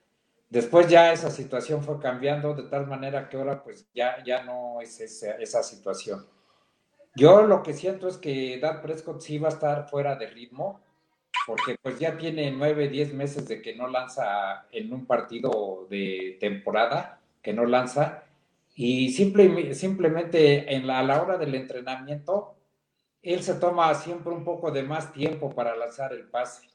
Después 0.49 0.87
ya 0.87 1.13
esa 1.13 1.29
situación 1.29 1.83
fue 1.83 1.99
cambiando 1.99 2.53
de 2.55 2.63
tal 2.63 2.87
manera 2.87 3.29
que 3.29 3.37
ahora 3.37 3.63
pues 3.63 3.87
ya, 3.93 4.21
ya 4.25 4.43
no 4.43 4.81
es 4.81 4.99
esa, 4.99 5.33
esa 5.33 5.61
situación. 5.61 6.25
Yo 7.15 7.43
lo 7.43 7.61
que 7.63 7.73
siento 7.73 8.07
es 8.07 8.17
que 8.17 8.59
Dad 8.59 8.81
Prescott 8.81 9.21
sí 9.21 9.37
va 9.37 9.49
a 9.49 9.51
estar 9.51 9.89
fuera 9.89 10.15
de 10.15 10.27
ritmo, 10.27 10.81
porque 11.45 11.75
pues 11.81 11.99
ya 11.99 12.17
tiene 12.17 12.51
nueve, 12.51 12.87
diez 12.87 13.13
meses 13.13 13.47
de 13.47 13.61
que 13.61 13.75
no 13.75 13.87
lanza 13.87 14.67
en 14.71 14.93
un 14.93 15.05
partido 15.05 15.87
de 15.89 16.37
temporada, 16.39 17.19
que 17.41 17.53
no 17.53 17.65
lanza, 17.65 18.23
y 18.75 19.11
simple, 19.11 19.73
simplemente 19.73 20.73
en 20.73 20.87
la, 20.87 20.99
a 20.99 21.03
la 21.03 21.21
hora 21.21 21.37
del 21.37 21.55
entrenamiento 21.55 22.55
él 23.21 23.43
se 23.43 23.55
toma 23.55 23.93
siempre 23.93 24.33
un 24.33 24.43
poco 24.43 24.71
de 24.71 24.83
más 24.83 25.13
tiempo 25.13 25.49
para 25.53 25.75
lanzar 25.75 26.13
el 26.13 26.27
pase. 26.27 26.69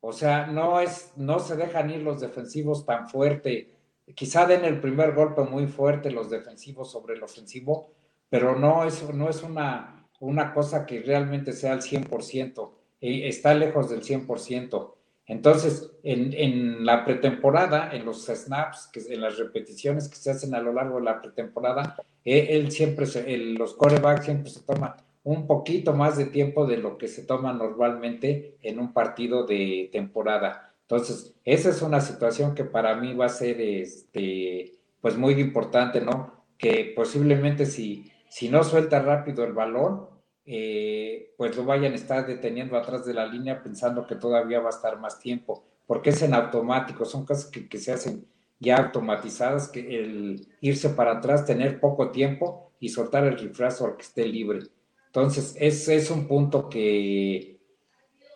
O 0.00 0.12
sea, 0.12 0.46
no 0.46 0.80
es, 0.80 1.12
no 1.16 1.38
se 1.38 1.56
dejan 1.56 1.90
ir 1.90 2.02
los 2.02 2.20
defensivos 2.20 2.84
tan 2.84 3.08
fuerte. 3.08 3.72
Quizá 4.14 4.46
den 4.46 4.64
el 4.64 4.80
primer 4.80 5.14
golpe 5.14 5.42
muy 5.42 5.66
fuerte 5.66 6.10
los 6.10 6.30
defensivos 6.30 6.90
sobre 6.90 7.14
el 7.14 7.22
ofensivo, 7.22 7.92
pero 8.28 8.56
no 8.56 8.84
es, 8.84 9.08
no 9.12 9.28
es 9.28 9.42
una, 9.42 10.08
una 10.20 10.52
cosa 10.52 10.86
que 10.86 11.00
realmente 11.00 11.52
sea 11.52 11.72
al 11.72 11.82
100%. 11.82 12.70
E, 13.00 13.28
está 13.28 13.54
lejos 13.54 13.90
del 13.90 14.02
100%. 14.02 14.92
Entonces, 15.26 15.90
en, 16.04 16.32
en, 16.34 16.86
la 16.86 17.04
pretemporada, 17.04 17.90
en 17.92 18.04
los 18.04 18.26
snaps, 18.26 18.88
que, 18.92 19.00
en 19.12 19.20
las 19.20 19.38
repeticiones 19.38 20.08
que 20.08 20.16
se 20.16 20.30
hacen 20.30 20.54
a 20.54 20.60
lo 20.60 20.72
largo 20.72 20.98
de 20.98 21.04
la 21.04 21.20
pretemporada, 21.20 21.96
eh, 22.24 22.48
él, 22.50 22.70
siempre, 22.70 23.06
se, 23.06 23.36
los 23.36 23.74
corebacks 23.74 24.24
siempre 24.24 24.50
se 24.50 24.60
toman 24.60 24.94
un 25.24 25.48
poquito 25.48 25.92
más 25.92 26.16
de 26.16 26.26
tiempo 26.26 26.66
de 26.66 26.76
lo 26.76 26.96
que 26.96 27.08
se 27.08 27.24
toma 27.24 27.52
normalmente 27.52 28.56
en 28.62 28.78
un 28.78 28.92
partido 28.92 29.44
de 29.44 29.88
temporada. 29.90 30.72
Entonces, 30.82 31.34
esa 31.44 31.70
es 31.70 31.82
una 31.82 32.00
situación 32.00 32.54
que 32.54 32.62
para 32.62 32.94
mí 32.94 33.12
va 33.12 33.26
a 33.26 33.30
ser 33.30 33.60
este, 33.60 34.74
pues 35.00 35.16
muy 35.16 35.34
importante, 35.34 36.00
¿no? 36.00 36.44
Que 36.56 36.92
posiblemente 36.94 37.66
si, 37.66 38.12
si 38.28 38.48
no 38.48 38.64
suelta 38.64 39.00
rápido 39.00 39.44
el 39.44 39.52
balón, 39.52 40.08
eh, 40.44 41.34
pues 41.36 41.56
lo 41.56 41.64
vayan 41.64 41.92
a 41.92 41.96
estar 41.96 42.26
deteniendo 42.26 42.76
atrás 42.76 43.04
de 43.04 43.14
la 43.14 43.26
línea 43.26 43.62
pensando 43.62 44.06
que 44.06 44.14
todavía 44.14 44.60
va 44.60 44.68
a 44.68 44.76
estar 44.76 44.98
más 44.98 45.18
tiempo, 45.18 45.64
porque 45.86 46.10
es 46.10 46.22
en 46.22 46.34
automático, 46.34 47.04
son 47.04 47.26
cosas 47.26 47.50
que, 47.50 47.78
se 47.78 47.92
hacen 47.92 48.26
ya 48.58 48.76
automatizadas, 48.76 49.68
que 49.68 49.80
el 49.80 50.48
irse 50.60 50.90
para 50.90 51.18
atrás, 51.18 51.44
tener 51.44 51.80
poco 51.80 52.10
tiempo 52.10 52.72
y 52.80 52.88
soltar 52.90 53.24
el 53.24 53.38
rifrazo 53.38 53.86
al 53.86 53.96
que 53.96 54.02
esté 54.02 54.26
libre. 54.26 54.60
Entonces, 55.06 55.56
ese 55.58 55.96
es 55.96 56.10
un 56.10 56.28
punto 56.28 56.68
que, 56.68 57.58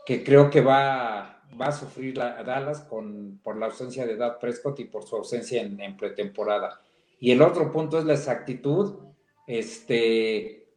que 0.06 0.24
creo 0.24 0.50
que 0.50 0.60
va, 0.60 1.42
va 1.60 1.66
a 1.66 1.72
sufrir 1.72 2.16
la, 2.16 2.42
Dallas 2.42 2.80
con, 2.80 3.38
por 3.42 3.56
la 3.56 3.66
ausencia 3.66 4.06
de 4.06 4.16
Dad 4.16 4.38
Prescott 4.38 4.80
y 4.80 4.84
por 4.84 5.04
su 5.04 5.16
ausencia 5.16 5.62
en, 5.62 5.96
pretemporada. 5.96 6.80
Y 7.18 7.32
el 7.32 7.42
otro 7.42 7.70
punto 7.70 7.98
es 7.98 8.04
la 8.04 8.14
exactitud. 8.14 9.09
Este, 9.50 10.68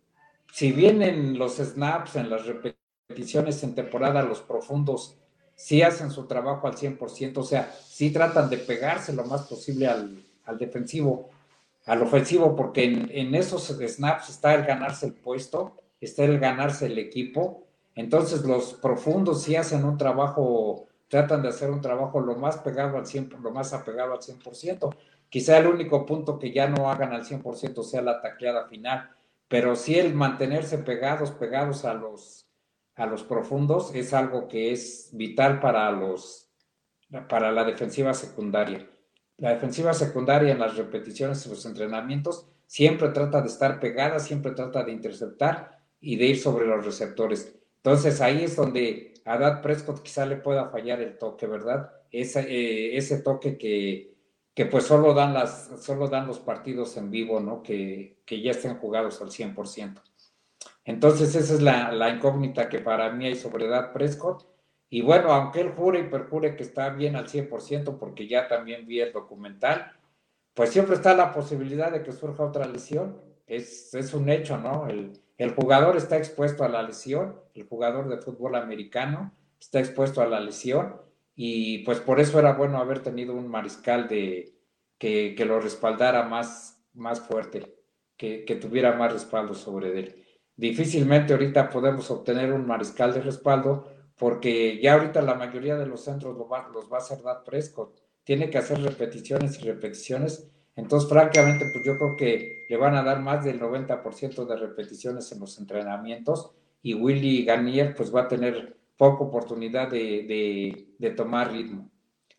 si 0.51 0.71
vienen 0.71 1.37
los 1.37 1.57
snaps 1.57 2.15
en 2.15 2.29
las 2.29 2.45
repeticiones 2.45 3.63
en 3.63 3.75
temporada, 3.75 4.23
los 4.23 4.41
profundos 4.41 5.17
sí 5.55 5.81
hacen 5.83 6.09
su 6.09 6.25
trabajo 6.25 6.67
al 6.67 6.75
100%, 6.75 7.37
o 7.37 7.43
sea, 7.43 7.71
sí 7.87 8.09
tratan 8.09 8.49
de 8.49 8.57
pegarse 8.57 9.13
lo 9.13 9.25
más 9.25 9.43
posible 9.43 9.87
al, 9.87 10.23
al 10.45 10.57
defensivo, 10.57 11.29
al 11.85 12.01
ofensivo, 12.01 12.55
porque 12.55 12.85
en, 12.85 13.09
en, 13.11 13.35
esos 13.35 13.67
snaps 13.67 14.29
está 14.29 14.55
el 14.55 14.65
ganarse 14.65 15.05
el 15.05 15.13
puesto 15.13 15.77
está 16.03 16.23
el 16.23 16.39
ganarse 16.39 16.87
el 16.87 16.97
equipo. 16.97 17.63
Entonces 17.95 18.43
los 18.43 18.73
profundos 18.73 19.43
sí 19.43 19.55
hacen 19.55 19.85
un 19.85 19.97
trabajo, 19.97 20.87
tratan 21.13 21.43
de 21.43 21.49
hacer 21.49 21.69
un 21.69 21.79
trabajo 21.79 22.19
lo 22.19 22.35
más 22.37 22.57
pegado 22.57 22.97
al 22.97 23.05
100%, 23.05 23.39
lo 23.39 23.51
más 23.51 23.71
apegado 23.71 24.13
al 24.13 24.19
100%. 24.19 24.95
Quizá 25.29 25.59
el 25.59 25.67
único 25.67 26.07
punto 26.07 26.39
que 26.39 26.51
ya 26.51 26.67
no 26.67 26.89
hagan 26.89 27.13
al 27.13 27.23
100% 27.23 27.83
sea 27.83 28.01
la 28.01 28.19
tacleada 28.19 28.67
final, 28.67 29.11
pero 29.47 29.75
sí 29.75 29.99
el 29.99 30.15
mantenerse 30.15 30.79
pegados, 30.79 31.29
pegados 31.29 31.85
a 31.85 31.93
los, 31.93 32.47
a 32.95 33.05
los 33.05 33.21
profundos 33.21 33.93
es 33.93 34.11
algo 34.11 34.47
que 34.47 34.71
es 34.71 35.11
vital 35.13 35.59
para, 35.59 35.91
los, 35.91 36.49
para 37.29 37.51
la 37.51 37.63
defensiva 37.63 38.15
secundaria. 38.15 38.89
La 39.37 39.51
defensiva 39.51 39.93
secundaria 39.93 40.51
en 40.51 40.59
las 40.59 40.77
repeticiones 40.77 41.45
y 41.45 41.49
los 41.49 41.63
entrenamientos 41.67 42.47
siempre 42.65 43.09
trata 43.09 43.39
de 43.39 43.49
estar 43.49 43.79
pegada, 43.79 44.17
siempre 44.17 44.53
trata 44.53 44.83
de 44.83 44.93
interceptar 44.93 45.77
y 45.99 46.15
de 46.15 46.25
ir 46.25 46.39
sobre 46.39 46.65
los 46.65 46.83
receptores. 46.83 47.55
Entonces 47.83 48.21
ahí 48.21 48.45
es 48.45 48.55
donde 48.55 49.13
a 49.25 49.37
Dad 49.37 49.61
Prescott 49.61 50.01
quizá 50.01 50.25
le 50.25 50.37
pueda 50.37 50.69
fallar 50.69 51.01
el 51.01 51.17
toque, 51.17 51.47
¿verdad? 51.47 51.91
Ese, 52.11 52.39
eh, 52.39 52.95
ese 52.95 53.21
toque 53.21 53.57
que, 53.57 54.15
que 54.53 54.65
pues 54.65 54.85
solo 54.85 55.13
dan, 55.13 55.33
las, 55.33 55.69
solo 55.81 56.07
dan 56.07 56.25
los 56.25 56.39
partidos 56.39 56.95
en 56.95 57.11
vivo, 57.11 57.41
¿no? 57.41 57.61
Que, 57.61 58.21
que 58.25 58.41
ya 58.41 58.51
estén 58.51 58.77
jugados 58.77 59.21
al 59.21 59.31
100%. 59.31 60.01
Entonces 60.85 61.35
esa 61.35 61.53
es 61.53 61.61
la, 61.61 62.09
incógnita 62.09 62.69
que 62.69 62.79
para 62.79 63.11
mí 63.11 63.25
hay 63.25 63.35
sobre 63.35 63.67
Dad 63.67 63.91
Prescott. 63.91 64.47
Y 64.89 65.01
bueno, 65.01 65.33
aunque 65.33 65.59
él 65.59 65.71
jure 65.71 65.99
y 65.99 66.09
perjure 66.09 66.55
que 66.55 66.63
está 66.63 66.89
bien 66.89 67.17
al 67.17 67.27
100%, 67.27 67.97
porque 67.97 68.29
ya 68.29 68.47
también 68.47 68.87
vi 68.87 69.01
el 69.01 69.11
documental, 69.11 69.91
pues 70.53 70.69
siempre 70.69 70.95
está 70.95 71.13
la 71.15 71.33
posibilidad 71.33 71.91
de 71.91 72.01
que 72.01 72.13
surja 72.13 72.45
otra 72.45 72.65
lesión. 72.65 73.19
Es, 73.45 73.93
es 73.93 74.13
un 74.13 74.29
hecho, 74.29 74.57
¿no? 74.57 74.87
El 74.87 75.55
jugador 75.55 75.97
está 75.97 76.15
expuesto 76.15 76.63
a 76.63 76.69
la 76.69 76.81
lesión, 76.81 77.42
el 77.53 77.67
jugador 77.67 78.09
de 78.09 78.17
fútbol 78.17 78.55
americano 78.55 79.33
está 79.59 79.79
expuesto 79.79 80.21
a 80.21 80.27
la 80.27 80.39
lesión 80.39 80.95
y 81.35 81.79
pues 81.79 81.99
por 81.99 82.19
eso 82.19 82.39
era 82.39 82.53
bueno 82.53 82.77
haber 82.77 82.99
tenido 82.99 83.33
un 83.33 83.47
mariscal 83.47 84.07
de, 84.07 84.53
que, 84.97 85.35
lo 85.45 85.59
respaldara 85.59 86.23
más, 86.23 86.81
más 86.93 87.21
fuerte, 87.21 87.75
que, 88.17 88.57
tuviera 88.61 88.93
más 88.93 89.13
respaldo 89.13 89.53
sobre 89.53 89.99
él. 89.99 90.23
Difícilmente 90.55 91.33
ahorita 91.33 91.69
podemos 91.69 92.09
obtener 92.11 92.53
un 92.53 92.67
mariscal 92.67 93.13
de 93.13 93.21
respaldo 93.21 93.87
porque 94.17 94.79
ya 94.81 94.93
ahorita 94.93 95.21
la 95.21 95.33
mayoría 95.33 95.75
de 95.75 95.87
los 95.87 96.03
centros 96.03 96.37
los 96.37 96.51
va, 96.51 96.69
los 96.71 96.91
va 96.91 96.97
a 96.97 97.01
hacer 97.01 97.21
Dad 97.23 97.43
Prescott. 97.43 97.99
Tiene 98.23 98.49
que 98.49 98.59
hacer 98.59 98.79
repeticiones 98.81 99.59
y 99.59 99.63
repeticiones 99.63 100.53
entonces, 100.75 101.07
francamente, 101.09 101.69
pues 101.71 101.85
yo 101.85 101.97
creo 101.97 102.15
que 102.17 102.65
le 102.67 102.77
van 102.77 102.95
a 102.95 103.03
dar 103.03 103.21
más 103.21 103.45
del 103.45 103.59
90% 103.59 104.45
de 104.45 104.55
repeticiones 104.55 105.31
en 105.31 105.39
los 105.39 105.59
entrenamientos 105.59 106.51
y 106.83 106.93
Willy 106.93 107.45
Garnier 107.45 107.95
pues 107.95 108.13
va 108.13 108.21
a 108.21 108.27
tener 108.27 108.77
poca 108.97 109.23
oportunidad 109.23 109.89
de, 109.89 110.85
de, 110.99 111.09
tomar 111.11 111.51
ritmo. 111.51 111.89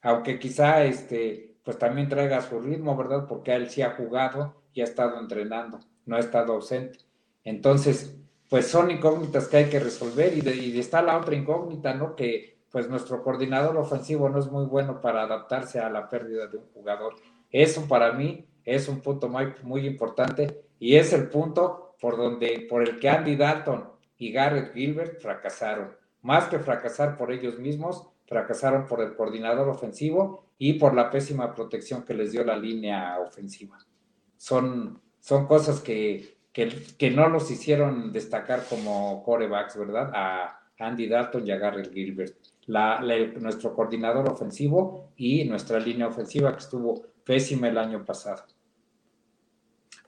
Aunque 0.02 0.38
quizá 0.38 0.84
este, 0.84 1.56
pues 1.64 1.78
también 1.78 2.08
traiga 2.08 2.40
su 2.42 2.60
ritmo, 2.60 2.96
¿verdad? 2.96 3.26
Porque 3.26 3.52
él 3.52 3.68
sí 3.68 3.82
ha 3.82 3.96
jugado 3.96 4.62
y 4.72 4.82
ha 4.82 4.84
estado 4.84 5.18
entrenando, 5.18 5.80
no 6.06 6.14
ha 6.14 6.20
estado 6.20 6.52
ausente. 6.52 7.00
Entonces, 7.42 8.16
pues 8.48 8.68
son 8.68 8.92
incógnitas 8.92 9.48
que 9.48 9.56
hay 9.56 9.68
que 9.68 9.80
resolver 9.80 10.36
y, 10.36 10.42
de, 10.42 10.54
y 10.54 10.78
está 10.78 11.02
la 11.02 11.18
otra 11.18 11.34
incógnita, 11.34 11.94
¿no? 11.94 12.14
Que 12.14 12.58
pues 12.70 12.88
nuestro 12.88 13.22
coordinador 13.22 13.76
ofensivo 13.76 14.28
no 14.28 14.38
es 14.38 14.50
muy 14.50 14.66
bueno 14.66 15.00
para 15.00 15.22
adaptarse 15.22 15.80
a 15.80 15.90
la 15.90 16.08
pérdida 16.08 16.46
de 16.46 16.58
un 16.58 16.66
jugador 16.74 17.14
eso 17.54 17.86
para 17.86 18.12
mí 18.12 18.44
es 18.64 18.88
un 18.88 19.00
punto 19.00 19.28
muy, 19.28 19.54
muy 19.62 19.86
importante 19.86 20.64
y 20.80 20.96
es 20.96 21.12
el 21.12 21.28
punto 21.28 21.94
por, 22.00 22.16
donde, 22.16 22.66
por 22.68 22.82
el 22.82 22.98
que 22.98 23.08
Andy 23.08 23.36
Dalton 23.36 23.90
y 24.18 24.32
Garrett 24.32 24.72
Gilbert 24.74 25.20
fracasaron. 25.20 25.96
Más 26.22 26.48
que 26.48 26.58
fracasar 26.58 27.16
por 27.16 27.32
ellos 27.32 27.58
mismos, 27.58 28.08
fracasaron 28.26 28.86
por 28.86 29.00
el 29.02 29.14
coordinador 29.14 29.68
ofensivo 29.68 30.46
y 30.58 30.74
por 30.74 30.94
la 30.94 31.10
pésima 31.10 31.54
protección 31.54 32.04
que 32.04 32.14
les 32.14 32.32
dio 32.32 32.44
la 32.44 32.56
línea 32.56 33.18
ofensiva. 33.20 33.78
Son, 34.36 35.00
son 35.20 35.46
cosas 35.46 35.80
que, 35.80 36.38
que, 36.52 37.10
no 37.10 37.28
los 37.28 37.50
hicieron 37.50 38.12
destacar 38.12 38.64
como 38.68 39.22
corebacks, 39.24 39.76
¿verdad? 39.76 40.10
A 40.14 40.60
Andy 40.78 41.08
Dalton 41.08 41.46
y 41.46 41.50
a 41.50 41.58
Garrett 41.58 41.92
Gilbert. 41.92 42.36
nuestro 42.66 43.74
coordinador 43.74 44.28
ofensivo 44.28 45.10
y 45.16 45.44
nuestra 45.44 45.78
línea 45.78 46.06
ofensiva 46.06 46.52
que 46.52 46.60
estuvo 46.60 47.02
pésima 47.24 47.68
el 47.68 47.78
año 47.78 48.04
pasado. 48.04 48.44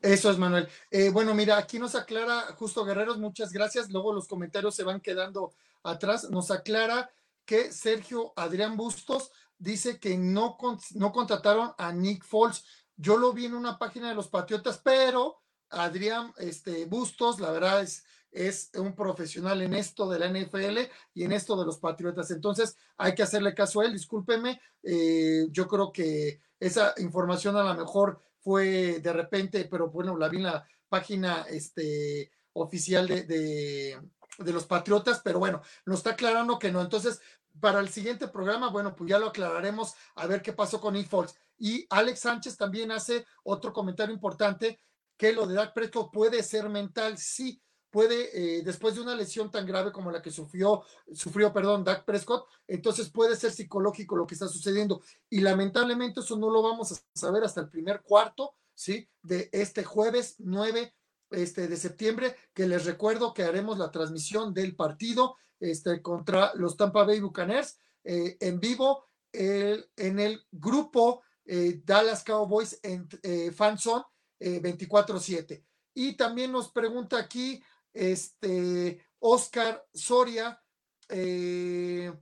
Eso 0.03 0.31
es, 0.31 0.39
Manuel. 0.39 0.69
Eh, 0.91 1.11
bueno, 1.11 1.35
mira, 1.35 1.57
aquí 1.57 1.79
nos 1.79 1.95
aclara 1.95 2.43
Justo 2.59 2.85
Guerreros, 2.85 3.19
muchas 3.19 3.53
gracias. 3.53 3.91
Luego 3.91 4.13
los 4.13 4.29
comentarios 4.29 4.75
se 4.75 4.85
van 4.85 5.01
quedando 5.01 5.55
atrás. 5.83 6.31
Nos 6.31 6.51
aclara 6.51 7.11
que 7.45 7.73
Sergio 7.73 8.33
Adrián 8.37 8.77
Bustos 8.77 9.31
dice 9.59 9.99
que 9.99 10.19
no, 10.19 10.59
no 10.95 11.13
contrataron 11.13 11.73
a 11.79 11.93
Nick 11.93 12.25
Foles. 12.25 12.65
Yo 12.97 13.17
lo 13.17 13.33
vi 13.33 13.47
en 13.47 13.55
una 13.55 13.79
página 13.79 14.09
de 14.09 14.15
los 14.15 14.29
Patriotas, 14.29 14.81
pero 14.83 15.43
Adrián 15.71 16.33
este, 16.39 16.85
Bustos, 16.87 17.41
la 17.41 17.51
verdad 17.51 17.83
es, 17.83 18.05
es 18.31 18.71
un 18.75 18.95
profesional 18.95 19.63
en 19.63 19.75
esto 19.75 20.09
de 20.09 20.19
la 20.19 20.29
NFL 20.29 20.79
y 21.15 21.25
en 21.25 21.33
esto 21.33 21.57
de 21.57 21.65
los 21.65 21.79
Patriotas. 21.79 22.31
Entonces 22.31 22.77
hay 22.97 23.15
que 23.15 23.23
hacerle 23.23 23.55
caso 23.55 23.81
a 23.81 23.87
él. 23.87 23.93
Discúlpeme, 23.93 24.61
eh, 24.83 25.47
yo 25.51 25.67
creo 25.67 25.93
que 25.93 26.41
esa 26.61 26.95
información 26.99 27.57
a 27.57 27.65
lo 27.65 27.75
mejor 27.75 28.21
fue 28.47 29.01
de 29.01 29.13
repente, 29.13 29.65
pero 29.69 29.91
bueno, 29.91 30.17
la 30.17 30.29
vi 30.29 30.37
en 30.37 30.45
la 30.45 30.65
página 30.89 31.47
este, 31.51 32.31
oficial 32.53 33.09
de, 33.09 33.25
de, 33.25 34.53
los 34.53 34.67
Patriotas, 34.67 35.21
pero 35.25 35.41
bueno, 35.41 35.63
nos 35.85 35.99
está 35.99 36.11
aclarando 36.11 36.57
que 36.57 36.71
no. 36.71 36.81
Entonces, 36.81 37.21
para 37.59 37.81
el 37.81 37.89
siguiente 37.89 38.29
programa, 38.29 38.71
bueno, 38.71 38.95
pues 38.95 39.11
ya 39.11 39.19
lo 39.19 39.27
aclararemos 39.27 39.95
a 40.15 40.29
ver 40.29 40.43
qué 40.43 40.53
pasó 40.53 40.81
con 40.81 40.95
Infolks. 40.95 41.35
Y 41.59 41.89
Alex 41.91 42.21
Sánchez 42.21 42.57
también 42.57 42.93
hace 42.93 43.27
otro 43.43 43.73
comentario 43.73 44.15
importante, 44.15 44.79
que 45.17 45.33
lo 45.33 45.45
de 45.45 45.57
Dak 45.57 45.75
Prescott 45.75 46.13
puede 46.13 46.41
ser 46.45 46.69
mental, 46.69 47.19
sí, 47.19 47.61
puede, 47.97 48.59
eh, 48.59 48.63
después 48.63 48.95
de 48.95 49.01
una 49.01 49.15
lesión 49.15 49.51
tan 49.51 49.65
grave 49.65 49.91
como 49.91 50.11
la 50.11 50.21
que 50.21 50.31
sufrió, 50.31 50.83
sufrió, 51.15 51.51
perdón, 51.51 51.83
Dak 51.83 52.05
Prescott, 52.05 52.47
entonces 52.69 53.09
puede 53.09 53.37
ser 53.37 53.53
psicológico 53.53 54.19
lo 54.19 54.27
que 54.27 54.35
está 54.35 54.49
sucediendo. 54.49 55.01
Y 55.31 55.41
lamentablemente 55.41 56.21
eso 56.21 56.37
no 56.37 56.51
lo 56.51 56.63
vamos 56.63 56.93
a 56.93 56.97
saber 57.15 57.43
hasta 57.43 57.63
el 57.63 57.71
primer 57.71 58.03
cuarto, 58.03 58.53
¿sí? 58.75 59.09
De 59.23 59.49
este 59.51 59.83
jueves 59.83 60.35
9 60.41 60.95
este, 61.31 61.69
de 61.69 61.77
septiembre, 61.79 62.37
que 62.53 62.69
les 62.69 62.85
recuerdo 62.85 63.33
que 63.33 63.45
haremos 63.45 63.79
la 63.79 63.91
transmisión 63.91 64.53
del 64.53 64.77
partido 64.77 65.37
este, 65.59 66.03
contra 66.03 66.53
los 66.55 66.77
Tampa 66.77 67.03
Bay 67.05 67.21
Buccaneers 67.21 67.79
eh, 68.05 68.37
en 68.41 68.61
vivo 68.61 69.07
en 69.33 70.19
el 70.19 70.45
grupo 70.53 71.23
eh, 71.47 71.81
Dallas 71.83 72.23
Cowboys 72.25 72.79
en 72.83 73.09
eh, 73.23 73.53
Fanzone 73.53 74.05
24-7. 74.39 75.65
Y 75.95 76.15
también 76.15 76.53
nos 76.53 76.71
pregunta 76.71 77.17
aquí 77.17 77.63
este, 77.97 79.05
Oscar 79.19 79.85
Soria, 79.93 80.63
eh, 81.09 82.13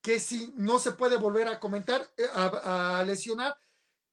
que 0.00 0.20
si 0.20 0.52
no 0.56 0.78
se 0.78 0.92
puede 0.92 1.16
volver 1.16 1.48
a 1.48 1.58
comentar, 1.58 2.08
eh, 2.16 2.24
a, 2.32 3.02
lesionar, 3.06 3.56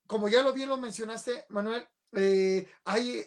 como 0.07 0.27
ya 0.27 0.41
lo 0.41 0.53
bien 0.53 0.69
lo 0.69 0.77
mencionaste, 0.77 1.45
Manuel, 1.49 1.87
eh, 2.13 2.67
hay 2.83 3.25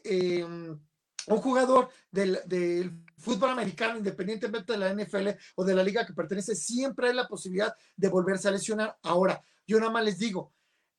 un 1.27 1.39
jugador 1.39 1.89
del, 2.11 2.41
del, 2.47 2.93
fútbol 3.17 3.51
americano, 3.51 3.97
independientemente 3.97 4.75
de 4.75 4.79
la 4.79 4.93
NFL 4.93 5.29
o 5.55 5.65
de 5.65 5.75
la 5.75 5.83
liga 5.83 6.05
que 6.05 6.13
pertenece, 6.13 6.55
siempre 6.55 7.09
hay 7.09 7.15
la 7.15 7.27
posibilidad 7.27 7.75
de 7.97 8.09
volverse 8.09 8.49
a 8.49 8.51
lesionar. 8.51 8.99
Ahora, 9.03 9.43
yo 9.67 9.79
nada 9.79 9.91
más 9.91 10.05
les 10.05 10.19
digo, 10.19 10.53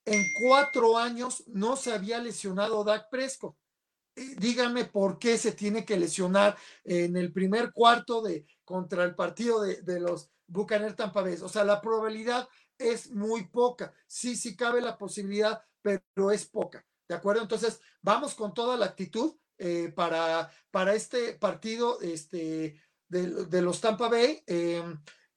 en 0.05 0.23
cuatro 0.41 0.97
años 0.97 1.43
no 1.47 1.75
se 1.75 1.93
había 1.93 2.17
lesionado 2.19 2.83
Dak 2.83 3.09
Prescott 3.11 3.55
díganme 4.15 4.85
por 4.85 5.19
qué 5.19 5.37
se 5.37 5.51
tiene 5.51 5.85
que 5.85 5.97
lesionar 5.97 6.57
en 6.83 7.17
el 7.17 7.33
primer 7.33 7.71
cuarto 7.73 8.21
de 8.21 8.45
contra 8.63 9.03
el 9.03 9.15
partido 9.15 9.61
de, 9.61 9.81
de 9.81 9.99
los 9.99 10.31
Bucaner 10.47 10.95
Tampa 10.95 11.21
Bay. 11.21 11.37
O 11.41 11.49
sea, 11.49 11.63
la 11.63 11.81
probabilidad 11.81 12.47
es 12.77 13.11
muy 13.11 13.47
poca. 13.47 13.93
Sí, 14.07 14.35
sí 14.35 14.55
cabe 14.55 14.81
la 14.81 14.97
posibilidad, 14.97 15.61
pero 15.81 16.31
es 16.31 16.45
poca. 16.45 16.85
¿De 17.07 17.15
acuerdo? 17.15 17.41
Entonces, 17.41 17.79
vamos 18.01 18.35
con 18.35 18.53
toda 18.53 18.77
la 18.77 18.87
actitud 18.87 19.35
eh, 19.57 19.91
para, 19.95 20.51
para 20.71 20.95
este 20.95 21.33
partido 21.33 21.99
este, 22.01 22.81
de, 23.07 23.45
de 23.45 23.61
los 23.61 23.79
Tampa 23.81 24.09
Bay. 24.09 24.43
Eh, 24.47 24.83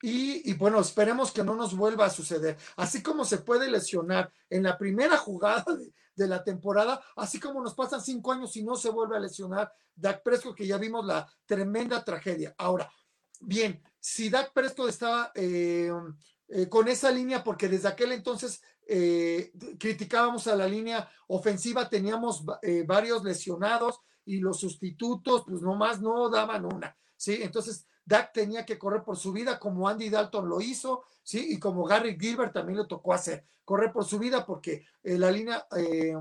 y, 0.01 0.55
bueno, 0.55 0.81
esperemos 0.81 1.33
que 1.33 1.43
no 1.43 1.57
nos 1.57 1.77
vuelva 1.77 2.07
a 2.07 2.11
suceder. 2.11 2.57
Así 2.77 3.03
como 3.03 3.25
se 3.25 3.39
puede 3.39 3.71
lesionar 3.71 4.33
en 4.49 4.63
la 4.63 4.79
primera 4.79 5.17
jugada 5.19 5.65
de, 5.77 5.93
de 6.15 6.29
la 6.29 6.43
temporada, 6.45 7.03
así 7.17 7.41
como 7.41 7.63
nos 7.63 7.75
pasan 7.75 8.01
cinco 8.01 8.33
años 8.33 8.57
y 8.57 8.63
no 8.63 8.77
se 8.77 8.91
vuelve 8.91 9.17
a 9.17 9.21
lesionar 9.21 9.73
Dak 9.95 10.23
Prescott, 10.23 10.57
que 10.57 10.67
ya 10.67 10.79
vimos 10.79 11.05
la 11.05 11.27
tremenda 11.47 12.05
tragedia. 12.05 12.55
Ahora, 12.59 12.91
bien, 13.41 13.83
si 13.99 14.31
Dak 14.31 14.53
Prescott 14.53 14.89
estaba 14.89 15.33
eh, 15.35 15.91
eh, 16.49 16.69
con 16.69 16.89
esa 16.89 17.11
línea, 17.11 17.43
porque 17.43 17.69
desde 17.69 17.89
aquel 17.89 18.13
entonces 18.13 18.63
eh, 18.87 19.53
criticábamos 19.79 20.47
a 20.47 20.57
la 20.57 20.67
línea 20.67 21.09
ofensiva, 21.27 21.89
teníamos 21.89 22.45
varios 22.87 23.23
lesionados 23.25 24.01
y 24.25 24.39
los 24.39 24.61
sustitutos, 24.61 25.45
pues 25.47 25.63
nomás 25.63 26.01
no 26.01 26.29
daban 26.29 26.65
una, 26.65 26.97
¿sí? 27.17 27.39
Entonces, 27.43 27.87
Dak 28.09 28.33
tenía 28.33 28.65
que 28.65 28.79
correr 28.79 29.05
por 29.05 29.19
su 29.19 29.33
vida 29.33 29.59
como 29.59 29.87
Andy 29.87 30.09
Dalton 30.09 30.49
lo 30.49 30.63
hizo, 30.63 31.05
¿sí? 31.23 31.47
Y 31.51 31.59
como 31.59 31.85
Gary 31.85 32.17
Gilbert 32.19 32.55
también 32.55 32.79
le 32.79 32.87
tocó 32.87 33.13
hacer, 33.13 33.45
correr 33.65 33.93
por 33.93 34.07
su 34.07 34.19
vida 34.19 34.47
porque 34.47 34.87
eh, 35.03 35.19
la 35.19 35.31
línea 35.31 35.67
eh, 35.77 36.15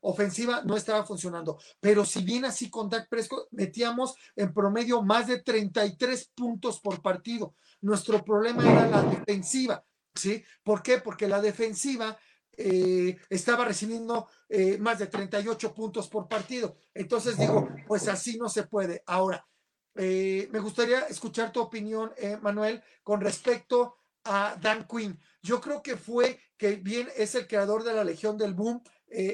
ofensiva 0.00 0.62
no 0.64 0.76
estaba 0.76 1.04
funcionando. 1.04 1.58
Pero 1.80 2.04
si 2.04 2.22
bien 2.22 2.44
así 2.44 2.68
con 2.68 2.90
Dak 2.90 3.08
Prescott, 3.08 3.48
metíamos 3.52 4.14
en 4.36 4.52
promedio 4.52 5.02
más 5.02 5.28
de 5.28 5.42
33 5.42 6.30
puntos 6.34 6.78
por 6.80 7.00
partido. 7.00 7.54
Nuestro 7.80 8.22
problema 8.22 8.70
era 8.70 8.86
la 8.86 9.02
defensiva, 9.02 9.82
¿sí? 10.14 10.44
¿Por 10.62 10.82
qué? 10.82 10.98
Porque 10.98 11.26
la 11.26 11.40
defensiva 11.40 12.18
eh, 12.62 13.16
estaba 13.30 13.64
recibiendo 13.64 14.28
eh, 14.46 14.76
más 14.76 14.98
de 14.98 15.06
38 15.06 15.72
puntos 15.72 16.06
por 16.08 16.28
partido. 16.28 16.76
Entonces 16.92 17.38
digo, 17.38 17.66
pues 17.86 18.06
así 18.08 18.36
no 18.36 18.50
se 18.50 18.64
puede. 18.64 19.02
Ahora, 19.06 19.46
eh, 19.94 20.48
me 20.50 20.60
gustaría 20.60 21.00
escuchar 21.00 21.52
tu 21.52 21.60
opinión, 21.60 22.12
Manuel, 22.42 22.82
con 23.02 23.20
respecto 23.20 23.96
a 24.24 24.56
Dan 24.60 24.86
Quinn. 24.86 25.18
Yo 25.42 25.60
creo 25.60 25.82
que 25.82 25.96
fue 25.96 26.40
que 26.56 26.76
bien 26.76 27.08
es 27.16 27.34
el 27.34 27.46
creador 27.46 27.84
de 27.84 27.94
la 27.94 28.04
Legión 28.04 28.36
del 28.36 28.54
Boom 28.54 28.82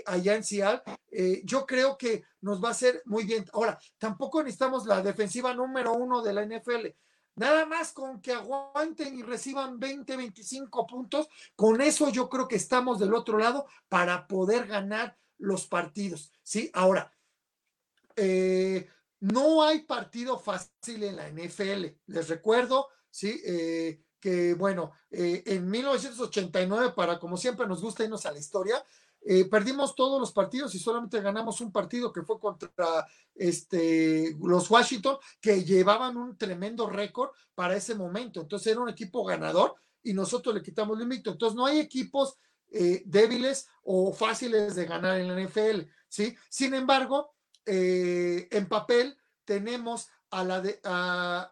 allá 0.07 0.35
en 0.35 0.45
Seattle. 0.45 0.83
yo 1.45 1.67
creo 1.67 1.99
que 1.99 2.25
nos 2.41 2.63
va 2.63 2.69
a 2.69 2.73
hacer 2.73 3.03
muy 3.05 3.25
bien. 3.25 3.45
Ahora, 3.53 3.79
tampoco 3.99 4.43
necesitamos 4.43 4.87
la 4.87 5.03
defensiva 5.03 5.53
número 5.53 5.93
uno 5.93 6.23
de 6.23 6.33
la 6.33 6.45
NFL. 6.47 6.87
Nada 7.37 7.67
más 7.67 7.93
con 7.93 8.23
que 8.23 8.33
aguanten 8.33 9.19
y 9.19 9.23
reciban 9.23 9.79
20, 9.79 10.17
25 10.17 10.87
puntos, 10.87 11.29
con 11.55 11.83
eso 11.83 12.09
yo 12.09 12.31
creo 12.31 12.49
que 12.49 12.57
estamos 12.57 12.99
del 12.99 13.13
otro 13.13 13.37
lado 13.37 13.67
para 13.91 14.27
poder 14.27 14.67
ganar 14.67 15.19
los 15.37 15.67
partidos. 15.67 16.33
Sí, 16.43 16.71
ahora, 16.73 17.13
eh, 18.17 18.89
no 19.21 19.63
hay 19.63 19.83
partido 19.83 20.39
fácil 20.39 21.03
en 21.03 21.17
la 21.17 21.29
NFL. 21.29 21.87
Les 22.07 22.29
recuerdo, 22.29 22.89
sí, 23.11 23.41
eh, 23.45 24.03
que 24.21 24.55
bueno, 24.55 24.93
eh, 25.11 25.43
en 25.47 25.71
1989, 25.71 26.93
para 26.95 27.19
como 27.19 27.37
siempre 27.37 27.67
nos 27.67 27.81
gusta 27.81 28.05
irnos 28.05 28.27
a 28.27 28.33
la 28.33 28.39
historia, 28.39 28.85
eh, 29.29 29.45
perdimos 29.47 29.97
todos 29.97 30.21
los 30.21 30.33
partidos 30.33 30.73
y 30.77 30.79
solamente 30.79 31.21
ganamos 31.21 31.61
un 31.61 31.73
partido 31.73 32.13
que 32.13 32.23
fue 32.23 32.39
contra 32.39 33.05
este, 33.35 34.37
los 34.41 34.71
Washington, 34.71 35.17
que 35.41 35.65
llevaban 35.65 36.17
un 36.17 36.39
tremendo 36.39 36.89
récord 36.89 37.31
para 37.55 37.77
ese 37.77 37.97
momento. 37.97 38.41
Entonces 38.41 38.69
era 38.69 38.81
un 38.81 38.89
equipo 38.89 39.25
ganador 39.25 39.75
y 40.03 40.13
nosotros 40.13 40.55
le 40.55 40.63
quitamos 40.63 40.97
el 40.97 41.03
invicto. 41.03 41.33
Entonces 41.33 41.57
no 41.57 41.67
hay 41.67 41.81
equipos 41.81 42.39
eh, 42.71 43.03
débiles 43.05 43.69
o 43.83 44.13
fáciles 44.13 44.77
de 44.77 44.85
ganar 44.85 45.19
en 45.19 45.29
la 45.29 45.41
NFL, 45.41 45.91
¿sí? 46.09 46.37
Sin 46.49 46.75
embargo, 46.75 47.36
eh, 47.67 48.49
en 48.51 48.69
papel 48.69 49.19
tenemos 49.45 50.09
a 50.31 50.45
la 50.45 50.61
de, 50.61 50.81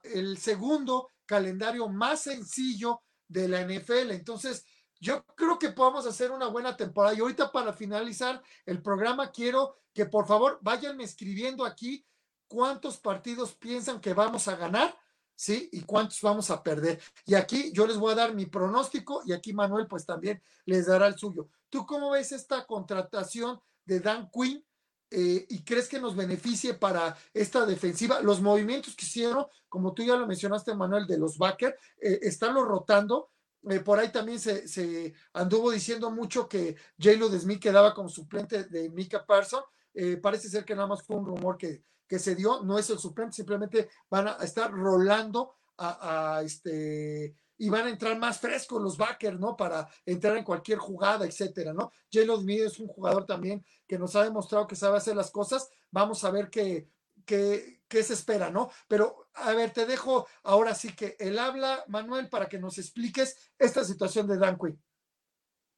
el 0.05 0.39
segundo 0.39 1.11
calendario 1.27 1.89
más 1.89 2.23
sencillo 2.23 3.03
de 3.29 3.49
la 3.49 3.63
NFL. 3.63 4.11
Entonces, 4.11 4.65
yo 5.01 5.25
creo 5.37 5.59
que 5.59 5.71
podemos 5.71 6.07
hacer 6.07 6.31
una 6.31 6.49
buena 6.49 6.77
temporada. 6.77 7.15
Y 7.15 7.21
ahorita 7.21 7.53
para 7.53 7.73
finalizar 7.73 8.43
el 8.65 8.81
programa, 8.83 9.31
quiero 9.31 9.77
que 9.93 10.07
por 10.07 10.27
favor 10.27 10.59
vayanme 10.63 11.05
escribiendo 11.05 11.65
aquí 11.65 12.07
cuántos 12.49 12.99
partidos 12.99 13.55
piensan 13.55 14.01
que 14.01 14.15
vamos 14.15 14.49
a 14.49 14.57
ganar, 14.57 14.97
¿sí? 15.35 15.69
Y 15.73 15.83
cuántos 15.83 16.21
vamos 16.21 16.51
a 16.51 16.63
perder. 16.63 17.01
Y 17.27 17.35
aquí 17.35 17.73
yo 17.73 17.87
les 17.87 17.97
voy 17.97 18.13
a 18.13 18.17
dar 18.17 18.35
mi 18.35 18.47
pronóstico 18.47 19.23
y 19.25 19.33
aquí 19.33 19.53
Manuel 19.53 19.87
pues 19.87 20.07
también 20.07 20.43
les 20.65 20.87
dará 20.87 21.07
el 21.07 21.19
suyo. 21.19 21.49
¿Tú 21.69 21.87
cómo 21.87 22.11
ves 22.11 22.33
esta 22.33 22.67
contratación 22.67 23.61
de 23.85 24.01
Dan 24.01 24.31
Quinn? 24.31 24.65
Eh, 25.11 25.47
y 25.49 25.63
crees 25.63 25.89
que 25.89 26.01
nos 26.01 26.17
beneficie 26.17 26.75
para 26.75 27.17
esta 27.33 27.65
defensiva. 27.67 28.21
Los 28.21 28.41
movimientos 28.41 28.97
que 28.97 29.05
hicieron, 29.07 29.47
como 29.69 29.93
tú 29.93 30.03
ya 30.03 30.17
lo 30.17 30.27
mencionaste, 30.27 30.75
Manuel, 30.75 31.07
de 31.07 31.19
los 31.19 31.39
backers, 31.39 31.77
eh, 32.01 32.19
están 32.23 32.55
rotando 32.55 33.31
eh, 33.71 33.81
por 33.81 33.99
ahí 33.99 34.11
también 34.11 34.39
se, 34.39 35.15
anduvo 35.33 35.71
diciendo 35.71 36.11
mucho 36.11 36.49
que 36.49 36.77
J. 37.03 37.17
Lo 37.19 37.29
Smith 37.29 37.63
quedaba 37.63 37.95
como 37.95 38.09
suplente 38.09 38.65
de 38.65 38.91
Mika 38.91 39.25
Parson. 39.25 39.63
Eh, 39.95 40.17
parece 40.19 40.49
ser 40.49 40.65
que 40.65 40.75
nada 40.75 40.87
más 40.87 41.03
fue 41.03 41.17
un 41.17 41.25
rumor 41.25 41.57
que, 41.57 41.83
que, 42.07 42.19
se 42.19 42.35
dio, 42.35 42.63
no 42.63 42.79
es 42.79 42.91
el 42.91 42.99
suplente, 42.99 43.37
simplemente 43.37 43.89
van 44.11 44.29
a 44.29 44.33
estar 44.43 44.71
rolando 44.71 45.55
a, 45.79 46.43
este 46.45 47.35
y 47.57 47.69
van 47.69 47.87
a 47.87 47.91
entrar 47.91 48.19
más 48.19 48.41
frescos 48.41 48.83
los 48.83 48.97
backers, 48.97 49.39
¿no? 49.39 49.57
Para 49.57 49.89
entrar 50.05 50.37
en 50.37 50.45
cualquier 50.45 50.79
jugada, 50.79 51.25
etcétera, 51.27 51.73
¿no? 51.73 51.93
J. 52.13 52.37
Smith 52.37 52.63
es 52.63 52.79
un 52.79 52.89
jugador 52.89 53.27
también 53.27 53.65
que 53.87 53.99
nos 53.99 54.17
ha 54.17 54.25
demostrado 54.25 54.67
que 54.67 54.77
sabe 54.77 54.97
hacer 54.97 55.17
las 55.17 55.31
cosas. 55.31 55.69
Vamos 55.91 56.25
a 56.25 56.31
ver 56.31 56.51
qué, 56.51 56.89
qué, 57.25 57.83
qué 57.89 58.03
se 58.03 58.15
espera, 58.15 58.51
¿no? 58.51 58.71
Pero 58.89 59.29
a 59.35 59.53
ver, 59.53 59.71
te 59.71 59.87
dejo 59.87 60.27
ahora 60.43 60.75
sí 60.75 60.95
que 60.95 61.17
el 61.19 61.39
habla, 61.39 61.85
Manuel, 61.89 62.29
para 62.29 62.47
que 62.47 62.59
nos 62.59 62.79
expliques 62.79 63.53
esta 63.59 63.85
situación 63.85 64.27
de 64.27 64.39
Dan 64.39 64.59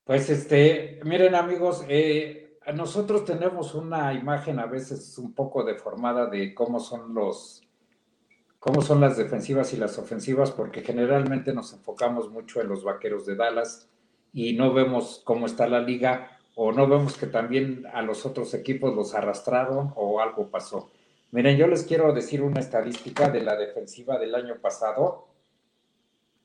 Pues 0.04 0.30
este, 0.30 1.00
miren 1.04 1.34
amigos, 1.34 1.84
eh, 1.88 2.58
nosotros 2.74 3.24
tenemos 3.24 3.74
una 3.74 4.12
imagen 4.14 4.58
a 4.58 4.66
veces 4.66 5.16
un 5.18 5.34
poco 5.34 5.62
deformada 5.62 6.26
de 6.26 6.54
cómo 6.54 6.80
son 6.80 7.14
los, 7.14 7.65
cómo 8.66 8.82
son 8.82 9.00
las 9.00 9.16
defensivas 9.16 9.72
y 9.74 9.76
las 9.76 9.96
ofensivas, 9.96 10.50
porque 10.50 10.82
generalmente 10.82 11.54
nos 11.54 11.72
enfocamos 11.72 12.30
mucho 12.30 12.60
en 12.60 12.66
los 12.66 12.82
vaqueros 12.82 13.24
de 13.24 13.36
Dallas 13.36 13.88
y 14.32 14.54
no 14.54 14.74
vemos 14.74 15.22
cómo 15.24 15.46
está 15.46 15.68
la 15.68 15.78
liga 15.78 16.36
o 16.56 16.72
no 16.72 16.88
vemos 16.88 17.16
que 17.16 17.28
también 17.28 17.86
a 17.94 18.02
los 18.02 18.26
otros 18.26 18.54
equipos 18.54 18.92
los 18.92 19.14
arrastraron 19.14 19.92
o 19.94 20.18
algo 20.18 20.50
pasó. 20.50 20.90
Miren, 21.30 21.56
yo 21.56 21.68
les 21.68 21.84
quiero 21.84 22.12
decir 22.12 22.42
una 22.42 22.58
estadística 22.58 23.28
de 23.28 23.42
la 23.42 23.54
defensiva 23.54 24.18
del 24.18 24.34
año 24.34 24.56
pasado. 24.60 25.28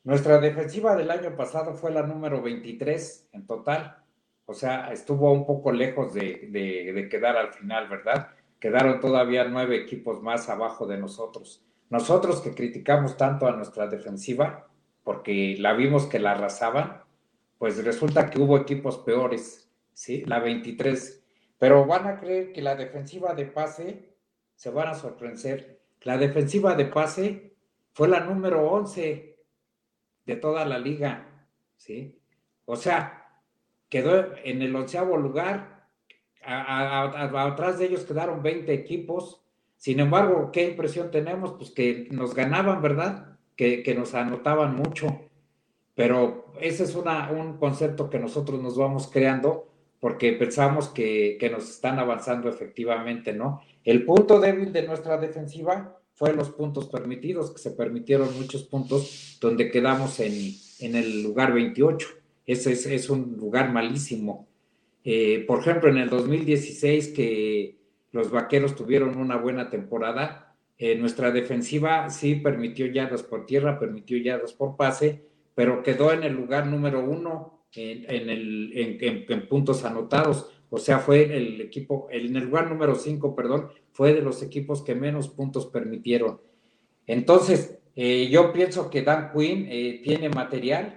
Nuestra 0.03 0.37
defensiva 0.37 0.95
del 0.95 1.09
año 1.09 1.35
pasado 1.35 1.73
fue 1.73 1.89
la 1.89 2.03
número 2.03 2.39
23 2.43 3.29
en 3.31 3.47
total. 3.47 3.97
O 4.45 4.53
sea, 4.53 4.93
estuvo 4.93 5.33
un 5.33 5.47
poco 5.47 5.71
lejos 5.71 6.13
de, 6.13 7.07
quedar 7.09 7.35
al 7.35 7.51
final, 7.51 7.89
¿verdad? 7.89 8.27
Quedaron 8.59 8.99
todavía 8.99 9.43
nueve 9.45 9.75
equipos 9.75 10.21
más 10.21 10.49
abajo 10.49 10.85
de 10.85 10.99
nosotros. 10.99 11.63
Nosotros 11.91 12.39
que 12.39 12.55
criticamos 12.55 13.17
tanto 13.17 13.47
a 13.47 13.51
nuestra 13.51 13.85
defensiva, 13.85 14.69
porque 15.03 15.57
la 15.59 15.73
vimos 15.73 16.05
que 16.07 16.19
la 16.19 16.31
arrasaban, 16.31 17.03
pues 17.57 17.83
resulta 17.83 18.29
que 18.29 18.39
hubo 18.39 18.57
equipos 18.57 18.97
peores, 18.99 19.69
¿sí? 19.93 20.23
La 20.25 20.39
23. 20.39 21.21
Pero 21.59 21.85
van 21.85 22.07
a 22.07 22.19
creer 22.19 22.53
que 22.53 22.61
la 22.61 22.75
defensiva 22.75 23.33
de 23.33 23.45
pase 23.45 24.15
se 24.55 24.69
van 24.69 24.87
a 24.87 24.93
sorprender. 24.95 25.81
La 26.01 26.17
defensiva 26.17 26.75
de 26.75 26.85
pase 26.85 27.57
fue 27.91 28.07
la 28.07 28.21
número 28.21 28.71
11 28.71 29.37
de 30.25 30.35
toda 30.37 30.63
la 30.63 30.79
liga, 30.79 31.45
¿sí? 31.75 32.21
O 32.63 32.77
sea, 32.77 33.41
quedó 33.89 34.33
en 34.45 34.61
el 34.61 34.73
onceavo 34.73 35.17
lugar, 35.17 35.89
atrás 36.41 37.79
de 37.79 37.85
ellos 37.85 38.05
quedaron 38.05 38.41
20 38.41 38.73
equipos. 38.73 39.40
Sin 39.81 39.99
embargo, 39.99 40.51
¿qué 40.53 40.69
impresión 40.69 41.09
tenemos? 41.09 41.53
Pues 41.53 41.71
que 41.71 42.07
nos 42.11 42.35
ganaban, 42.35 42.83
¿verdad? 42.83 43.39
Que, 43.55 43.95
nos 43.97 44.13
anotaban 44.13 44.75
mucho. 44.75 45.21
Pero 45.95 46.53
ese 46.61 46.83
es 46.83 46.93
un 46.93 47.57
concepto 47.57 48.07
que 48.07 48.19
nosotros 48.19 48.61
nos 48.61 48.77
vamos 48.77 49.09
creando 49.11 49.67
porque 49.99 50.33
pensamos 50.33 50.89
que, 50.89 51.35
que, 51.39 51.49
nos 51.49 51.67
están 51.67 51.97
avanzando 51.97 52.47
efectivamente, 52.47 53.33
¿no? 53.33 53.61
El 53.83 54.05
punto 54.05 54.39
débil 54.39 54.71
de 54.71 54.83
nuestra 54.83 55.17
defensiva 55.17 55.97
fue 56.13 56.31
los 56.33 56.51
puntos 56.51 56.87
permitidos, 56.87 57.49
que 57.49 57.57
se 57.57 57.71
permitieron 57.71 58.37
muchos 58.39 58.61
puntos 58.61 59.39
donde 59.41 59.71
quedamos 59.71 60.19
en, 60.19 60.31
en 60.77 60.95
el 60.95 61.23
lugar 61.23 61.53
28. 61.53 62.07
Ese 62.45 62.73
es, 62.73 62.85
es 62.85 63.09
un 63.09 63.35
lugar 63.35 63.73
malísimo. 63.73 64.47
Eh, 65.03 65.43
por 65.47 65.61
ejemplo, 65.61 65.89
en 65.89 65.97
el 65.97 66.09
2016, 66.11 67.07
que 67.07 67.80
los 68.11 68.31
vaqueros 68.31 68.75
tuvieron 68.75 69.17
una 69.17 69.37
buena 69.37 69.69
temporada, 69.69 70.55
eh, 70.77 70.95
nuestra 70.95 71.31
defensiva 71.31 72.09
sí 72.09 72.35
permitió 72.35 72.87
yardas 72.87 73.23
por 73.23 73.45
tierra, 73.45 73.79
permitió 73.79 74.17
yardas 74.17 74.53
por 74.53 74.75
pase, 74.75 75.25
pero 75.53 75.83
quedó 75.83 76.11
en 76.11 76.23
el 76.23 76.33
lugar 76.33 76.65
número 76.67 77.03
uno 77.03 77.61
en, 77.73 79.47
puntos 79.47 79.85
anotados. 79.85 80.49
O 80.69 80.77
sea, 80.77 80.99
fue 80.99 81.35
el 81.35 81.61
equipo, 81.61 82.07
en 82.09 82.35
el 82.35 82.45
lugar 82.45 82.69
número 82.69 82.95
5, 82.95 83.35
perdón, 83.35 83.69
fue 83.91 84.13
de 84.13 84.21
los 84.21 84.41
equipos 84.41 84.83
que 84.83 84.95
menos 84.95 85.27
puntos 85.29 85.67
permitieron. 85.67 86.41
Entonces, 87.05 87.79
eh, 87.95 88.29
yo 88.31 88.53
pienso 88.53 88.89
que 88.89 89.01
Dan 89.01 89.31
Quinn 89.33 89.67
eh, 89.69 90.01
tiene 90.03 90.29
material, 90.29 90.95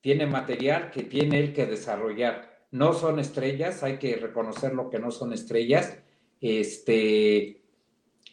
tiene 0.00 0.26
material 0.26 0.90
que 0.90 1.02
tiene 1.02 1.40
él 1.40 1.52
que 1.52 1.66
desarrollar. 1.66 2.66
No 2.70 2.92
son 2.92 3.18
estrellas, 3.18 3.82
hay 3.82 3.98
que 3.98 4.16
reconocer 4.16 4.74
lo 4.74 4.90
que 4.90 5.00
no 5.00 5.10
son 5.10 5.32
estrellas. 5.32 5.98
Este, 6.46 7.62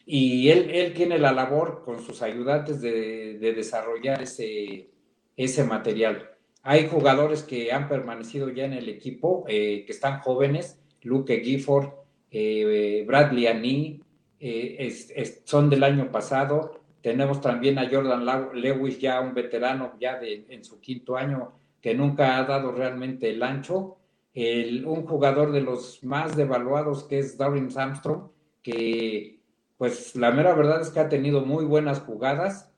y 0.05 0.49
él, 0.49 0.69
él 0.69 0.93
tiene 0.93 1.17
la 1.17 1.31
labor 1.31 1.83
con 1.85 2.01
sus 2.01 2.21
ayudantes 2.21 2.81
de, 2.81 3.37
de 3.39 3.53
desarrollar 3.53 4.21
ese, 4.21 4.89
ese 5.37 5.63
material. 5.63 6.29
Hay 6.61 6.89
jugadores 6.89 7.43
que 7.43 7.71
han 7.71 7.87
permanecido 7.87 8.49
ya 8.49 8.65
en 8.65 8.73
el 8.73 8.89
equipo, 8.89 9.45
eh, 9.47 9.85
que 9.85 9.93
están 9.93 10.19
jóvenes, 10.19 10.77
Luke 11.03 11.39
Gifford, 11.41 11.87
eh, 12.29 13.05
Bradley 13.07 13.47
Annie, 13.47 14.01
eh, 14.41 14.93
son 15.45 15.69
del 15.69 15.83
año 15.83 16.11
pasado. 16.11 16.81
Tenemos 17.01 17.39
también 17.39 17.79
a 17.79 17.89
Jordan 17.89 18.25
Lewis, 18.55 18.99
ya 18.99 19.21
un 19.21 19.33
veterano 19.33 19.93
ya 20.01 20.19
de, 20.19 20.45
en 20.49 20.65
su 20.65 20.81
quinto 20.81 21.15
año, 21.15 21.53
que 21.81 21.95
nunca 21.95 22.37
ha 22.37 22.43
dado 22.43 22.73
realmente 22.73 23.29
el 23.29 23.41
ancho. 23.41 23.99
Un 24.33 25.05
jugador 25.05 25.51
de 25.51 25.61
los 25.61 26.03
más 26.03 26.35
devaluados 26.37 27.03
que 27.03 27.19
es 27.19 27.37
Darren 27.37 27.69
Armstrong, 27.75 28.29
que 28.61 29.41
pues 29.77 30.15
la 30.15 30.31
mera 30.31 30.53
verdad 30.53 30.81
es 30.81 30.89
que 30.89 30.99
ha 30.99 31.09
tenido 31.09 31.43
muy 31.43 31.65
buenas 31.65 32.01
jugadas 32.01 32.71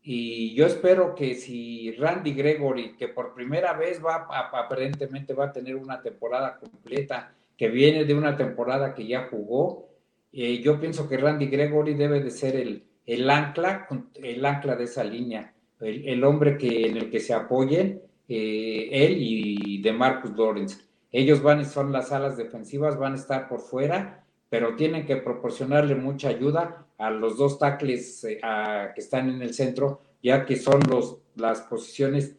Y 0.00 0.54
yo 0.54 0.66
espero 0.66 1.16
que 1.16 1.34
si 1.34 1.90
Randy 1.98 2.32
Gregory, 2.32 2.96
que 2.96 3.08
por 3.08 3.34
primera 3.34 3.72
vez 3.72 4.00
va, 4.00 4.28
aparentemente 4.30 5.34
va 5.34 5.46
a 5.46 5.52
tener 5.52 5.74
una 5.74 6.00
temporada 6.00 6.56
completa, 6.58 7.34
que 7.56 7.68
viene 7.68 8.04
de 8.04 8.14
una 8.14 8.36
temporada 8.36 8.94
que 8.94 9.04
ya 9.06 9.26
jugó, 9.28 9.88
eh, 10.32 10.60
yo 10.62 10.78
pienso 10.78 11.08
que 11.08 11.16
Randy 11.16 11.46
Gregory 11.46 11.94
debe 11.94 12.20
de 12.20 12.30
ser 12.30 12.54
el, 12.54 12.84
el 13.04 13.28
ancla, 13.28 13.88
el 14.14 14.44
ancla 14.44 14.76
de 14.76 14.84
esa 14.84 15.02
línea, 15.02 15.52
el, 15.80 16.22
hombre 16.22 16.56
que, 16.56 16.86
en 16.86 16.96
el 16.96 17.10
que 17.10 17.18
se 17.18 17.34
apoyen 17.34 18.02
eh, 18.28 18.88
él 18.92 19.16
y 19.18 19.82
de 19.82 19.92
Marcus 19.92 20.36
Lawrence. 20.36 20.85
Ellos 21.12 21.42
van 21.42 21.64
son 21.64 21.92
las 21.92 22.12
alas 22.12 22.36
defensivas, 22.36 22.98
van 22.98 23.12
a 23.12 23.16
estar 23.16 23.48
por 23.48 23.60
fuera, 23.60 24.24
pero 24.48 24.76
tienen 24.76 25.06
que 25.06 25.16
proporcionarle 25.16 25.94
mucha 25.94 26.28
ayuda 26.28 26.86
a 26.98 27.10
los 27.10 27.36
dos 27.36 27.58
tackles 27.58 28.24
eh, 28.24 28.40
que 28.94 29.00
están 29.00 29.28
en 29.28 29.42
el 29.42 29.54
centro, 29.54 30.00
ya 30.22 30.44
que 30.44 30.56
son 30.56 30.80
los, 30.88 31.18
las 31.34 31.62
posiciones 31.62 32.36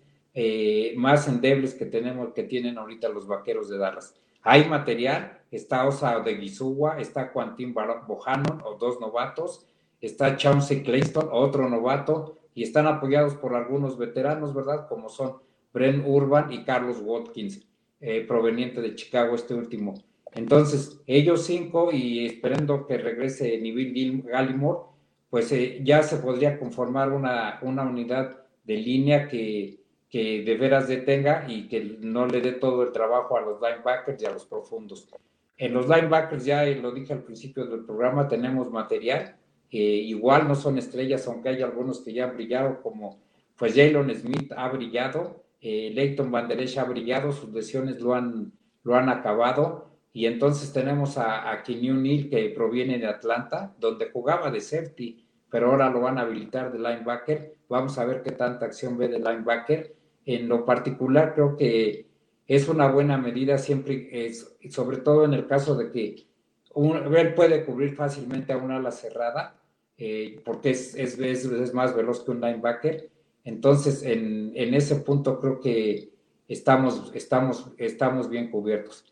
más 0.96 1.28
endebles 1.28 1.74
que 1.74 1.88
tenemos, 1.88 2.32
que 2.34 2.44
tienen 2.44 2.78
ahorita 2.78 3.10
los 3.10 3.26
vaqueros 3.26 3.70
de 3.70 3.80
Dallas. 3.80 4.14
Hay 4.44 4.70
material, 4.70 5.42
está 5.52 5.88
Osa 5.88 6.20
de 6.20 6.36
Guizugua, 6.36 7.00
está 7.00 7.34
Quantin 7.34 7.74
Bohannon, 7.74 8.62
o 8.64 8.76
dos 8.76 9.00
novatos, 9.02 9.66
está 10.00 10.38
Chauncey 10.38 10.84
Clayston, 10.84 11.28
otro 11.32 11.68
novato, 11.70 12.38
y 12.54 12.64
están 12.64 12.88
apoyados 12.88 13.36
por 13.36 13.56
algunos 13.56 13.98
veteranos, 13.98 14.54
¿verdad? 14.54 14.88
Como 14.88 15.10
son 15.10 15.38
Brent 15.74 16.04
Urban 16.08 16.52
y 16.52 16.64
Carlos 16.64 17.02
Watkins, 17.02 17.68
eh, 18.00 18.26
proveniente 18.28 18.82
de 18.82 18.96
Chicago, 18.96 19.36
este 19.36 19.54
último. 19.54 19.96
Entonces, 20.34 21.02
ellos 21.08 21.46
cinco, 21.46 21.90
y 21.92 22.26
esperando 22.26 22.86
que 22.86 22.98
regrese 22.98 23.60
Neville 23.60 24.24
Gallimore, 24.26 24.82
pues 25.30 25.52
eh, 25.52 25.80
ya 25.84 26.04
se 26.04 26.18
podría 26.18 26.60
conformar 26.60 27.12
una, 27.12 27.60
una 27.62 27.84
unidad 27.84 28.46
de 28.64 28.78
línea 28.78 29.28
que, 29.28 29.80
que 30.10 30.44
de 30.44 30.58
veras 30.58 30.88
detenga 30.88 31.46
y 31.48 31.68
que 31.68 31.98
no 32.00 32.28
le 32.28 32.42
dé 32.42 32.54
todo 32.54 32.84
el 32.84 32.92
trabajo 32.92 33.38
a 33.38 33.42
los 33.42 33.60
linebackers 33.62 34.22
y 34.22 34.26
a 34.26 34.32
los 34.32 34.46
profundos. 34.46 35.10
En 35.58 35.74
los 35.74 35.88
linebackers, 35.88 36.46
ya 36.46 36.66
lo 36.66 36.92
dije 36.92 37.14
al 37.14 37.24
principio 37.24 37.66
del 37.66 37.84
programa, 37.84 38.28
tenemos 38.28 38.70
material, 38.72 39.36
igual 39.72 40.48
no 40.48 40.56
son 40.56 40.78
estrellas, 40.78 41.28
aunque 41.28 41.50
hay 41.50 41.62
algunos 41.62 42.02
que 42.02 42.14
ya 42.14 42.26
han 42.26 42.36
brillado, 42.36 42.82
como 42.82 43.20
pues 43.58 43.74
Jalen 43.74 44.14
Smith 44.16 44.52
ha 44.56 44.70
brillado, 44.70 45.44
eh, 45.62 45.92
Leighton 45.94 46.32
Van 46.32 46.50
ha 46.52 46.84
brillado, 46.84 47.32
sus 47.32 47.52
lesiones 47.52 48.00
lo 48.00 48.14
han, 48.14 48.54
lo 48.84 48.96
han 48.96 49.10
acabado, 49.10 49.92
y 50.14 50.26
entonces 50.26 50.74
tenemos 50.74 51.18
a, 51.18 51.52
a 51.52 51.64
Neal 51.68 52.30
que 52.30 52.52
proviene 52.56 52.98
de 52.98 53.08
Atlanta, 53.08 53.76
donde 53.80 54.10
jugaba 54.12 54.50
de 54.52 54.62
safety, 54.62 55.26
pero 55.50 55.72
ahora 55.72 55.90
lo 55.90 56.02
van 56.02 56.18
a 56.18 56.22
habilitar 56.22 56.72
de 56.72 56.80
linebacker. 56.80 57.56
Vamos 57.70 57.98
a 57.98 58.06
ver 58.06 58.24
qué 58.24 58.32
tanta 58.32 58.66
acción 58.66 58.98
ve 58.98 59.08
de 59.08 59.20
linebacker 59.20 59.96
en 60.28 60.50
lo 60.50 60.66
particular 60.66 61.34
creo 61.34 61.56
que 61.56 62.06
es 62.48 62.68
una 62.68 62.92
buena 62.92 63.18
medida 63.18 63.58
siempre, 63.58 64.10
es, 64.12 64.56
sobre 64.70 64.98
todo 64.98 65.24
en 65.24 65.34
el 65.34 65.48
caso 65.48 65.76
de 65.76 65.90
que 65.90 66.28
un, 66.74 67.16
él 67.16 67.34
puede 67.34 67.66
cubrir 67.66 67.96
fácilmente 67.96 68.54
a 68.54 68.58
una 68.58 68.78
ala 68.78 68.92
cerrada, 68.92 69.56
eh, 69.98 70.42
porque 70.46 70.72
es, 70.72 70.96
es, 70.96 71.18
es, 71.18 71.74
más 71.74 71.96
veloz 71.96 72.24
que 72.24 72.32
un 72.32 72.42
linebacker. 72.42 73.10
Entonces, 73.48 74.04
en, 74.04 74.52
en, 74.56 74.74
ese 74.74 74.98
punto 74.98 75.40
creo 75.40 75.60
que 75.60 76.12
estamos, 76.48 77.12
estamos, 77.14 77.72
estamos 77.78 78.30
bien 78.30 78.52
cubiertos. 78.52 79.06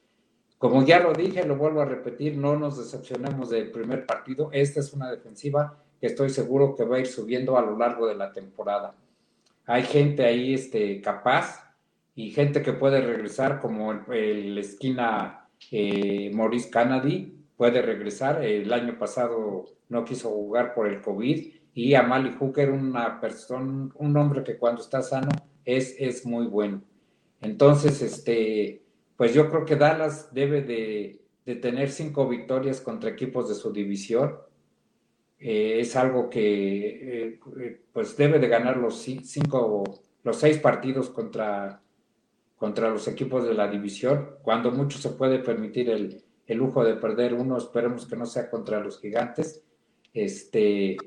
Como 0.57 0.83
ya 0.83 0.99
lo 0.99 1.13
dije, 1.13 1.45
lo 1.45 1.57
vuelvo 1.57 1.81
a 1.81 1.85
repetir, 1.85 2.37
no 2.37 2.57
nos 2.57 2.77
decepcionemos 2.77 3.49
del 3.49 3.71
primer 3.71 4.05
partido. 4.05 4.49
Esta 4.51 4.79
es 4.79 4.93
una 4.93 5.09
defensiva 5.11 5.77
que 5.99 6.07
estoy 6.07 6.29
seguro 6.29 6.75
que 6.75 6.85
va 6.85 6.97
a 6.97 6.99
ir 6.99 7.07
subiendo 7.07 7.57
a 7.57 7.61
lo 7.61 7.77
largo 7.77 8.07
de 8.07 8.15
la 8.15 8.31
temporada 8.31 8.95
hay 9.65 9.83
gente 9.83 10.23
ahí 10.23 10.53
este, 10.53 11.01
capaz 11.01 11.75
y 12.13 12.31
gente 12.31 12.61
que 12.61 12.73
puede 12.73 13.01
regresar, 13.01 13.59
como 13.59 13.91
el, 13.91 14.57
esquina 14.57 15.49
eh, 15.71 16.31
Maurice 16.33 16.69
Kennedy, 16.69 17.35
puede 17.57 17.81
regresar. 17.81 18.43
El 18.43 18.71
año 18.71 18.97
pasado 18.97 19.65
no 19.89 20.05
quiso 20.05 20.29
jugar 20.29 20.73
por 20.73 20.87
el 20.87 21.01
COVID 21.01 21.53
y 21.75 21.93
Amali 21.93 22.31
Hooker, 22.39 22.71
una 22.71 23.21
persona, 23.21 23.91
un 23.93 24.17
hombre 24.17 24.43
que 24.43 24.57
cuando 24.57 24.81
está 24.81 25.03
sano 25.03 25.29
es, 25.63 25.95
es 25.99 26.25
muy 26.25 26.47
bueno. 26.47 26.81
Entonces, 27.41 28.01
este, 28.01 28.81
pues 29.15 29.35
yo 29.35 29.51
creo 29.51 29.65
que 29.65 29.75
Dallas 29.75 30.33
debe 30.33 30.63
de, 30.63 31.21
de 31.45 31.55
tener 31.57 31.91
cinco 31.91 32.27
victorias 32.27 32.81
contra 32.81 33.11
equipos 33.11 33.47
de 33.49 33.55
su 33.55 33.71
división 33.71 34.35
eh, 35.39 35.79
es 35.81 35.95
algo 35.95 36.29
que 36.29 37.27
eh, 37.27 37.39
eh, 37.59 37.81
pues 37.91 38.15
debe 38.15 38.39
de 38.39 38.47
ganar 38.47 38.77
los 38.77 38.99
cinco, 39.01 39.83
los 40.23 40.37
seis 40.37 40.57
partidos 40.59 41.09
contra, 41.09 41.81
contra 42.55 42.89
los 42.89 43.07
equipos 43.07 43.45
de 43.45 43.53
la 43.53 43.67
división. 43.67 44.37
Cuando 44.41 44.71
mucho 44.71 44.97
se 44.97 45.09
puede 45.11 45.39
permitir 45.39 45.89
el, 45.89 46.23
lujo 46.47 46.83
de 46.83 46.95
perder 46.95 47.33
uno, 47.33 47.57
esperemos 47.57 48.07
que 48.07 48.15
no 48.15 48.25
sea 48.25 48.49
contra 48.49 48.79
los 48.79 48.99
gigantes. 48.99 49.63
Este, 50.13 50.97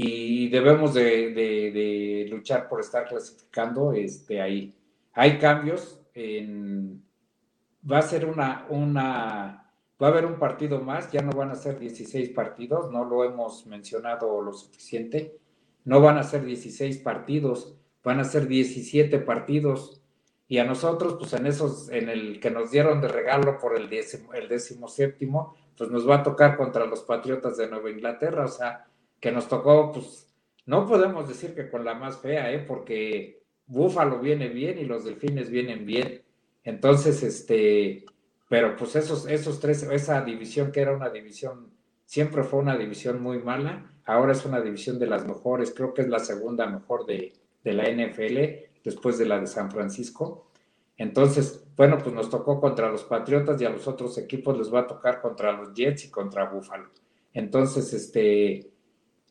y 0.00 0.48
debemos 0.48 0.94
de, 0.94 2.28
luchar 2.30 2.68
por 2.68 2.78
estar 2.78 3.08
clasificando 3.08 3.92
este, 3.92 4.40
ahí. 4.40 4.72
Hay 5.12 5.38
cambios, 5.38 6.00
va 6.16 7.98
a 7.98 8.02
ser 8.02 8.24
una, 8.24 8.66
una 8.70 9.68
Va 10.00 10.06
a 10.06 10.10
haber 10.10 10.26
un 10.26 10.38
partido 10.38 10.80
más, 10.80 11.10
ya 11.10 11.22
no 11.22 11.32
van 11.32 11.50
a 11.50 11.56
ser 11.56 11.80
16 11.80 12.28
partidos, 12.28 12.92
no 12.92 13.04
lo 13.04 13.24
hemos 13.24 13.66
mencionado 13.66 14.40
lo 14.40 14.52
suficiente. 14.52 15.36
No 15.84 16.00
van 16.00 16.18
a 16.18 16.22
ser 16.22 16.44
16 16.44 16.98
partidos, 16.98 17.74
van 18.04 18.20
a 18.20 18.24
ser 18.24 18.46
17 18.46 19.18
partidos. 19.18 20.00
Y 20.46 20.58
a 20.58 20.64
nosotros, 20.64 21.16
pues 21.18 21.32
en 21.32 21.46
esos, 21.46 21.90
en 21.90 22.08
el 22.08 22.38
que 22.38 22.50
nos 22.52 22.70
dieron 22.70 23.00
de 23.00 23.08
regalo 23.08 23.58
por 23.58 23.76
el 23.76 23.90
décimo, 23.90 24.32
el 24.34 24.48
décimo 24.48 24.86
séptimo, 24.86 25.56
pues 25.76 25.90
nos 25.90 26.08
va 26.08 26.18
a 26.18 26.22
tocar 26.22 26.56
contra 26.56 26.86
los 26.86 27.00
Patriotas 27.02 27.56
de 27.56 27.68
Nueva 27.68 27.90
Inglaterra, 27.90 28.44
o 28.44 28.48
sea, 28.48 28.86
que 29.20 29.32
nos 29.32 29.48
tocó, 29.48 29.92
pues, 29.92 30.26
no 30.66 30.86
podemos 30.86 31.28
decir 31.28 31.54
que 31.54 31.70
con 31.70 31.84
la 31.84 31.94
más 31.94 32.18
fea, 32.18 32.52
¿eh? 32.52 32.58
Porque 32.60 33.42
Búfalo 33.66 34.20
viene 34.20 34.48
bien 34.48 34.78
y 34.78 34.84
los 34.84 35.04
Delfines 35.04 35.50
vienen 35.50 35.86
bien. 35.86 36.22
Entonces, 36.64 37.22
este, 37.22 38.04
pero 38.48 38.76
pues 38.76 38.96
esos, 38.96 39.26
esos 39.26 39.60
tres, 39.60 39.82
esa 39.84 40.22
división 40.22 40.72
que 40.72 40.80
era 40.80 40.96
una 40.96 41.10
división, 41.10 41.70
siempre 42.04 42.42
fue 42.42 42.60
una 42.60 42.76
división 42.76 43.22
muy 43.22 43.38
mala, 43.38 43.92
ahora 44.06 44.32
es 44.32 44.44
una 44.44 44.60
división 44.60 44.98
de 44.98 45.06
las 45.06 45.26
mejores, 45.26 45.72
creo 45.74 45.92
que 45.92 46.02
es 46.02 46.08
la 46.08 46.18
segunda 46.18 46.66
mejor 46.66 47.04
de, 47.04 47.34
la 47.64 47.84
NFL, 47.84 48.38
después 48.82 49.18
de 49.18 49.26
la 49.26 49.38
de 49.38 49.46
San 49.46 49.70
Francisco. 49.70 50.50
Entonces, 50.96 51.66
bueno, 51.76 51.98
pues 51.98 52.14
nos 52.14 52.30
tocó 52.30 52.58
contra 52.60 52.90
los 52.90 53.04
Patriotas 53.04 53.60
y 53.60 53.66
a 53.66 53.70
los 53.70 53.86
otros 53.86 54.16
equipos 54.16 54.56
les 54.56 54.72
va 54.72 54.80
a 54.80 54.86
tocar 54.86 55.20
contra 55.20 55.52
los 55.52 55.74
Jets 55.74 56.06
y 56.06 56.10
contra 56.10 56.48
Buffalo. 56.48 56.88
Entonces, 57.34 57.92
este, 57.92 58.70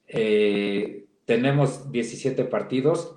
eh, 0.08 1.08
tenemos 1.26 1.92
17 1.92 2.46
partidos. 2.46 3.16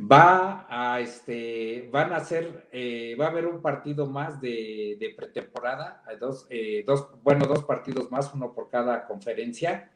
Va 0.00 0.66
a 0.68 1.00
este 1.00 1.88
van 1.92 2.12
a 2.12 2.20
ser 2.20 2.68
eh, 2.70 3.16
va 3.20 3.26
a 3.26 3.30
haber 3.30 3.46
un 3.46 3.60
partido 3.60 4.06
más 4.06 4.40
de, 4.40 4.96
pretemporada 5.16 6.04
dos, 6.20 6.46
eh, 6.50 6.84
dos 6.86 7.08
bueno 7.24 7.46
dos 7.46 7.64
partidos 7.64 8.08
más 8.08 8.32
uno 8.32 8.52
por 8.52 8.70
cada 8.70 9.06
conferencia 9.08 9.90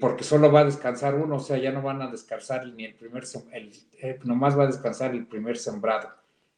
porque 0.00 0.24
solo 0.24 0.50
va 0.50 0.60
a 0.60 0.64
descansar 0.64 1.14
uno 1.16 1.36
o 1.36 1.40
sea 1.40 1.58
ya 1.58 1.70
no 1.70 1.82
van 1.82 2.00
a 2.00 2.10
descansar 2.10 2.66
ni 2.66 2.84
el 2.86 2.94
primer 2.94 3.24
el, 3.52 3.72
nomás 4.24 4.58
va 4.58 4.64
a 4.64 4.68
descansar 4.68 5.14
el 5.14 5.26
primer 5.26 5.58
sembrado. 5.58 6.08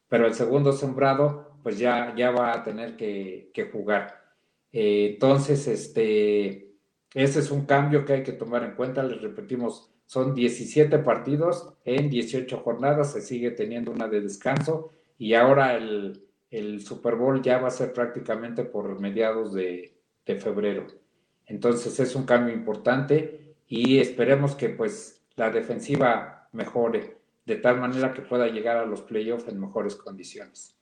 Pero 0.07 0.25
el 0.25 0.33
segundo 0.33 0.71
sembrado 0.71 1.59
pues 1.63 1.77
ya 1.77 2.15
ya 2.15 2.31
va 2.31 2.53
a 2.53 2.63
tener 2.63 2.95
que 2.95 3.69
jugar. 3.73 4.23
Entonces 4.71 5.67
este 5.67 6.66
ese 7.13 7.39
es 7.39 7.51
un 7.51 7.65
cambio 7.65 8.05
que 8.05 8.13
hay 8.13 8.23
que 8.23 8.33
tomar 8.33 8.63
en 8.63 8.75
cuenta 8.75 9.03
les 9.03 9.21
repetimos 9.21 9.91
son 10.07 10.33
17 10.33 10.99
partidos 10.99 11.73
en 11.83 12.09
18 12.09 12.59
jornadas, 12.59 13.11
se 13.11 13.21
sigue 13.21 13.51
teniendo 13.51 13.91
una 13.91 14.07
de 14.07 14.21
descanso 14.21 14.91
y 15.17 15.33
ahora 15.33 15.75
el, 15.75 16.23
Super 16.79 17.15
Bowl 17.15 17.41
ya 17.41 17.57
va 17.57 17.67
a 17.67 17.71
ser 17.71 17.91
prácticamente 17.91 18.63
por 18.63 18.99
mediados 19.01 19.53
de, 19.53 19.93
febrero. 20.25 20.87
Entonces 21.45 21.99
es 21.99 22.15
un 22.15 22.25
cambio 22.25 22.53
importante 22.53 23.55
y 23.67 23.99
esperemos 23.99 24.55
que 24.55 24.69
pues 24.69 25.25
la 25.35 25.49
defensiva 25.49 26.49
mejore 26.51 27.17
de 27.45 27.55
tal 27.55 27.79
manera 27.79 28.13
que 28.13 28.21
pueda 28.21 28.47
llegar 28.47 28.77
a 28.77 28.85
los 28.85 29.01
playoffs 29.01 29.47
en 29.47 29.59
mejores 29.59 29.95
condiciones. 29.95 30.77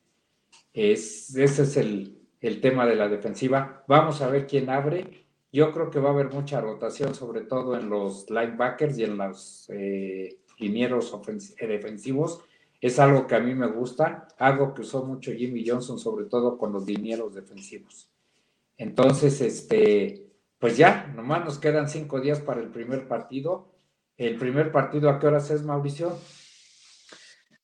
Es, 0.73 1.35
ese 1.35 1.63
es 1.63 1.77
el, 1.77 2.17
el 2.41 2.61
tema 2.61 2.87
de 2.87 2.95
la 2.95 3.07
defensiva. 3.07 3.83
Vamos 3.87 4.21
a 4.21 4.29
ver 4.29 4.47
quién 4.47 4.69
abre 4.69 5.24
yo 5.55 5.71
creo 5.71 5.89
que 5.89 5.99
va 5.99 6.09
a 6.09 6.11
haber 6.11 6.31
mucha 6.31 6.59
rotación, 6.59 7.15
sobre 7.15 7.39
todo 7.39 7.77
en 7.77 7.89
los 7.89 8.29
linebackers 8.29 8.97
y 8.97 9.05
en 9.05 9.17
los 9.17 9.69
eh, 9.69 10.37
linieros 10.59 11.17
eh, 11.57 11.67
defensivos. 11.67 12.41
Es 12.81 12.99
algo 12.99 13.25
que 13.25 13.35
a 13.35 13.39
mí 13.39 13.55
me 13.55 13.67
gusta, 13.67 14.27
algo 14.37 14.73
que 14.73 14.81
usó 14.81 15.05
mucho 15.05 15.31
Jimmy 15.31 15.65
Johnson, 15.65 15.97
sobre 15.97 16.25
todo 16.25 16.57
con 16.57 16.73
los 16.73 16.85
linieros 16.85 17.33
defensivos. 17.33 18.09
Entonces, 18.77 19.39
este, 19.39 20.27
pues 20.59 20.75
ya, 20.75 21.07
nomás 21.15 21.45
nos 21.45 21.57
quedan 21.57 21.87
cinco 21.87 22.19
días 22.19 22.41
para 22.41 22.59
el 22.59 22.67
primer 22.67 23.07
partido. 23.07 23.71
¿El 24.17 24.35
primer 24.35 24.73
partido 24.73 25.09
a 25.09 25.19
qué 25.19 25.27
horas 25.27 25.49
es, 25.51 25.63
Mauricio? 25.63 26.19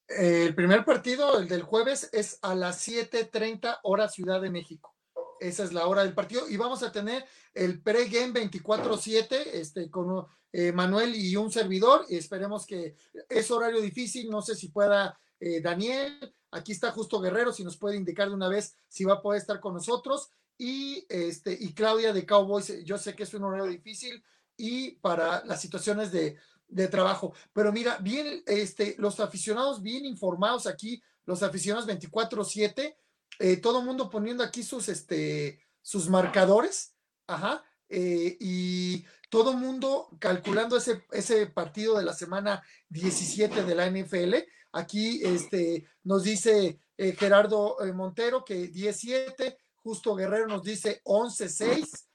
El 0.07 0.55
primer 0.55 0.85
partido, 0.85 1.37
el 1.39 1.49
del 1.49 1.63
jueves, 1.63 2.09
es 2.13 2.39
a 2.41 2.55
las 2.55 2.87
7:30 2.87 3.79
hora 3.83 4.07
Ciudad 4.07 4.39
de 4.39 4.49
México. 4.49 4.95
Esa 5.41 5.63
es 5.63 5.73
la 5.73 5.87
hora 5.87 6.03
del 6.03 6.13
partido. 6.13 6.47
Y 6.47 6.55
vamos 6.55 6.83
a 6.83 6.91
tener 6.91 7.25
el 7.53 7.81
pre-game 7.81 8.31
24-7 8.31 9.47
este, 9.53 9.89
con 9.89 10.25
eh, 10.53 10.71
Manuel 10.71 11.15
y 11.15 11.35
un 11.35 11.51
servidor. 11.51 12.05
Esperemos 12.09 12.65
que 12.67 12.95
es 13.27 13.49
horario 13.49 13.81
difícil. 13.81 14.29
No 14.29 14.43
sé 14.43 14.55
si 14.55 14.67
pueda 14.67 15.19
eh, 15.39 15.59
Daniel. 15.59 16.33
Aquí 16.51 16.73
está 16.73 16.91
Justo 16.91 17.19
Guerrero, 17.19 17.51
si 17.51 17.63
nos 17.63 17.75
puede 17.75 17.95
indicar 17.95 18.29
de 18.29 18.35
una 18.35 18.49
vez 18.49 18.75
si 18.87 19.03
va 19.03 19.13
a 19.15 19.21
poder 19.21 19.41
estar 19.41 19.59
con 19.59 19.73
nosotros. 19.73 20.29
Y, 20.59 21.07
este, 21.09 21.57
y 21.59 21.73
Claudia 21.73 22.13
de 22.13 22.23
Cowboys, 22.23 22.83
yo 22.85 22.99
sé 22.99 23.15
que 23.15 23.23
es 23.23 23.33
un 23.33 23.43
horario 23.43 23.65
difícil 23.65 24.23
y 24.55 24.91
para 24.97 25.43
las 25.45 25.59
situaciones 25.59 26.11
de, 26.11 26.37
de 26.67 26.87
trabajo. 26.87 27.33
Pero 27.51 27.71
mira, 27.71 27.97
bien, 27.97 28.43
este, 28.45 28.95
los 28.99 29.19
aficionados 29.19 29.81
bien 29.81 30.05
informados 30.05 30.67
aquí, 30.67 31.01
los 31.25 31.41
aficionados 31.41 31.87
24-7, 31.87 32.95
eh, 33.39 33.57
todo 33.57 33.79
el 33.79 33.85
mundo 33.85 34.09
poniendo 34.09 34.43
aquí 34.43 34.63
sus, 34.63 34.89
este, 34.89 35.59
sus 35.81 36.09
marcadores, 36.09 36.95
ajá, 37.27 37.63
eh, 37.89 38.37
y 38.39 39.05
todo 39.29 39.51
el 39.51 39.57
mundo 39.57 40.09
calculando 40.19 40.77
ese, 40.77 41.03
ese 41.11 41.47
partido 41.47 41.97
de 41.97 42.03
la 42.03 42.13
semana 42.13 42.63
17 42.89 43.63
de 43.63 43.75
la 43.75 43.89
NFL. 43.89 44.35
Aquí 44.73 45.21
este, 45.23 45.87
nos 46.03 46.23
dice 46.23 46.79
eh, 46.97 47.15
Gerardo 47.17 47.77
Montero 47.93 48.45
que 48.45 48.67
17, 48.67 49.57
Justo 49.75 50.15
Guerrero 50.15 50.47
nos 50.47 50.63
dice 50.63 51.01
11-6, 51.03 52.05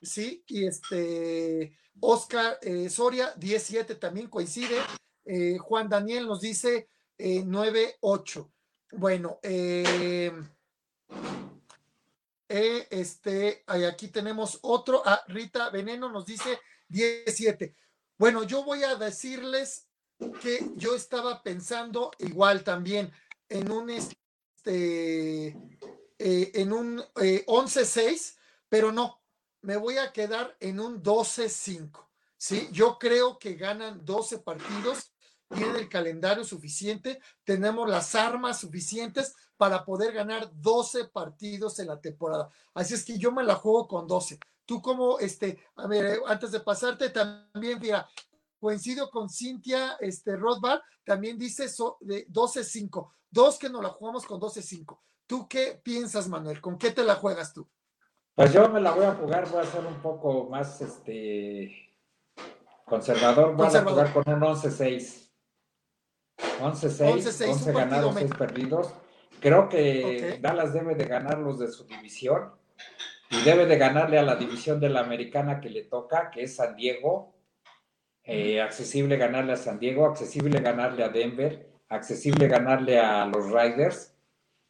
¿sí? 0.00 0.42
Y 0.46 0.66
este, 0.66 1.76
Oscar 2.00 2.58
Soria, 2.88 3.34
17 3.36 3.96
también 3.96 4.28
coincide. 4.28 4.78
Juan 5.60 5.90
Daniel 5.90 6.26
nos 6.26 6.40
dice 6.40 6.88
9-8. 7.18 8.50
Eh, 8.90 8.96
bueno, 8.96 9.38
este, 12.48 13.64
aquí 13.66 14.08
tenemos 14.08 14.58
otro. 14.62 15.02
Ah, 15.04 15.22
Rita 15.28 15.70
Veneno 15.70 16.10
nos 16.10 16.26
dice 16.26 16.58
17. 16.88 17.74
Bueno, 18.16 18.42
yo 18.44 18.64
voy 18.64 18.82
a 18.84 18.96
decirles 18.96 19.86
que 20.42 20.72
yo 20.76 20.96
estaba 20.96 21.42
pensando 21.42 22.10
igual 22.18 22.64
también 22.64 23.12
en 23.48 23.70
un 23.70 23.90
este 23.90 25.56
en 26.18 26.72
un 26.72 26.98
11-6, 27.14 28.36
pero 28.68 28.90
no, 28.90 29.22
me 29.62 29.76
voy 29.76 29.98
a 29.98 30.12
quedar 30.12 30.56
en 30.60 30.80
un 30.80 31.02
12-5. 31.02 32.08
¿sí? 32.36 32.68
Yo 32.72 32.98
creo 32.98 33.38
que 33.38 33.54
ganan 33.54 34.04
12 34.04 34.38
partidos, 34.38 35.12
tienen 35.48 35.76
el 35.76 35.88
calendario 35.88 36.44
suficiente, 36.44 37.20
tenemos 37.44 37.88
las 37.88 38.14
armas 38.14 38.60
suficientes 38.60 39.34
para 39.56 39.84
poder 39.84 40.12
ganar 40.12 40.50
12 40.54 41.06
partidos 41.06 41.78
en 41.78 41.88
la 41.88 42.00
temporada. 42.00 42.48
Así 42.74 42.94
es 42.94 43.04
que 43.04 43.18
yo 43.18 43.32
me 43.32 43.42
la 43.42 43.54
juego 43.54 43.88
con 43.88 44.06
12. 44.06 44.38
Tú 44.64 44.82
como, 44.82 45.18
este, 45.18 45.58
a 45.76 45.86
ver, 45.86 46.06
eh, 46.06 46.20
antes 46.26 46.52
de 46.52 46.60
pasarte, 46.60 47.10
también, 47.10 47.78
mira, 47.80 48.06
coincido 48.60 49.10
con 49.10 49.28
Cintia 49.28 49.96
este, 50.00 50.36
Rothbard, 50.36 50.80
también 51.04 51.38
dice 51.38 51.64
de 52.00 52.28
12-5. 52.28 53.10
Dos 53.30 53.58
que 53.58 53.70
nos 53.70 53.82
la 53.82 53.88
jugamos 53.90 54.26
con 54.26 54.40
12-5. 54.40 54.98
¿Tú 55.26 55.48
qué 55.48 55.80
piensas, 55.82 56.28
Manuel? 56.28 56.60
¿Con 56.60 56.78
qué 56.78 56.90
te 56.90 57.02
la 57.02 57.16
juegas 57.16 57.52
tú? 57.52 57.66
Pues 58.34 58.52
yo 58.52 58.68
me 58.68 58.80
la 58.80 58.92
voy 58.92 59.04
a 59.04 59.14
jugar, 59.14 59.50
voy 59.50 59.62
a 59.62 59.66
ser 59.66 59.84
un 59.84 60.00
poco 60.00 60.44
más 60.44 60.80
este 60.80 61.96
conservador, 62.84 63.54
voy 63.56 63.66
a 63.66 63.82
jugar 63.82 64.12
con 64.12 64.28
un 64.32 64.40
11-6. 64.40 65.27
11-6, 66.60 67.48
11 67.48 67.72
ganados, 67.72 68.14
6 68.16 68.30
perdidos. 68.38 68.92
Creo 69.40 69.68
que 69.68 70.38
Dallas 70.40 70.72
debe 70.72 70.94
de 70.94 71.04
ganar 71.04 71.38
los 71.38 71.58
de 71.58 71.68
su 71.68 71.84
división 71.84 72.50
y 73.30 73.40
debe 73.42 73.66
de 73.66 73.76
ganarle 73.76 74.18
a 74.18 74.22
la 74.22 74.36
división 74.36 74.80
de 74.80 74.88
la 74.88 75.00
americana 75.00 75.60
que 75.60 75.70
le 75.70 75.84
toca, 75.84 76.30
que 76.30 76.42
es 76.42 76.56
San 76.56 76.76
Diego. 76.76 77.34
Eh, 78.24 78.60
accesible 78.60 79.16
ganarle 79.16 79.52
a 79.52 79.56
San 79.56 79.78
Diego, 79.78 80.06
accesible 80.06 80.60
ganarle 80.60 81.04
a 81.04 81.08
Denver, 81.08 81.70
accesible 81.88 82.48
ganarle 82.48 82.98
a 82.98 83.24
los 83.26 83.46
Riders. 83.46 84.14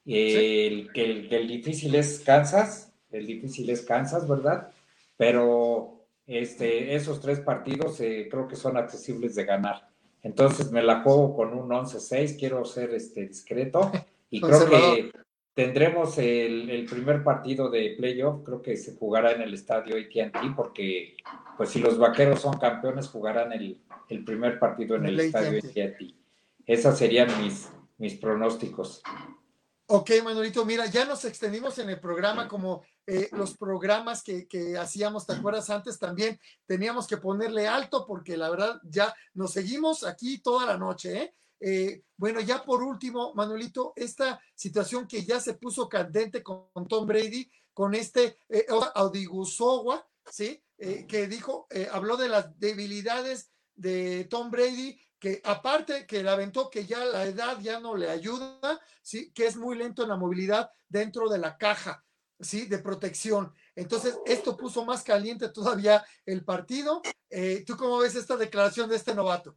el, 0.05 0.93
que 0.93 1.29
el 1.31 1.49
difícil 1.49 1.95
es 1.95 2.21
Kansas 2.21 2.89
el 3.11 3.27
difícil 3.27 3.69
es 3.71 3.83
Kansas, 3.83 4.29
¿verdad? 4.29 4.71
Pero 5.17 6.07
este, 6.27 6.95
esos 6.95 7.21
tres 7.21 7.41
partidos 7.41 8.01
eh, 8.01 8.29
creo 8.31 8.47
que 8.47 8.57
son 8.57 8.77
accesibles 8.77 9.35
de 9.35 9.45
ganar. 9.45 9.89
Entonces 10.23 10.71
me 10.71 10.83
la 10.83 11.03
juego 11.03 11.35
con 11.37 11.53
un 11.53 11.69
11-6, 11.71 12.39
quiero 12.39 12.65
ser 12.65 12.95
este, 12.95 13.27
discreto. 13.27 13.91
Y 14.31 14.43
creo 14.43 14.69
que 14.69 15.11
tendremos 15.55 16.19
el, 16.19 16.87
primer 16.89 17.25
partido 17.25 17.71
de 17.71 17.95
playoff, 17.97 18.45
creo 18.45 18.61
que 18.61 18.77
se 18.77 18.95
jugará 18.95 19.33
en 19.33 19.41
el 19.41 19.55
estadio 19.55 19.97
AT&T 19.97 20.53
porque 20.55 21.17
pues 21.57 21.71
si 21.71 21.81
los 21.81 21.97
vaqueros 21.97 22.43
son 22.43 22.59
campeones 22.59 23.09
jugarán 23.09 23.53
el, 23.53 23.81
primer 24.27 24.59
partido 24.59 24.97
en 24.97 25.07
el, 25.07 25.19
estadio 25.19 25.61
AT&T. 25.61 26.15
Esos 26.67 26.99
serían 26.99 27.43
mis, 27.43 27.71
mis 27.97 28.17
pronósticos. 28.17 29.03
Ok, 29.87 30.11
Manuelito, 30.23 30.67
mira, 30.67 30.85
ya 30.85 31.07
nos 31.07 31.25
extendimos 31.25 31.79
en 31.79 31.89
el 31.89 31.99
programa 31.99 32.47
como 32.47 32.83
eh, 33.11 33.31
los 33.33 33.57
programas 33.57 34.23
que, 34.23 34.77
hacíamos, 34.79 35.27
¿te 35.27 35.33
acuerdas 35.33 35.71
antes? 35.71 35.99
También 35.99 36.39
teníamos 36.67 37.07
que 37.07 37.17
ponerle 37.17 37.67
alto 37.67 38.05
porque 38.07 38.37
la 38.37 38.51
verdad 38.51 38.79
ya 38.85 39.15
nos 39.33 39.53
seguimos 39.53 40.05
aquí 40.05 40.41
toda 40.41 40.67
la 40.67 40.77
noche, 40.77 41.23
¿eh? 41.23 41.35
eh 41.59 42.03
bueno, 42.19 42.41
ya 42.41 42.63
por 42.63 42.83
último, 42.83 43.33
Manuelito, 43.35 43.95
esta 43.97 44.39
situación 44.55 45.09
que 45.09 45.25
ya 45.25 45.41
se 45.41 45.55
puso 45.55 45.89
candente 45.89 46.43
con, 46.43 46.69
Tom 46.87 47.07
Brady, 47.07 47.51
con 47.73 47.95
este 47.95 48.41
eh, 48.51 48.67
Audigusowa, 48.95 50.07
¿sí? 50.31 50.63
Eh, 50.77 51.07
que 51.09 51.29
dijo, 51.29 51.67
habló 51.91 52.19
de 52.19 52.29
las 52.29 52.59
debilidades 52.61 53.51
de 53.75 54.27
Tom 54.27 54.51
Brady 54.51 55.01
que 55.19 55.41
aparte 55.45 56.07
que 56.07 56.23
le 56.23 56.29
aventó 56.29 56.69
que 56.69 56.85
ya 56.85 57.05
la 57.07 57.25
edad 57.25 57.59
ya 57.61 57.81
no 57.81 57.97
le 57.97 58.11
ayuda, 58.11 58.79
¿sí? 59.03 59.33
que 59.33 59.47
es 59.47 59.57
muy 59.57 59.77
lento 59.77 60.03
en 60.03 60.11
la 60.11 60.17
movilidad 60.17 60.71
dentro 60.89 61.29
de 61.29 61.39
la 61.39 61.57
caja, 61.57 62.05
¿sí? 62.41 62.67
De 62.67 62.79
protección. 62.79 63.53
Entonces, 63.75 64.19
esto 64.27 64.57
puso 64.57 64.85
más 64.85 65.03
caliente 65.03 65.49
todavía 65.49 66.05
el 66.27 66.45
partido. 66.45 67.03
Eh, 67.31 67.65
¿Tú 67.67 67.77
cómo 67.77 67.99
ves 67.99 68.15
esta 68.15 68.37
declaración 68.37 68.89
de 68.89 68.97
este 68.97 69.15
novato? 69.15 69.57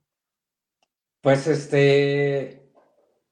Pues 1.22 1.46
este, 1.48 2.72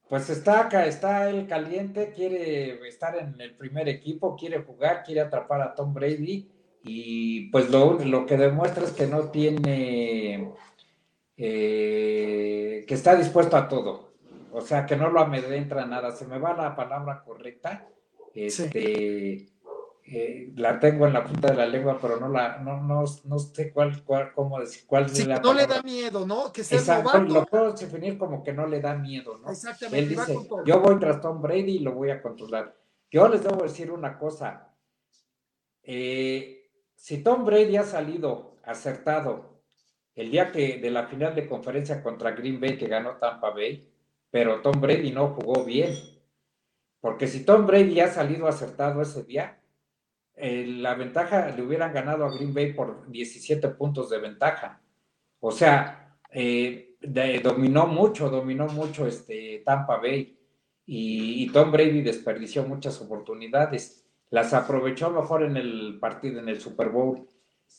pues 0.07 0.29
está 0.29 0.61
acá, 0.61 0.85
está 0.85 1.29
el 1.29 1.47
caliente, 1.47 2.13
quiere 2.13 2.87
estar 2.87 3.15
en 3.17 3.39
el 3.39 3.55
primer 3.55 3.87
equipo, 3.89 4.35
quiere 4.35 4.63
jugar, 4.63 5.03
quiere 5.03 5.21
atrapar 5.21 5.61
a 5.61 5.75
Tom 5.75 5.93
Brady 5.93 6.51
y 6.83 7.49
pues 7.51 7.69
lo, 7.69 7.93
lo 7.99 8.25
que 8.25 8.37
demuestra 8.37 8.83
es 8.83 8.91
que 8.91 9.05
no 9.05 9.29
tiene 9.29 10.53
eh, 11.37 12.85
que 12.87 12.93
está 12.93 13.15
dispuesto 13.15 13.55
a 13.55 13.67
todo, 13.67 14.13
o 14.51 14.61
sea, 14.61 14.85
que 14.85 14.95
no 14.95 15.09
lo 15.09 15.19
amedrenta 15.19 15.85
nada. 15.85 16.11
Se 16.11 16.25
me 16.25 16.39
va 16.39 16.55
la 16.55 16.75
palabra 16.75 17.23
correcta, 17.23 17.87
este, 18.33 19.49
eh, 20.11 20.51
la 20.55 20.79
tengo 20.79 21.05
en 21.05 21.13
la 21.13 21.23
punta 21.23 21.49
de 21.51 21.57
la 21.57 21.65
lengua, 21.67 21.99
pero 22.01 22.19
no 22.19 22.29
la, 22.29 22.57
no, 22.57 22.81
no, 22.81 23.03
no 23.25 23.39
sé 23.39 23.71
cuál, 23.71 24.03
cuál, 24.03 24.33
cómo 24.33 24.59
decir, 24.59 24.83
cuál 24.87 25.05
es 25.05 25.27
la 25.27 25.39
No 25.39 25.53
le 25.53 25.67
da 25.67 25.83
miedo, 25.83 26.25
¿no? 26.25 26.51
Que 26.51 26.63
sea 26.63 26.79
Exacto, 26.79 27.19
lo 27.19 27.45
puedo 27.45 27.73
definir 27.73 28.17
como 28.17 28.43
que 28.43 28.51
no 28.51 28.65
le 28.65 28.79
da 28.81 28.95
miedo, 28.95 29.37
¿no? 29.37 29.51
Exactamente. 29.51 29.99
Él 29.99 30.09
dice, 30.09 30.37
yo 30.65 30.79
voy 30.79 30.97
tras 30.99 31.21
Tom 31.21 31.41
Brady 31.41 31.77
y 31.77 31.79
lo 31.79 31.93
voy 31.93 32.09
a 32.09 32.21
controlar. 32.21 32.75
Yo 33.11 33.27
les 33.27 33.43
debo 33.43 33.63
decir 33.63 33.91
una 33.91 34.17
cosa. 34.17 34.73
Eh, 35.83 36.69
si 36.95 37.23
Tom 37.23 37.45
Brady 37.45 37.77
ha 37.77 37.83
salido 37.83 38.57
acertado 38.63 39.61
el 40.15 40.31
día 40.31 40.51
que 40.51 40.77
de 40.77 40.91
la 40.91 41.07
final 41.07 41.33
de 41.33 41.47
conferencia 41.47 42.03
contra 42.03 42.31
Green 42.31 42.59
Bay 42.59 42.77
que 42.77 42.87
ganó 42.87 43.17
Tampa 43.17 43.51
Bay, 43.51 43.89
pero 44.29 44.61
Tom 44.61 44.81
Brady 44.81 45.11
no 45.11 45.29
jugó 45.29 45.63
bien. 45.63 45.95
Porque 47.01 47.27
si 47.27 47.45
Tom 47.45 47.65
Brady 47.65 47.99
ha 47.99 48.09
salido 48.09 48.47
acertado 48.47 49.01
ese 49.01 49.23
día, 49.23 49.59
eh, 50.35 50.65
la 50.67 50.95
ventaja 50.95 51.49
le 51.49 51.61
hubieran 51.61 51.93
ganado 51.93 52.25
a 52.25 52.31
Green 52.31 52.53
Bay 52.53 52.73
por 52.73 53.09
17 53.09 53.69
puntos 53.69 54.09
de 54.09 54.19
ventaja. 54.19 54.81
O 55.39 55.51
sea, 55.51 56.17
eh, 56.31 56.97
dominó 57.41 57.87
mucho, 57.87 58.29
dominó 58.29 58.67
mucho 58.67 59.07
este 59.07 59.61
Tampa 59.65 59.97
Bay 59.97 60.37
y, 60.85 61.43
y, 61.43 61.49
Tom 61.51 61.71
Brady 61.71 62.01
desperdició 62.01 62.63
muchas 62.63 62.99
oportunidades. 63.01 64.05
Las 64.29 64.53
aprovechó 64.53 65.09
mejor 65.09 65.43
en 65.43 65.57
el 65.57 65.97
partido, 65.99 66.39
en 66.39 66.49
el 66.49 66.59
Super 66.59 66.89
Bowl, 66.89 67.27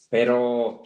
pero 0.08 0.82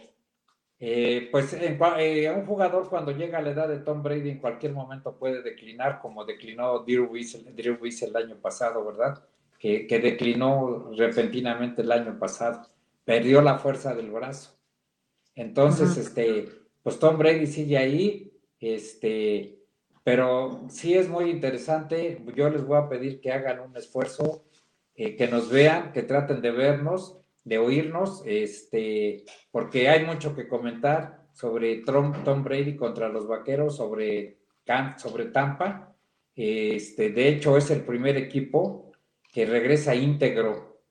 eh, 0.77 1.29
pues 1.31 1.53
eh, 1.53 2.33
un 2.35 2.45
jugador 2.45 2.89
cuando 2.89 3.11
llega 3.11 3.37
a 3.37 3.41
la 3.41 3.51
edad 3.51 3.69
de 3.69 3.79
Tom 3.79 4.03
Brady 4.03 4.29
en 4.29 4.39
cualquier 4.39 4.73
momento 4.73 5.17
puede 5.17 5.41
declinar, 5.41 5.99
como 6.01 6.25
declinó 6.25 6.79
Drew 6.79 7.07
Brees, 7.09 8.01
el 8.03 8.15
año 8.15 8.35
pasado, 8.37 8.83
¿verdad? 8.85 9.23
Que, 9.57 9.87
declinó 9.87 10.91
repentinamente 10.95 11.81
el 11.81 11.91
año 11.91 12.19
pasado, 12.19 12.67
perdió 13.05 13.41
la 13.41 13.57
fuerza 13.57 13.95
del 13.95 14.11
brazo. 14.11 14.59
Entonces, 15.33 15.97
este, 15.97 16.49
pues 16.83 16.99
Tom 16.99 17.17
Brady 17.17 17.47
sigue 17.47 17.77
ahí, 17.77 18.33
este, 18.59 19.59
pero 20.03 20.65
sí 20.69 20.93
es 20.93 21.09
muy 21.09 21.29
interesante. 21.31 22.21
Yo 22.35 22.49
les 22.49 22.65
voy 22.65 22.77
a 22.77 22.89
pedir 22.89 23.21
que 23.21 23.31
hagan 23.31 23.61
un 23.61 23.75
esfuerzo, 23.77 24.43
eh, 24.93 25.15
que 25.15 25.27
nos 25.27 25.49
vean, 25.49 25.93
que 25.93 26.03
traten 26.03 26.41
de 26.41 26.51
vernos, 26.51 27.17
de 27.45 27.59
oírnos, 27.59 28.23
este, 28.25 29.23
porque 29.51 29.87
hay 29.87 30.03
mucho 30.03 30.35
que 30.35 30.47
comentar 30.47 31.27
sobre 31.31 31.77
Tom, 31.77 32.43
Brady 32.43 32.75
contra 32.75 33.07
los 33.07 33.27
Vaqueros, 33.27 33.77
sobre, 33.77 34.39
sobre 34.97 35.25
Tampa. 35.25 35.95
Este, 36.35 37.11
de 37.11 37.29
hecho, 37.29 37.55
es 37.55 37.69
el 37.71 37.81
primer 37.81 38.17
equipo 38.17 38.91
que 39.31 39.45
regresa 39.45 39.95
íntegro, 39.95 40.81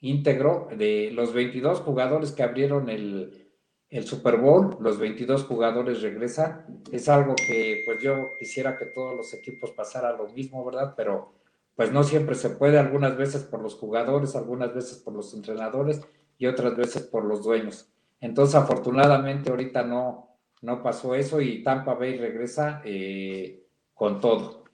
íntegro 0.00 0.68
de 0.76 1.10
los 1.12 1.32
22 1.32 1.80
jugadores 1.80 2.32
que 2.32 2.42
abrieron 2.42 2.90
el, 2.90 3.50
el 3.88 4.04
Super 4.04 4.36
Bowl, 4.36 4.78
los 4.80 4.98
22 4.98 5.44
jugadores 5.44 6.02
regresan. 6.02 6.82
Es 6.90 7.08
algo 7.08 7.34
que 7.36 7.82
pues 7.86 8.02
yo 8.02 8.30
quisiera 8.38 8.76
que 8.76 8.86
todos 8.86 9.16
los 9.16 9.32
equipos 9.34 9.70
pasaran 9.72 10.16
lo 10.16 10.28
mismo, 10.28 10.64
¿verdad? 10.64 10.94
Pero 10.96 11.34
pues 11.80 11.92
no 11.92 12.04
siempre 12.04 12.34
se 12.34 12.50
puede, 12.50 12.78
algunas 12.78 13.16
veces 13.16 13.42
por 13.42 13.62
los 13.62 13.74
jugadores, 13.74 14.36
algunas 14.36 14.74
veces 14.74 14.98
por 14.98 15.14
los 15.14 15.32
entrenadores 15.32 16.02
y 16.36 16.44
otras 16.44 16.76
veces 16.76 17.04
por 17.04 17.24
los 17.24 17.42
dueños. 17.42 17.90
Entonces, 18.20 18.54
afortunadamente 18.54 19.48
ahorita 19.48 19.82
no, 19.84 20.36
no 20.60 20.82
pasó 20.82 21.14
eso 21.14 21.40
y 21.40 21.62
Tampa 21.62 21.94
Bay 21.94 22.18
regresa 22.18 22.82
eh, 22.84 23.64
con 23.94 24.20
todo. 24.20 24.64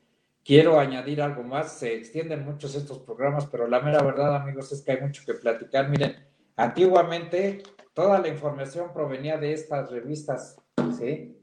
Quiero 0.44 0.80
añadir 0.80 1.22
algo 1.22 1.44
más, 1.44 1.78
se 1.78 1.94
extienden 1.94 2.44
muchos 2.44 2.74
estos 2.74 2.98
programas, 2.98 3.46
pero 3.46 3.68
la 3.68 3.78
mera 3.78 4.02
verdad, 4.02 4.34
amigos, 4.34 4.72
es 4.72 4.82
que 4.82 4.90
hay 4.90 5.00
mucho 5.00 5.22
que 5.24 5.34
platicar. 5.34 5.88
Miren, 5.88 6.16
antiguamente 6.56 7.62
toda 7.94 8.18
la 8.18 8.26
información 8.26 8.92
provenía 8.92 9.38
de 9.38 9.52
estas 9.52 9.92
revistas, 9.92 10.56
¿sí? 10.98 11.40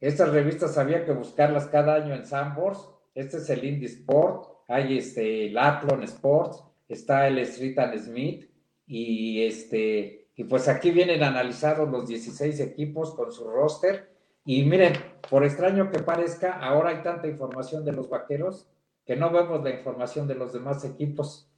Estas 0.00 0.30
revistas 0.30 0.78
había 0.78 1.04
que 1.04 1.10
buscarlas 1.10 1.66
cada 1.66 1.96
año 1.96 2.14
en 2.14 2.24
Sambors. 2.24 2.88
Este 3.16 3.38
es 3.38 3.50
el 3.50 3.64
Indie 3.64 3.88
Sport, 3.88 4.51
hay 4.72 4.98
este, 4.98 5.46
el 5.46 5.58
Athlon 5.58 6.02
Sports, 6.04 6.62
está 6.88 7.28
el 7.28 7.38
Street 7.38 7.78
and 7.78 7.98
Smith, 7.98 8.50
y 8.86 9.44
este, 9.44 10.28
y 10.34 10.44
pues 10.44 10.68
aquí 10.68 10.90
vienen 10.90 11.22
analizados 11.22 11.90
los 11.90 12.08
16 12.08 12.58
equipos 12.60 13.14
con 13.14 13.32
su 13.32 13.48
roster. 13.48 14.10
Y 14.44 14.64
miren, 14.64 14.94
por 15.30 15.44
extraño 15.44 15.90
que 15.90 16.02
parezca, 16.02 16.58
ahora 16.58 16.90
hay 16.90 17.02
tanta 17.02 17.28
información 17.28 17.84
de 17.84 17.92
los 17.92 18.08
vaqueros 18.08 18.68
que 19.04 19.16
no 19.16 19.30
vemos 19.30 19.62
la 19.62 19.70
información 19.70 20.26
de 20.26 20.34
los 20.34 20.52
demás 20.52 20.84
equipos. 20.84 21.50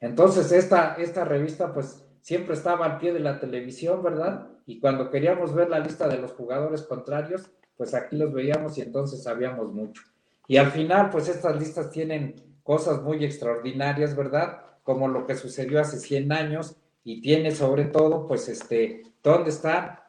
Entonces, 0.00 0.52
esta, 0.52 0.94
esta 0.96 1.24
revista, 1.24 1.72
pues 1.72 2.04
siempre 2.20 2.54
estaba 2.54 2.84
al 2.86 2.98
pie 2.98 3.12
de 3.12 3.20
la 3.20 3.38
televisión, 3.38 4.02
¿verdad? 4.02 4.48
Y 4.66 4.80
cuando 4.80 5.10
queríamos 5.10 5.54
ver 5.54 5.70
la 5.70 5.78
lista 5.78 6.08
de 6.08 6.18
los 6.18 6.32
jugadores 6.32 6.82
contrarios, 6.82 7.50
pues 7.76 7.94
aquí 7.94 8.16
los 8.16 8.32
veíamos 8.32 8.76
y 8.76 8.82
entonces 8.82 9.22
sabíamos 9.22 9.72
mucho. 9.72 10.02
Y 10.48 10.56
al 10.56 10.70
final, 10.70 11.10
pues 11.10 11.28
estas 11.28 11.58
listas 11.58 11.90
tienen 11.90 12.45
cosas 12.66 13.02
muy 13.02 13.24
extraordinarias, 13.24 14.14
¿verdad? 14.14 14.60
Como 14.82 15.08
lo 15.08 15.26
que 15.26 15.36
sucedió 15.36 15.80
hace 15.80 15.98
100 15.98 16.32
años 16.32 16.76
y 17.04 17.22
tiene 17.22 17.52
sobre 17.52 17.84
todo, 17.84 18.26
pues, 18.26 18.48
este, 18.48 19.04
¿dónde 19.22 19.50
están 19.50 20.00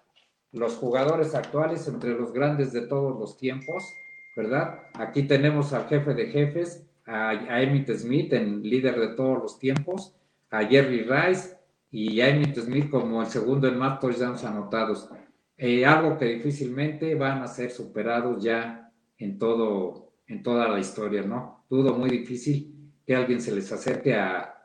los 0.52 0.76
jugadores 0.76 1.36
actuales 1.36 1.88
entre 1.88 2.12
los 2.12 2.34
grandes 2.34 2.74
de 2.74 2.82
todos 2.82 3.18
los 3.18 3.38
tiempos, 3.38 3.84
¿verdad? 4.36 4.80
Aquí 4.96 5.24
tenemos 5.24 5.72
al 5.72 5.88
jefe 5.88 6.14
de 6.14 6.28
jefes, 6.28 6.86
a, 7.06 7.30
a 7.30 7.62
Emmett 7.62 7.96
Smith, 7.96 8.34
el 8.34 8.62
líder 8.62 9.00
de 9.00 9.10
todos 9.10 9.38
los 9.40 9.60
tiempos, 9.60 10.16
a 10.50 10.66
Jerry 10.66 11.04
Rice, 11.04 11.58
y 11.92 12.22
Amy 12.22 12.54
Smith 12.54 12.90
como 12.90 13.22
el 13.22 13.28
segundo 13.28 13.68
en 13.68 13.78
más 13.78 14.00
touchdowns 14.00 14.44
anotados. 14.44 15.10
Eh, 15.58 15.86
algo 15.86 16.18
que 16.18 16.26
difícilmente 16.26 17.16
van 17.16 17.42
a 17.42 17.48
ser 17.48 17.72
superados 17.72 18.44
ya 18.44 18.92
en 19.18 19.40
todo, 19.40 20.12
en 20.28 20.44
toda 20.44 20.68
la 20.68 20.80
historia, 20.80 21.24
¿no? 21.24 21.57
Dudo 21.70 21.94
muy 21.94 22.10
difícil 22.10 22.92
que 23.06 23.16
alguien 23.16 23.42
se 23.42 23.54
les 23.54 23.72
acerque 23.72 24.16
a, 24.16 24.56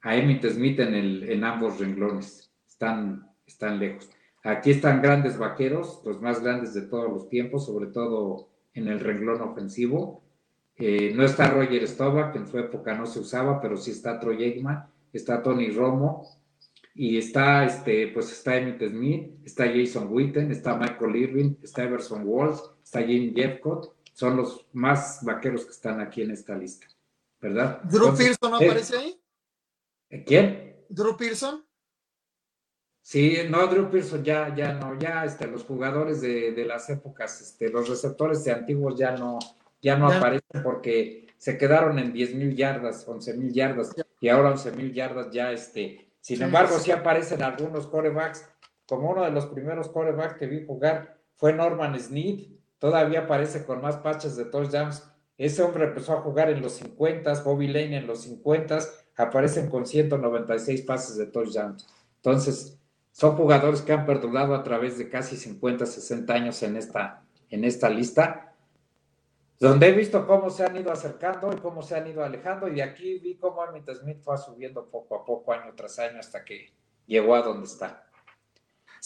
a 0.00 0.16
Emmitt 0.16 0.46
Smith 0.46 0.80
en, 0.80 0.94
el, 0.94 1.30
en 1.30 1.44
ambos 1.44 1.78
renglones. 1.78 2.52
Están, 2.66 3.30
están 3.46 3.78
lejos. 3.78 4.10
Aquí 4.42 4.70
están 4.70 5.02
grandes 5.02 5.38
vaqueros, 5.38 6.02
los 6.04 6.20
más 6.20 6.40
grandes 6.42 6.72
de 6.72 6.82
todos 6.82 7.10
los 7.10 7.28
tiempos, 7.28 7.66
sobre 7.66 7.88
todo 7.88 8.48
en 8.74 8.86
el 8.86 9.00
renglón 9.00 9.40
ofensivo. 9.40 10.22
Eh, 10.76 11.12
no 11.14 11.24
está 11.24 11.50
Roger 11.50 11.88
Staubach, 11.88 12.32
que 12.32 12.38
en 12.38 12.46
su 12.46 12.58
época 12.58 12.94
no 12.94 13.06
se 13.06 13.18
usaba, 13.18 13.60
pero 13.60 13.76
sí 13.76 13.90
está 13.90 14.20
Troy 14.20 14.44
Aikman, 14.44 14.86
está 15.12 15.42
Tony 15.42 15.70
Romo, 15.70 16.22
y 16.94 17.18
está, 17.18 17.64
este, 17.64 18.08
pues 18.08 18.30
está 18.30 18.56
Emmett 18.56 18.88
Smith, 18.88 19.32
está 19.44 19.66
Jason 19.66 20.08
Witten, 20.10 20.50
está 20.50 20.76
Michael 20.76 21.16
Irving, 21.16 21.54
está 21.62 21.84
Everson 21.84 22.22
Walls, 22.24 22.62
está 22.84 23.02
Jim 23.02 23.34
Jeffcott, 23.34 23.95
son 24.16 24.34
los 24.34 24.66
más 24.72 25.22
vaqueros 25.22 25.66
que 25.66 25.72
están 25.72 26.00
aquí 26.00 26.22
en 26.22 26.30
esta 26.30 26.56
lista, 26.56 26.86
¿verdad? 27.38 27.82
¿Drew 27.82 28.16
Pearson 28.16 28.50
no 28.50 28.56
aparece 28.56 28.96
ahí? 28.96 29.20
¿Eh, 30.08 30.24
¿Quién? 30.24 30.76
¿Drew 30.88 31.14
Pearson? 31.18 31.62
Sí, 33.02 33.40
no, 33.50 33.66
Drew 33.66 33.90
Pearson 33.90 34.24
ya, 34.24 34.54
ya 34.54 34.72
no, 34.72 34.98
ya 34.98 35.22
este, 35.26 35.46
los 35.46 35.64
jugadores 35.64 36.22
de, 36.22 36.52
de 36.52 36.64
las 36.64 36.88
épocas, 36.88 37.42
este, 37.42 37.68
los 37.68 37.90
receptores 37.90 38.42
de 38.42 38.52
antiguos 38.52 38.98
ya 38.98 39.14
no, 39.14 39.38
ya 39.82 39.98
no 39.98 40.08
aparecen 40.10 40.62
porque 40.62 41.26
se 41.36 41.58
quedaron 41.58 41.98
en 41.98 42.14
10 42.14 42.36
mil 42.36 42.56
yardas, 42.56 43.06
11 43.06 43.34
mil 43.34 43.52
yardas, 43.52 43.94
y 44.18 44.30
ahora 44.30 44.52
11 44.52 44.72
mil 44.72 44.94
yardas 44.94 45.30
ya 45.30 45.52
este, 45.52 46.10
sin 46.22 46.40
embargo, 46.40 46.78
sí 46.78 46.90
aparecen 46.90 47.42
algunos 47.42 47.86
corebacks, 47.86 48.48
como 48.88 49.10
uno 49.10 49.24
de 49.24 49.30
los 49.30 49.44
primeros 49.44 49.90
corebacks 49.90 50.38
que 50.38 50.46
vi 50.46 50.64
jugar 50.64 51.20
fue 51.34 51.52
Norman 51.52 52.00
Snead, 52.00 52.55
todavía 52.78 53.20
aparece 53.20 53.64
con 53.64 53.80
más 53.80 53.96
patches 53.96 54.36
de 54.36 54.44
touchdowns. 54.46 55.04
Ese 55.38 55.62
hombre 55.62 55.84
empezó 55.84 56.14
a 56.14 56.22
jugar 56.22 56.50
en 56.50 56.62
los 56.62 56.72
50, 56.74 57.42
Bobby 57.42 57.68
Lane 57.68 57.98
en 57.98 58.06
los 58.06 58.22
50, 58.22 58.78
aparecen 59.16 59.68
con 59.68 59.86
196 59.86 60.82
pases 60.82 61.16
de 61.16 61.26
touchdowns. 61.26 61.86
Entonces, 62.16 62.78
son 63.12 63.36
jugadores 63.36 63.82
que 63.82 63.92
han 63.92 64.06
perdurado 64.06 64.54
a 64.54 64.62
través 64.62 64.98
de 64.98 65.08
casi 65.08 65.36
50, 65.36 65.86
60 65.86 66.32
años 66.32 66.62
en 66.62 66.76
esta, 66.76 67.24
en 67.50 67.64
esta 67.64 67.88
lista 67.88 68.46
donde 69.58 69.88
he 69.88 69.92
visto 69.92 70.26
cómo 70.26 70.50
se 70.50 70.64
han 70.64 70.76
ido 70.76 70.92
acercando 70.92 71.50
y 71.52 71.56
cómo 71.56 71.82
se 71.82 71.96
han 71.96 72.06
ido 72.06 72.22
alejando, 72.22 72.68
y 72.68 72.74
de 72.74 72.82
aquí 72.82 73.18
vi 73.18 73.36
cómo 73.36 73.64
Emmett 73.64 73.90
Smith 73.94 74.20
fue 74.20 74.36
subiendo 74.36 74.86
poco 74.90 75.16
a 75.16 75.24
poco, 75.24 75.52
año 75.52 75.72
tras 75.74 75.98
año, 75.98 76.18
hasta 76.20 76.44
que 76.44 76.72
llegó 77.06 77.34
a 77.34 77.42
donde 77.42 77.64
está. 77.64 78.05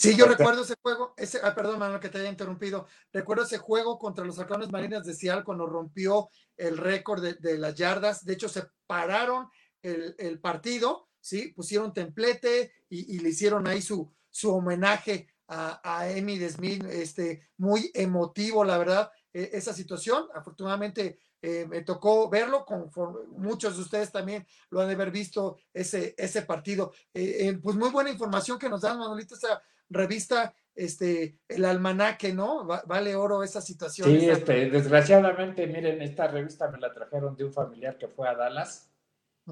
Sí, 0.01 0.16
yo 0.16 0.24
recuerdo 0.24 0.62
ese 0.62 0.76
juego, 0.80 1.12
ese, 1.18 1.40
ah, 1.42 1.55
perdón, 1.55 1.78
Manuel, 1.78 2.01
que 2.01 2.09
te 2.09 2.18
haya 2.18 2.30
interrumpido. 2.30 2.86
Recuerdo 3.12 3.44
ese 3.44 3.59
juego 3.59 3.98
contra 3.98 4.24
los 4.24 4.38
halcones 4.38 4.72
marinas 4.72 5.05
de 5.05 5.12
Seattle 5.12 5.44
cuando 5.44 5.66
rompió 5.66 6.30
el 6.57 6.78
récord 6.78 7.22
de, 7.22 7.59
las 7.59 7.74
yardas. 7.74 8.24
De 8.24 8.32
hecho, 8.32 8.48
se 8.48 8.64
pararon 8.86 9.51
el, 9.82 10.40
partido, 10.40 11.11
¿sí? 11.20 11.53
Pusieron 11.55 11.92
templete 11.92 12.72
y, 12.88 13.18
le 13.18 13.28
hicieron 13.28 13.68
ahí 13.68 13.82
su, 13.82 14.11
su 14.30 14.55
homenaje 14.55 15.28
a, 15.48 15.82
a 15.84 16.09
Emmy 16.09 16.38
Smith, 16.48 16.82
este, 16.84 17.51
muy 17.59 17.90
emotivo, 17.92 18.64
la 18.64 18.78
verdad. 18.78 19.11
E-, 19.32 19.51
esa 19.53 19.72
situación. 19.72 20.28
Afortunadamente 20.34 21.18
eh, 21.42 21.66
me 21.68 21.82
tocó 21.82 22.28
verlo, 22.28 22.64
con, 22.64 22.90
muchos 23.36 23.76
de 23.76 23.82
ustedes 23.82 24.12
también 24.12 24.46
lo 24.70 24.80
han 24.80 24.88
de 24.88 24.94
haber 24.94 25.11
visto 25.11 25.59
ese, 25.72 26.14
ese 26.18 26.42
partido. 26.42 26.92
Eh, 27.14 27.48
eh, 27.48 27.59
pues 27.62 27.76
muy 27.76 27.90
buena 27.90 28.11
información 28.11 28.59
que 28.59 28.68
nos 28.68 28.82
dan, 28.82 28.98
Manolito, 28.98 29.34
esa 29.34 29.62
revista, 29.91 30.55
este, 30.74 31.36
el 31.49 31.64
almanaque, 31.64 32.32
¿no? 32.32 32.64
vale 32.64 33.14
oro 33.14 33.43
esa 33.43 33.61
situación. 33.61 34.09
Sí, 34.09 34.28
este, 34.28 34.70
desgraciadamente, 34.70 35.66
miren, 35.66 36.01
esta 36.01 36.28
revista 36.28 36.70
me 36.70 36.78
la 36.78 36.93
trajeron 36.93 37.36
de 37.36 37.45
un 37.45 37.53
familiar 37.53 37.99
que 37.99 38.09
fue 38.09 38.28
a 38.28 38.34
Dallas. 38.34 38.91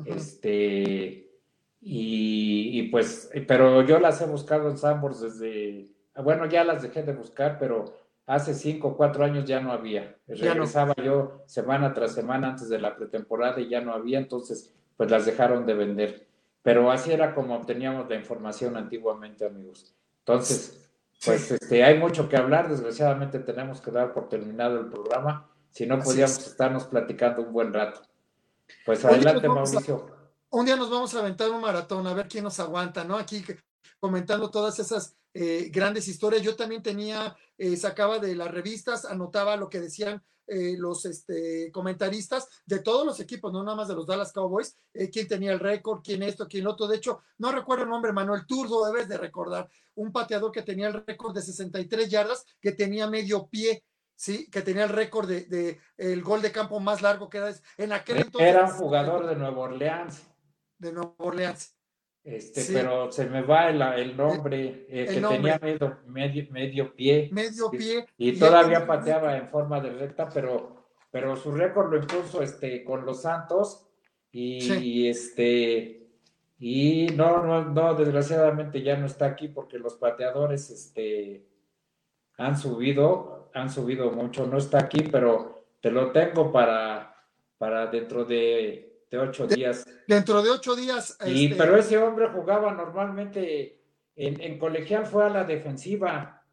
Este, 0.06 1.28
y, 1.80 2.78
y, 2.78 2.82
pues, 2.90 3.30
pero 3.46 3.82
yo 3.82 3.98
las 3.98 4.20
he 4.20 4.26
buscado 4.26 4.70
en 4.70 4.78
Sambors 4.78 5.20
desde, 5.20 5.90
bueno, 6.14 6.46
ya 6.46 6.64
las 6.64 6.82
dejé 6.82 7.02
de 7.02 7.12
buscar, 7.12 7.58
pero 7.58 7.84
hace 8.26 8.54
cinco 8.54 8.88
o 8.88 8.96
cuatro 8.96 9.24
años 9.24 9.44
ya 9.44 9.60
no 9.60 9.72
había. 9.72 10.16
Regresaba 10.26 10.94
yo 11.02 11.42
semana 11.46 11.92
tras 11.94 12.14
semana 12.14 12.50
antes 12.50 12.68
de 12.68 12.78
la 12.78 12.94
pretemporada 12.94 13.60
y 13.60 13.68
ya 13.68 13.80
no 13.80 13.92
había, 13.92 14.18
entonces 14.18 14.74
pues 14.96 15.10
las 15.10 15.26
dejaron 15.26 15.64
de 15.66 15.74
vender. 15.74 16.28
Pero 16.62 16.90
así 16.90 17.12
era 17.12 17.34
como 17.34 17.54
obteníamos 17.54 18.08
la 18.08 18.16
información 18.16 18.76
antiguamente, 18.76 19.46
amigos. 19.46 19.97
Entonces, 20.28 20.78
pues 21.24 21.50
este, 21.50 21.82
hay 21.82 21.98
mucho 21.98 22.28
que 22.28 22.36
hablar, 22.36 22.68
desgraciadamente 22.68 23.38
tenemos 23.38 23.80
que 23.80 23.90
dar 23.90 24.12
por 24.12 24.28
terminado 24.28 24.78
el 24.78 24.86
programa, 24.86 25.50
si 25.70 25.86
no 25.86 25.98
podíamos 25.98 26.46
estarnos 26.46 26.84
platicando 26.84 27.40
un 27.42 27.52
buen 27.52 27.72
rato. 27.72 28.02
Pues 28.84 29.02
adelante, 29.06 29.48
Mauricio. 29.48 30.06
un 30.50 30.66
día 30.66 30.76
nos 30.76 30.90
vamos 30.90 31.14
a 31.14 31.20
aventar 31.20 31.50
un 31.50 31.62
maratón, 31.62 32.06
a 32.06 32.12
ver 32.12 32.28
quién 32.28 32.44
nos 32.44 32.60
aguanta, 32.60 33.04
¿no? 33.04 33.16
Aquí 33.16 33.42
comentando 33.98 34.50
todas 34.50 34.78
esas 34.78 35.16
eh, 35.32 35.70
grandes 35.72 36.06
historias. 36.08 36.42
Yo 36.42 36.54
también 36.54 36.82
tenía, 36.82 37.34
eh, 37.56 37.74
sacaba 37.78 38.18
de 38.18 38.36
las 38.36 38.50
revistas, 38.50 39.06
anotaba 39.06 39.56
lo 39.56 39.70
que 39.70 39.80
decían 39.80 40.22
eh, 40.48 40.76
los 40.78 41.04
este, 41.04 41.70
comentaristas 41.70 42.48
de 42.66 42.80
todos 42.80 43.06
los 43.06 43.20
equipos, 43.20 43.52
no 43.52 43.62
nada 43.62 43.76
más 43.76 43.88
de 43.88 43.94
los 43.94 44.06
Dallas 44.06 44.32
Cowboys, 44.32 44.76
quién 45.12 45.28
tenía 45.28 45.52
el 45.52 45.60
récord, 45.60 46.00
quién 46.02 46.22
esto, 46.22 46.48
quién 46.48 46.66
otro. 46.66 46.86
De 46.86 46.96
hecho, 46.96 47.20
no 47.38 47.52
recuerdo 47.52 47.84
el 47.84 47.90
nombre, 47.90 48.12
Manuel 48.12 48.46
Turdo, 48.46 48.84
debes 48.86 49.08
de 49.08 49.18
recordar, 49.18 49.68
un 49.98 50.12
pateador 50.12 50.52
que 50.52 50.62
tenía 50.62 50.88
el 50.88 51.04
récord 51.04 51.34
de 51.34 51.42
63 51.42 52.08
yardas, 52.08 52.46
que 52.60 52.72
tenía 52.72 53.06
medio 53.08 53.48
pie. 53.48 53.84
Sí, 54.14 54.50
que 54.50 54.62
tenía 54.62 54.82
el 54.82 54.88
récord 54.88 55.28
de, 55.28 55.80
el 55.96 56.22
gol 56.22 56.42
de 56.42 56.50
campo 56.50 56.80
más 56.80 57.02
largo 57.02 57.28
que 57.28 57.38
era 57.38 57.54
en 57.76 57.92
aquel 57.92 58.18
entonces. 58.18 58.50
Era 58.50 58.64
un 58.64 58.72
jugador 58.72 59.26
de 59.26 59.36
Nueva 59.36 59.58
Orleans. 59.58 60.22
De 60.76 60.92
Nueva 60.92 61.14
Orleans. 61.18 61.77
Este, 62.24 62.74
pero 62.74 63.10
se 63.10 63.26
me 63.26 63.42
va 63.42 63.70
el, 63.70 64.16
nombre, 64.16 64.86
eh, 64.88 65.06
que 65.06 65.20
tenía 65.20 65.58
medio, 65.58 66.48
medio, 66.50 66.94
pie. 66.94 67.30
Medio 67.32 67.70
pie. 67.70 68.06
Y, 68.18 68.38
todavía 68.38 68.86
pateaba 68.86 69.36
en 69.38 69.48
forma 69.48 69.80
de 69.80 69.90
recta, 69.90 70.28
pero, 70.28 70.88
pero 71.10 71.36
su 71.36 71.52
récord 71.52 71.90
lo 71.90 71.96
impuso 71.98 72.42
este, 72.42 72.84
con 72.84 73.06
los 73.06 73.22
Santos. 73.22 73.86
Y, 74.30 75.08
este, 75.08 76.06
y 76.58 77.06
no, 77.14 77.42
no, 77.42 77.64
no, 77.64 77.94
desgraciadamente 77.94 78.82
ya 78.82 78.96
no 78.96 79.06
está 79.06 79.26
aquí 79.26 79.48
porque 79.48 79.78
los 79.78 79.94
pateadores 79.94 80.68
este, 80.68 81.46
han 82.36 82.58
subido, 82.58 83.50
han 83.54 83.70
subido 83.70 84.10
mucho. 84.10 84.46
No 84.46 84.58
está 84.58 84.80
aquí, 84.80 85.02
pero 85.10 85.64
te 85.80 85.90
lo 85.90 86.12
tengo 86.12 86.52
para, 86.52 87.16
para 87.56 87.86
dentro 87.86 88.24
de 88.26 88.87
de 89.10 89.18
ocho 89.18 89.46
días. 89.46 89.86
Dentro 90.06 90.42
de 90.42 90.50
ocho 90.50 90.76
días. 90.76 91.16
Y, 91.26 91.46
este, 91.46 91.56
Pero 91.56 91.76
ese 91.76 91.98
hombre 91.98 92.28
jugaba 92.28 92.72
normalmente, 92.72 93.80
en, 94.16 94.58
colegial 94.58 95.06
fue 95.06 95.24
a 95.24 95.30
la 95.30 95.44
defensiva. 95.44 96.44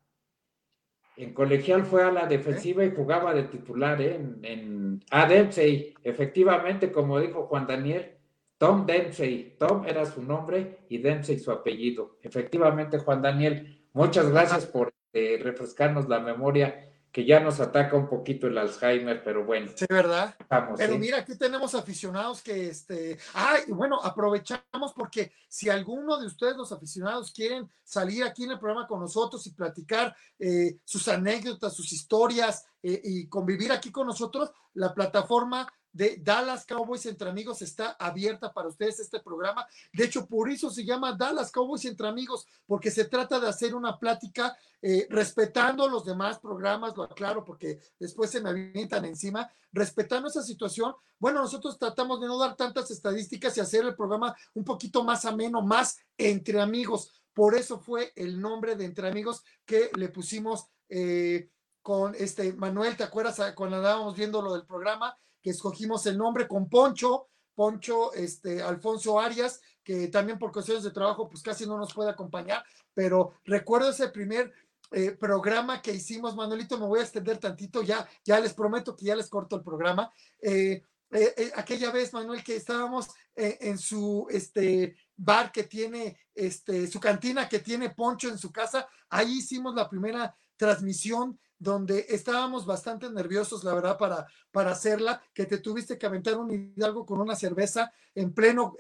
En 1.17 1.33
colegial 1.33 1.85
fue 1.85 2.03
a 2.03 2.11
la 2.11 2.25
defensiva 2.25 2.83
y 2.83 2.93
jugaba 2.93 3.33
de 3.33 3.43
titular 3.43 4.01
¿eh? 4.01 4.15
en, 4.15 4.39
en 4.43 5.03
a 5.11 5.27
Dempsey, 5.27 5.95
efectivamente, 6.03 6.91
como 6.91 7.19
dijo 7.19 7.47
Juan 7.47 7.67
Daniel, 7.67 8.17
Tom 8.57 8.85
Dempsey, 8.85 9.55
Tom 9.57 9.85
era 9.85 10.05
su 10.05 10.21
nombre 10.21 10.85
y 10.89 10.97
Dempsey 10.97 11.39
su 11.39 11.51
apellido. 11.51 12.17
Efectivamente, 12.21 12.99
Juan 12.99 13.21
Daniel, 13.21 13.87
muchas 13.93 14.29
gracias 14.29 14.65
por 14.65 14.93
eh, 15.13 15.39
refrescarnos 15.41 16.07
la 16.07 16.19
memoria 16.19 16.91
que 17.15 17.23
ya 17.23 17.39
nos 17.39 17.61
ataca 17.61 17.95
un 17.95 18.09
poquito 18.09 18.47
el 18.47 18.57
Alzheimer, 18.57 19.23
pero 19.23 19.45
bueno. 19.45 19.71
Sí, 19.73 19.85
¿verdad? 19.87 20.35
pero 20.75 20.97
mira, 20.97 21.19
aquí 21.19 21.37
tenemos 21.37 21.73
aficionados 21.73 22.43
que, 22.43 22.67
este, 22.67 23.17
ay, 23.33 23.61
bueno, 23.69 24.01
aprovechamos 24.03 24.91
porque 24.93 25.31
si 25.47 25.69
alguno 25.69 26.17
de 26.19 26.25
ustedes, 26.25 26.57
los 26.57 26.73
aficionados, 26.73 27.31
quieren 27.31 27.69
salir 27.85 28.25
aquí 28.25 28.43
en 28.43 28.51
el 28.51 28.59
programa 28.59 28.85
con 28.85 28.99
nosotros 28.99 29.47
y 29.47 29.51
platicar 29.51 30.13
eh, 30.37 30.79
sus 30.83 31.07
anécdotas, 31.07 31.73
sus 31.73 31.93
historias 31.93 32.65
eh, 32.83 32.99
y 33.01 33.29
convivir 33.29 33.71
aquí 33.71 33.93
con 33.93 34.07
nosotros, 34.07 34.51
la 34.73 34.93
plataforma 34.93 35.71
de 35.95 36.17
Dallas 36.21 36.65
Cowboys 36.65 37.05
entre 37.05 37.29
amigos 37.29 37.61
está 37.61 37.91
abierta 37.91 38.51
para 38.51 38.67
ustedes 38.67 38.99
este 38.99 39.21
programa. 39.21 39.65
De 39.93 40.03
hecho, 40.03 40.25
por 40.27 40.49
eso 40.49 40.69
se 40.69 40.83
llama 40.83 41.13
Dallas 41.13 41.49
Cowboys 41.53 41.85
entre 41.85 42.09
amigos, 42.09 42.45
porque 42.67 42.91
se 42.91 43.05
trata 43.05 43.39
de 43.39 43.47
hacer 43.47 43.73
una 43.73 43.97
plática 43.97 44.57
eh, 44.81 45.07
respetando 45.09 45.87
los 45.87 46.03
demás 46.03 46.37
programas, 46.39 46.97
lo 46.97 47.03
aclaro 47.03 47.45
porque 47.45 47.79
después 47.97 48.29
se 48.29 48.41
me 48.41 48.49
avientan 48.49 49.05
encima, 49.05 49.49
respetando 49.71 50.27
esa 50.27 50.43
situación. 50.43 50.93
Bueno, 51.17 51.39
nosotros 51.41 51.79
tratamos 51.79 52.19
de 52.19 52.27
no 52.27 52.37
dar 52.37 52.57
tantas 52.57 52.91
estadísticas 52.91 53.55
y 53.55 53.61
hacer 53.61 53.85
el 53.85 53.95
programa 53.95 54.35
un 54.53 54.65
poquito 54.65 55.01
más 55.01 55.23
ameno, 55.23 55.61
más 55.61 55.97
entre 56.17 56.59
amigos. 56.59 57.23
Por 57.33 57.55
eso 57.55 57.79
fue 57.79 58.11
el 58.17 58.41
nombre 58.41 58.75
de 58.75 58.83
entre 58.83 59.07
amigos 59.07 59.43
que 59.65 59.89
le 59.95 60.09
pusimos. 60.09 60.65
Eh, 60.89 61.49
con 61.81 62.15
este 62.15 62.51
Manuel, 62.53 62.97
¿te 62.97 63.03
acuerdas 63.03 63.39
cuando 63.53 63.77
andábamos 63.77 64.15
viendo 64.15 64.41
lo 64.41 64.53
del 64.53 64.65
programa? 64.65 65.15
Que 65.45 65.51
escogimos 65.51 66.03
el 66.07 66.17
nombre 66.17 66.47
con 66.47 66.67
Poncho, 66.67 67.27
Poncho 67.53 68.11
este, 68.13 68.63
Alfonso 68.63 69.19
Arias, 69.19 69.61
que 69.83 70.07
también 70.07 70.39
por 70.39 70.51
cuestiones 70.51 70.83
de 70.83 70.89
trabajo 70.89 71.29
pues 71.29 71.43
casi 71.43 71.67
no 71.67 71.77
nos 71.77 71.93
puede 71.93 72.09
acompañar, 72.09 72.63
pero 72.95 73.33
recuerdo 73.43 73.91
ese 73.91 74.07
primer 74.07 74.51
eh, 74.89 75.11
programa 75.11 75.83
que 75.83 75.93
hicimos, 75.93 76.35
Manuelito, 76.35 76.79
me 76.79 76.87
voy 76.87 76.99
a 76.99 77.03
extender 77.03 77.37
tantito, 77.37 77.83
ya, 77.83 78.09
ya 78.23 78.39
les 78.39 78.55
prometo 78.55 78.95
que 78.95 79.05
ya 79.05 79.15
les 79.15 79.29
corto 79.29 79.55
el 79.55 79.61
programa. 79.61 80.11
Eh, 80.41 80.81
eh, 81.11 81.51
aquella 81.55 81.91
vez, 81.91 82.11
Manuel, 82.11 82.43
que 82.43 82.55
estábamos 82.55 83.09
en 83.35 83.77
su 83.77 84.25
este, 84.31 84.97
bar 85.15 85.51
que 85.51 85.65
tiene, 85.65 86.17
este, 86.33 86.87
su 86.87 86.99
cantina 86.99 87.47
que 87.47 87.59
tiene 87.59 87.91
Poncho 87.91 88.29
en 88.29 88.39
su 88.39 88.51
casa, 88.51 88.87
ahí 89.09 89.37
hicimos 89.37 89.75
la 89.75 89.87
primera 89.87 90.35
transmisión 90.57 91.39
donde 91.57 92.05
estábamos 92.09 92.65
bastante 92.65 93.09
nerviosos, 93.09 93.63
la 93.63 93.73
verdad, 93.73 93.97
para, 93.97 94.25
para 94.51 94.71
hacerla, 94.71 95.21
que 95.33 95.45
te 95.45 95.57
tuviste 95.59 95.97
que 95.97 96.05
aventar 96.05 96.37
un 96.37 96.51
hidalgo 96.51 97.05
con 97.05 97.19
una 97.21 97.35
cerveza 97.35 97.91
en 98.13 98.33
pleno 98.33 98.75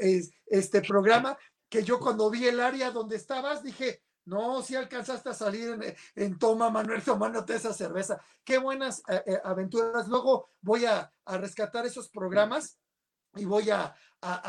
este 0.45 0.81
programa, 0.81 1.37
que 1.69 1.83
yo 1.83 1.99
cuando 1.99 2.29
vi 2.29 2.47
el 2.47 2.59
área 2.59 2.91
donde 2.91 3.15
estabas 3.15 3.63
dije, 3.63 4.01
no, 4.25 4.63
si 4.63 4.75
alcanzaste 4.75 5.29
a 5.29 5.33
salir 5.33 5.95
en, 6.15 6.39
toma, 6.39 6.71
Manuel, 6.71 7.03
tomándote 7.03 7.55
esa 7.55 7.73
cerveza. 7.73 8.19
Qué 8.43 8.57
buenas 8.57 9.03
eh, 9.07 9.23
eh, 9.27 9.39
aventuras. 9.43 10.07
Luego 10.07 10.49
voy 10.61 10.85
a, 10.85 11.11
rescatar 11.27 11.85
esos 11.85 12.09
programas 12.09 12.79
y 13.35 13.45
voy 13.45 13.69
a, 13.69 13.95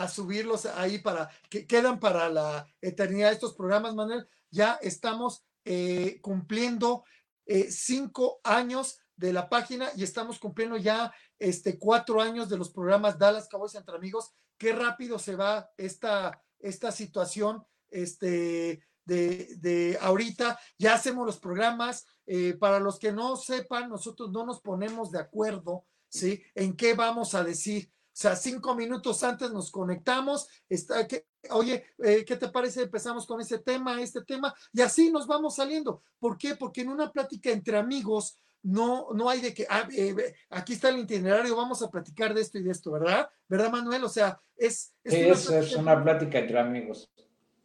subirlos 0.09 0.65
ahí 0.65 0.99
para 0.99 1.29
que 1.51 1.67
quedan 1.67 2.01
para 2.01 2.31
la 2.31 2.67
eternidad 2.81 3.33
estos 3.33 3.55
programas, 3.55 3.95
Manuel. 3.95 4.27
Ya 4.51 4.79
estamos 4.81 5.45
eh, 5.67 6.19
cumpliendo 6.23 7.05
eh, 7.47 7.71
cinco 7.71 8.41
años 8.45 8.99
de 9.17 9.33
la 9.33 9.49
página 9.49 9.91
y 9.97 10.03
estamos 10.03 10.39
cumpliendo 10.39 10.77
ya 10.77 11.15
este, 11.39 11.79
cuatro 11.79 12.21
años 12.21 12.49
de 12.49 12.59
los 12.59 12.71
programas 12.71 13.19
Dallas 13.19 13.49
Cowboys 13.49 13.75
entre 13.75 13.97
amigos. 13.97 14.33
Qué 14.59 14.73
rápido 14.73 15.19
se 15.19 15.37
va 15.37 15.71
esta, 15.77 16.43
esta 16.59 16.93
situación 16.93 17.65
este, 17.89 18.83
de, 19.05 19.57
de 19.59 19.99
ahorita. 20.01 20.59
Ya 20.79 20.95
hacemos 20.95 21.25
los 21.25 21.39
programas. 21.39 22.05
Eh, 22.29 22.55
para 22.55 22.81
los 22.81 22.99
que 22.99 23.13
no 23.13 23.37
sepan, 23.37 23.89
nosotros 23.89 24.33
no 24.33 24.45
nos 24.45 24.61
ponemos 24.61 25.13
de 25.13 25.21
acuerdo, 25.21 25.87
¿sí? 26.09 26.43
En 26.57 26.77
qué 26.77 26.95
vamos 26.95 27.35
a 27.35 27.45
decir. 27.45 27.93
O 28.17 28.19
sea, 28.19 28.35
cinco 28.35 28.75
minutos 28.75 29.23
antes 29.25 29.51
nos 29.51 29.71
conectamos, 29.71 30.49
está, 30.71 31.07
que, 31.07 31.27
oye, 31.51 31.85
eh, 31.99 32.25
¿qué 32.25 32.37
te 32.37 32.49
parece? 32.49 32.85
Empezamos 32.85 33.27
con 33.27 33.43
ese 33.43 33.59
tema, 33.59 34.01
este 34.01 34.25
tema, 34.25 34.55
y 34.73 34.81
así 34.81 35.11
nos 35.11 35.27
vamos 35.27 35.57
saliendo. 35.57 36.03
¿Por 36.19 36.39
qué? 36.39 36.55
Porque 36.55 36.81
en 36.81 36.89
una 36.89 37.13
plática 37.13 37.51
entre 37.51 37.77
amigos 37.77 38.39
no, 38.63 39.09
no 39.13 39.29
hay 39.29 39.43
de 39.43 39.53
que, 39.53 39.67
ah, 39.69 39.87
eh, 39.95 40.35
aquí 40.49 40.73
está 40.73 40.89
el 40.89 41.01
itinerario, 41.01 41.55
vamos 41.55 41.83
a 41.83 41.91
platicar 41.91 42.33
de 42.33 42.41
esto 42.41 42.57
y 42.57 42.63
de 42.63 42.71
esto, 42.71 42.91
¿verdad? 42.91 43.29
¿Verdad, 43.49 43.71
Manuel? 43.71 44.03
O 44.05 44.09
sea, 44.09 44.41
es... 44.57 44.95
Es, 45.05 45.51
una, 45.51 45.59
es 45.59 45.77
una 45.77 46.03
plática 46.03 46.39
entre 46.39 46.59
amigos. 46.59 47.11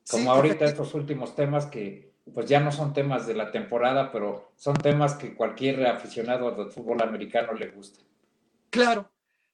Como 0.09 0.33
ahorita 0.33 0.65
estos 0.65 0.93
últimos 0.95 1.33
temas 1.33 1.65
que 1.65 2.11
pues 2.33 2.45
ya 2.49 2.59
no 2.59 2.73
son 2.73 2.91
temas 2.91 3.25
de 3.25 3.35
la 3.35 3.51
temporada, 3.51 4.11
pero 4.11 4.51
son 4.57 4.75
temas 4.75 5.15
que 5.15 5.33
cualquier 5.33 5.87
aficionado 5.87 6.51
del 6.51 6.71
fútbol 6.71 7.01
americano 7.01 7.53
le 7.53 7.69
gusta. 7.69 8.01
Claro, 8.69 9.09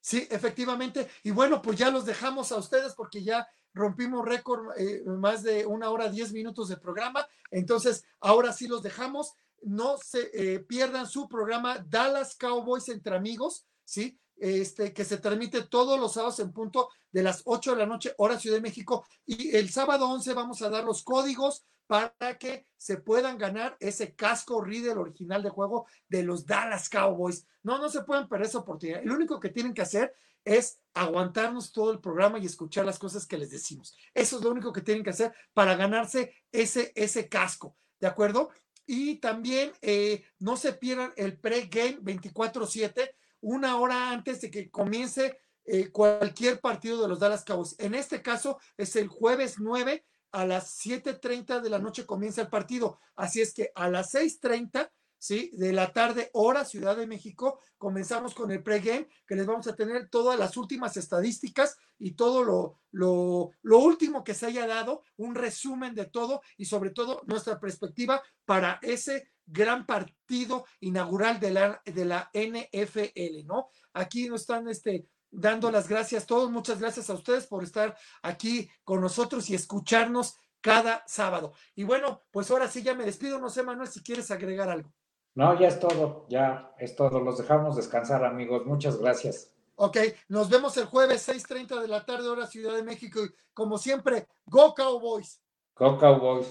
Sí, 0.08 0.26
efectivamente. 0.32 1.10
Y 1.24 1.32
bueno, 1.32 1.62
pues 1.62 1.78
ya 1.78 1.92
los 1.92 2.06
dejamos 2.06 2.54
a 2.54 2.56
ustedes 2.56 2.94
porque 2.96 3.26
ya 3.26 3.46
rompimos 3.74 4.26
récord 4.26 4.70
eh, 4.78 5.04
más 5.06 5.44
de 5.44 5.66
una 5.66 5.90
hora, 5.90 6.08
diez 6.08 6.32
minutos 6.32 6.70
de 6.70 6.78
programa. 6.78 7.28
Entonces, 7.52 8.06
ahora 8.22 8.54
sí 8.54 8.70
los 8.70 8.82
dejamos. 8.82 9.34
No 9.64 9.98
se 9.98 10.30
eh, 10.34 10.60
pierdan 10.62 11.08
su 11.08 11.28
programa 11.28 11.86
Dallas 11.90 12.38
Cowboys 12.38 12.88
entre 12.88 13.18
amigos, 13.18 13.66
¿sí? 13.84 14.18
Este, 14.38 14.94
que 14.94 15.04
se 15.04 15.18
transmite 15.18 15.64
todos 15.64 16.00
los 16.00 16.14
sábados 16.14 16.40
en 16.40 16.54
punto 16.54 16.88
de 17.12 17.24
las 17.24 17.42
8 17.44 17.72
de 17.72 17.78
la 17.78 17.86
noche, 17.86 18.14
hora 18.18 18.40
Ciudad 18.40 18.56
de 18.56 18.62
México. 18.62 19.06
Y 19.26 19.58
el 19.58 19.70
sábado 19.70 20.08
11 20.08 20.34
vamos 20.34 20.62
a 20.62 20.70
dar 20.70 20.86
los 20.86 21.04
códigos 21.04 21.66
para 21.88 22.38
que 22.38 22.66
se 22.78 22.98
puedan 22.98 23.38
ganar 23.38 23.76
ese 23.80 24.14
casco 24.14 24.62
Riddle 24.62 24.92
original 24.92 25.42
de 25.42 25.50
juego 25.50 25.88
de 26.08 26.24
los 26.24 26.46
Dallas 26.46 26.90
Cowboys. 26.90 27.48
No, 27.64 27.80
no 27.80 27.90
se 27.90 28.04
pueden 28.04 28.28
perder 28.28 28.48
esa 28.48 28.60
oportunidad. 28.60 29.02
Lo 29.04 29.16
único 29.16 29.40
que 29.40 29.50
tienen 29.50 29.74
que 29.74 29.82
hacer 29.82 30.14
es 30.44 30.80
aguantarnos 30.94 31.72
todo 31.72 31.92
el 31.92 32.00
programa 32.00 32.40
y 32.40 32.46
escuchar 32.46 32.86
las 32.86 33.00
cosas 33.00 33.26
que 33.26 33.38
les 33.38 33.50
decimos. 33.50 33.96
Eso 34.14 34.38
es 34.38 34.44
lo 34.44 34.52
único 34.52 34.72
que 34.72 34.82
tienen 34.82 35.04
que 35.04 35.10
hacer 35.10 35.34
para 35.54 35.76
ganarse 35.76 36.34
ese, 36.52 36.92
ese 36.96 37.28
casco, 37.28 37.76
¿de 38.00 38.08
acuerdo? 38.08 38.52
Y 38.86 39.16
también 39.16 39.74
eh, 39.82 40.24
no 40.40 40.56
se 40.56 40.74
pierdan 40.74 41.12
el 41.18 41.38
pre-game 41.38 42.00
24-7, 42.00 43.10
una 43.42 43.78
hora 43.78 44.12
antes 44.12 44.40
de 44.40 44.50
que 44.50 44.72
comience 44.72 45.38
eh, 45.66 45.90
cualquier 45.92 46.62
partido 46.62 47.02
de 47.02 47.10
los 47.10 47.20
Dallas 47.20 47.44
Cowboys. 47.44 47.76
En 47.78 47.94
este 47.94 48.22
caso 48.22 48.58
es 48.78 48.96
el 48.96 49.10
jueves 49.10 49.56
9 49.60 50.06
a 50.38 50.46
las 50.46 50.80
7.30 50.86 51.62
de 51.62 51.70
la 51.70 51.80
noche 51.80 52.06
comienza 52.06 52.42
el 52.42 52.48
partido. 52.48 53.00
Así 53.16 53.42
es 53.42 53.54
que 53.54 53.72
a 53.74 53.90
las 53.90 54.14
6.30 54.14 54.90
¿sí? 55.18 55.52
De 55.54 55.74
la 55.74 55.92
tarde, 55.94 56.30
hora 56.34 56.66
Ciudad 56.66 56.96
de 56.96 57.08
México. 57.08 57.60
Comenzamos 57.78 58.34
con 58.34 58.52
el 58.52 58.64
pregame, 58.64 59.08
que 59.26 59.36
les 59.36 59.46
vamos 59.46 59.68
a 59.68 59.76
tener 59.76 60.10
todas 60.10 60.38
las 60.38 60.58
últimas 60.58 60.98
estadísticas 60.98 61.78
y 62.00 62.12
todo 62.12 62.44
lo, 62.44 62.80
lo, 62.92 63.52
lo, 63.62 63.80
último 63.80 64.24
que 64.24 64.34
se 64.34 64.48
haya 64.48 64.68
dado, 64.68 65.04
un 65.18 65.36
resumen 65.36 65.96
de 65.96 66.06
todo 66.06 66.42
y 66.58 66.66
sobre 66.66 66.92
todo 66.92 67.22
nuestra 67.26 67.60
perspectiva 67.60 68.22
para 68.46 68.80
ese 68.82 69.30
gran 69.46 69.86
partido 69.86 70.66
inaugural 70.82 71.40
de 71.40 71.52
la, 71.52 71.82
de 71.86 72.06
la 72.06 72.30
NFL, 72.34 73.46
¿no? 73.46 73.70
Aquí 73.94 74.28
nos 74.28 74.42
están 74.42 74.68
este, 74.68 75.08
dando 75.32 75.72
las 75.72 75.88
gracias 75.88 76.26
todos. 76.26 76.50
Muchas 76.50 76.80
gracias 76.80 77.10
a 77.10 77.14
ustedes 77.14 77.48
por 77.48 77.64
estar 77.64 77.96
aquí 78.22 78.70
con 78.84 79.02
nosotros 79.02 79.50
y 79.50 79.56
escucharnos 79.56 80.38
cada 80.62 81.04
sábado. 81.08 81.54
Y 81.76 81.84
bueno, 81.84 82.24
pues 82.32 82.50
ahora 82.52 82.68
sí 82.68 82.84
ya 82.84 82.94
me 82.94 83.06
despido. 83.06 83.40
No 83.40 83.50
sé, 83.50 83.64
Manuel, 83.64 83.88
si 83.88 84.02
quieres 84.04 84.32
agregar 84.32 84.70
algo. 84.70 84.92
No, 85.36 85.60
ya 85.60 85.68
es 85.68 85.80
todo, 85.80 86.26
ya 86.30 86.74
es 86.80 86.96
todo. 86.96 87.20
Los 87.20 87.38
dejamos 87.38 87.76
descansar, 87.76 88.26
amigos. 88.26 88.66
Muchas 88.66 88.98
gracias. 88.98 89.54
Ok, 89.76 89.98
nos 90.30 90.50
vemos 90.50 90.76
el 90.78 90.86
jueves 90.86 91.28
6:30 91.28 91.80
de 91.80 91.88
la 91.88 92.04
tarde, 92.04 92.28
hora 92.28 92.48
Ciudad 92.48 92.76
de 92.76 92.82
México. 92.82 93.24
Y 93.24 93.30
como 93.54 93.78
siempre, 93.78 94.28
Go 94.46 94.74
Cowboys. 94.74 95.40
Go 95.76 95.98
Cowboys. 96.00 96.50